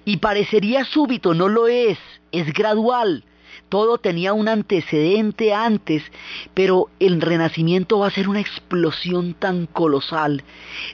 Y 0.04 0.18
parecería 0.18 0.84
súbito, 0.84 1.34
no 1.34 1.48
lo 1.48 1.66
es, 1.66 1.98
es 2.30 2.52
gradual 2.52 3.24
todo 3.68 3.98
tenía 3.98 4.32
un 4.32 4.48
antecedente 4.48 5.54
antes, 5.54 6.02
pero 6.54 6.88
el 7.00 7.20
renacimiento 7.20 7.98
va 7.98 8.08
a 8.08 8.12
ser 8.12 8.28
una 8.28 8.40
explosión 8.40 9.34
tan 9.34 9.66
colosal 9.66 10.44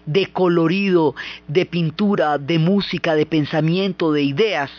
de 0.06 0.26
colorido, 0.26 1.14
de 1.48 1.66
pintura, 1.66 2.38
de 2.38 2.58
música, 2.58 3.14
de 3.14 3.26
pensamiento, 3.26 4.12
de 4.12 4.22
ideas. 4.22 4.70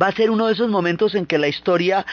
Va 0.00 0.06
a 0.06 0.12
ser 0.12 0.30
uno 0.30 0.46
de 0.46 0.52
esos 0.52 0.70
momentos 0.70 1.14
en 1.14 1.26
que 1.26 1.38
la 1.38 1.48
historia 1.48 2.06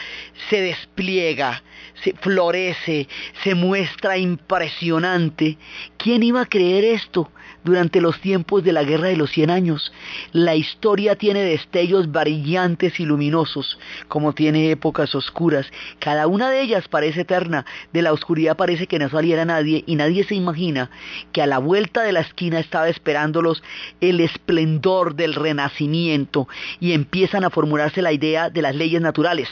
se 0.50 0.60
despliega, 0.60 1.62
se 2.02 2.14
florece, 2.14 3.08
se 3.44 3.54
muestra 3.54 4.18
impresionante. 4.18 5.56
¿Quién 5.96 6.24
iba 6.24 6.40
a 6.40 6.46
creer 6.46 6.84
esto? 6.84 7.30
Durante 7.66 8.00
los 8.00 8.18
tiempos 8.20 8.64
de 8.64 8.72
la 8.72 8.84
Guerra 8.84 9.08
de 9.08 9.16
los 9.16 9.30
Cien 9.30 9.50
Años. 9.50 9.92
La 10.32 10.54
historia 10.54 11.16
tiene 11.16 11.42
destellos 11.42 12.10
brillantes 12.10 12.98
y 13.00 13.04
luminosos, 13.04 13.78
como 14.08 14.32
tiene 14.32 14.70
épocas 14.70 15.14
oscuras. 15.14 15.66
Cada 15.98 16.28
una 16.28 16.48
de 16.48 16.62
ellas 16.62 16.88
parece 16.88 17.22
eterna, 17.22 17.66
de 17.92 18.02
la 18.02 18.12
oscuridad 18.12 18.56
parece 18.56 18.86
que 18.86 18.98
no 18.98 19.10
saliera 19.10 19.44
nadie 19.44 19.82
y 19.86 19.96
nadie 19.96 20.24
se 20.24 20.36
imagina 20.36 20.90
que 21.32 21.42
a 21.42 21.46
la 21.46 21.58
vuelta 21.58 22.02
de 22.02 22.12
la 22.12 22.20
esquina 22.20 22.60
estaba 22.60 22.88
esperándolos 22.88 23.62
el 24.00 24.20
esplendor 24.20 25.16
del 25.16 25.34
renacimiento 25.34 26.48
y 26.80 26.92
empiezan 26.92 27.44
a 27.44 27.50
formularse 27.50 28.00
la 28.00 28.12
idea 28.12 28.48
de 28.48 28.62
las 28.62 28.76
leyes 28.76 29.02
naturales, 29.02 29.48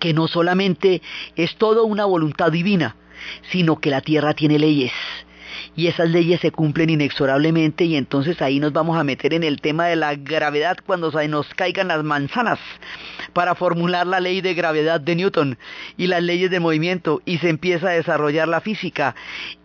que 0.00 0.14
no 0.14 0.28
solamente 0.28 1.02
es 1.36 1.56
todo 1.56 1.84
una 1.84 2.06
voluntad 2.06 2.50
divina, 2.50 2.96
sino 3.50 3.78
que 3.78 3.90
la 3.90 4.00
tierra 4.00 4.32
tiene 4.32 4.58
leyes 4.58 4.92
y 5.74 5.86
esas 5.86 6.10
leyes 6.10 6.40
se 6.40 6.50
cumplen 6.50 6.90
inexorablemente 6.90 7.84
y 7.84 7.96
entonces 7.96 8.42
ahí 8.42 8.60
nos 8.60 8.72
vamos 8.72 8.98
a 8.98 9.04
meter 9.04 9.32
en 9.34 9.42
el 9.42 9.60
tema 9.60 9.86
de 9.86 9.96
la 9.96 10.14
gravedad 10.14 10.76
cuando 10.84 11.10
se 11.10 11.28
nos 11.28 11.48
caigan 11.54 11.88
las 11.88 12.04
manzanas 12.04 12.58
para 13.32 13.54
formular 13.54 14.06
la 14.06 14.20
ley 14.20 14.40
de 14.40 14.54
gravedad 14.54 15.00
de 15.00 15.16
Newton 15.16 15.58
y 15.96 16.06
las 16.06 16.22
leyes 16.22 16.50
de 16.50 16.60
movimiento 16.60 17.22
y 17.24 17.38
se 17.38 17.48
empieza 17.48 17.88
a 17.88 17.92
desarrollar 17.92 18.48
la 18.48 18.60
física. 18.60 19.14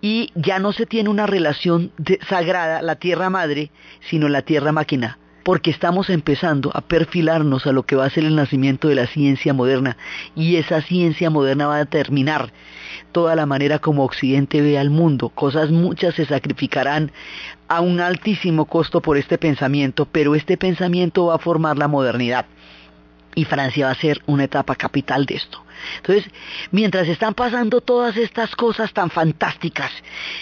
Y 0.02 0.32
ya 0.36 0.60
no 0.60 0.72
se 0.72 0.86
tiene 0.86 1.10
una 1.10 1.28
relación 1.28 1.92
sagrada 2.30 2.82
la 2.82 2.96
tierra 2.96 3.30
madre 3.30 3.72
sino 4.10 4.30
la 4.30 4.42
tierra 4.42 4.72
máquina 4.72 5.18
porque 5.48 5.72
estamos 5.72 6.10
empezando 6.10 6.72
a 6.74 6.82
perfilarnos 6.82 7.68
a 7.68 7.72
lo 7.72 7.84
que 7.84 7.96
va 7.96 8.04
a 8.04 8.10
ser 8.10 8.26
el 8.26 8.36
nacimiento 8.36 8.90
de 8.90 8.96
la 8.96 9.08
ciencia 9.08 9.54
moderna. 9.54 9.96
Y 10.36 10.58
esa 10.58 10.82
ciencia 10.82 11.30
moderna 11.30 11.68
va 11.68 11.76
a 11.78 11.86
determinar 11.86 12.52
toda 13.18 13.36
la 13.36 13.48
manera 13.48 13.80
como 13.80 14.04
Occidente 14.04 14.62
ve 14.62 14.78
al 14.78 14.92
mundo. 14.92 15.30
Cosas 15.30 15.72
muchas 15.72 16.14
se 16.14 16.26
sacrificarán 16.26 17.12
a 17.68 17.82
un 17.82 18.00
altísimo 18.00 18.66
costo 18.66 19.02
por 19.02 19.18
este 19.18 19.40
pensamiento, 19.40 20.06
pero 20.06 20.36
este 20.36 20.56
pensamiento 20.56 21.26
va 21.26 21.34
a 21.34 21.40
formar 21.40 21.80
la 21.80 21.88
modernidad. 21.88 22.46
Y 23.34 23.46
Francia 23.46 23.88
va 23.88 23.94
a 23.94 23.96
ser 23.96 24.22
una 24.28 24.44
etapa 24.44 24.76
capital 24.76 25.26
de 25.26 25.34
esto. 25.34 25.64
Entonces, 25.96 26.32
mientras 26.70 27.08
están 27.08 27.34
pasando 27.34 27.82
todas 27.82 28.16
estas 28.18 28.56
cosas 28.56 28.94
tan 28.94 29.10
fantásticas, 29.10 29.92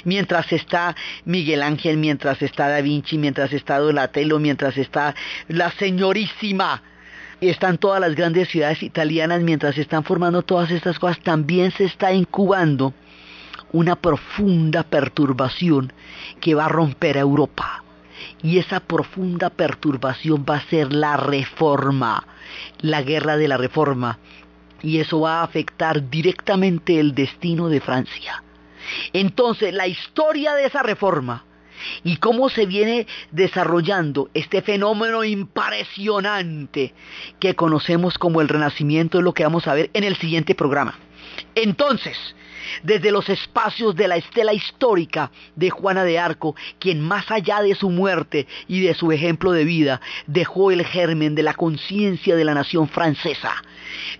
mientras 0.04 0.52
está 0.52 0.98
Miguel 1.24 1.64
Ángel, 1.64 1.96
mientras 1.96 2.42
está 2.42 2.68
Da 2.68 2.82
Vinci, 2.82 3.18
mientras 3.18 3.54
está 3.54 3.80
Donatello, 3.80 4.38
mientras 4.38 4.78
está 4.78 5.16
la 5.48 5.72
señorísima 5.72 6.82
están 7.42 7.78
todas 7.78 8.00
las 8.00 8.16
grandes 8.16 8.50
ciudades 8.50 8.82
italianas, 8.84 9.42
mientras 9.42 9.76
se 9.76 9.82
están 9.82 10.04
formando 10.04 10.42
todas 10.42 10.72
estas 10.72 11.00
cosas, 11.00 11.20
también 11.20 11.72
se 11.72 11.86
está 11.86 12.14
incubando 12.14 12.94
una 13.72 13.96
profunda 13.96 14.84
perturbación 14.84 15.92
que 16.40 16.56
va 16.56 16.66
a 16.66 16.70
romper 16.70 17.18
a 17.18 17.22
Europa. 17.22 17.84
Y 18.42 18.58
esa 18.58 18.80
profunda 18.80 19.50
perturbación 19.50 20.46
va 20.50 20.58
a 20.58 20.70
ser 20.70 20.94
la 20.94 21.18
reforma, 21.18 22.26
la 22.80 23.02
guerra 23.02 23.38
de 23.38 23.48
la 23.48 23.58
reforma. 23.58 24.20
Y 24.82 25.00
eso 25.00 25.22
va 25.22 25.40
a 25.40 25.44
afectar 25.44 26.10
directamente 26.10 27.00
el 27.00 27.14
destino 27.14 27.70
de 27.70 27.82
Francia. 27.82 28.44
Entonces, 29.14 29.74
la 29.74 29.88
historia 29.88 30.54
de 30.54 30.66
esa 30.66 30.84
reforma 30.84 31.44
y 32.04 32.18
cómo 32.18 32.50
se 32.50 32.66
viene 32.66 33.08
desarrollando 33.32 34.30
este 34.34 34.62
fenómeno 34.62 35.24
impresionante 35.24 36.94
que 37.40 37.56
conocemos 37.56 38.18
como 38.18 38.42
el 38.42 38.48
renacimiento 38.48 39.18
es 39.18 39.24
lo 39.24 39.34
que 39.34 39.44
vamos 39.44 39.68
a 39.68 39.74
ver 39.74 39.90
en 39.94 40.04
el 40.04 40.16
siguiente 40.18 40.56
programa. 40.56 40.98
Entonces, 41.56 42.18
desde 42.84 43.12
los 43.12 43.30
espacios 43.30 43.96
de 43.96 44.08
la 44.08 44.18
estela 44.18 44.54
histórica 44.54 45.32
de 45.56 45.70
Juana 45.70 46.04
de 46.04 46.20
Arco, 46.20 46.56
quien 46.80 47.02
más 47.02 47.30
allá 47.32 47.62
de 47.62 47.76
su 47.76 47.90
muerte 47.90 48.48
y 48.68 48.82
de 48.82 48.94
su 48.94 49.12
ejemplo 49.12 49.52
de 49.52 49.66
vida, 49.66 50.02
dejó 50.28 50.72
el 50.72 50.86
germen 50.86 51.36
de 51.36 51.44
la 51.44 51.54
conciencia 51.54 52.36
de 52.36 52.46
la 52.46 52.54
nación 52.54 52.88
francesa, 52.90 53.54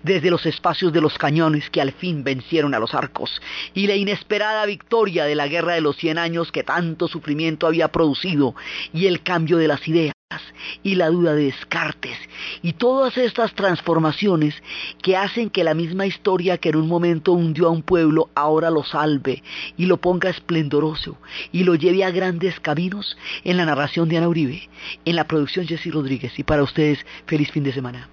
desde 0.02 0.30
los 0.30 0.46
espacios 0.46 0.92
de 0.92 1.00
los 1.00 1.18
cañones 1.18 1.70
que 1.70 1.80
al 1.80 1.92
fin 1.92 2.24
vencieron 2.24 2.74
a 2.74 2.78
los 2.78 2.94
arcos, 2.94 3.40
y 3.74 3.86
la 3.86 3.94
inesperada 3.94 4.66
victoria 4.66 5.24
de 5.24 5.34
la 5.34 5.48
guerra 5.48 5.74
de 5.74 5.80
los 5.80 5.96
cien 5.96 6.18
años 6.18 6.52
que 6.52 6.62
tanto 6.62 7.08
sufrimiento 7.08 7.66
había 7.66 7.88
producido, 7.88 8.54
y 8.92 9.06
el 9.06 9.22
cambio 9.22 9.56
de 9.58 9.68
las 9.68 9.86
ideas, 9.88 10.14
y 10.82 10.94
la 10.94 11.08
duda 11.08 11.34
de 11.34 11.46
Descartes, 11.46 12.18
y 12.62 12.72
todas 12.74 13.16
estas 13.16 13.54
transformaciones 13.54 14.54
que 15.02 15.16
hacen 15.16 15.50
que 15.50 15.64
la 15.64 15.74
misma 15.74 16.06
historia 16.06 16.58
que 16.58 16.70
en 16.70 16.76
un 16.76 16.88
momento 16.88 17.32
hundió 17.32 17.68
a 17.68 17.70
un 17.70 17.82
pueblo 17.82 18.30
ahora 18.34 18.70
lo 18.70 18.84
salve 18.84 19.42
y 19.76 19.86
lo 19.86 19.96
ponga 19.98 20.30
esplendoroso 20.30 21.16
y 21.52 21.64
lo 21.64 21.74
lleve 21.74 22.04
a 22.04 22.10
grandes 22.10 22.60
caminos 22.60 23.16
en 23.44 23.56
la 23.56 23.64
narración 23.64 24.08
de 24.08 24.18
Ana 24.18 24.28
Uribe, 24.28 24.68
en 25.04 25.16
la 25.16 25.26
producción 25.26 25.66
Jessy 25.66 25.90
Rodríguez. 25.90 26.38
Y 26.38 26.44
para 26.44 26.62
ustedes, 26.62 27.04
feliz 27.26 27.50
fin 27.50 27.64
de 27.64 27.72
semana. 27.72 28.08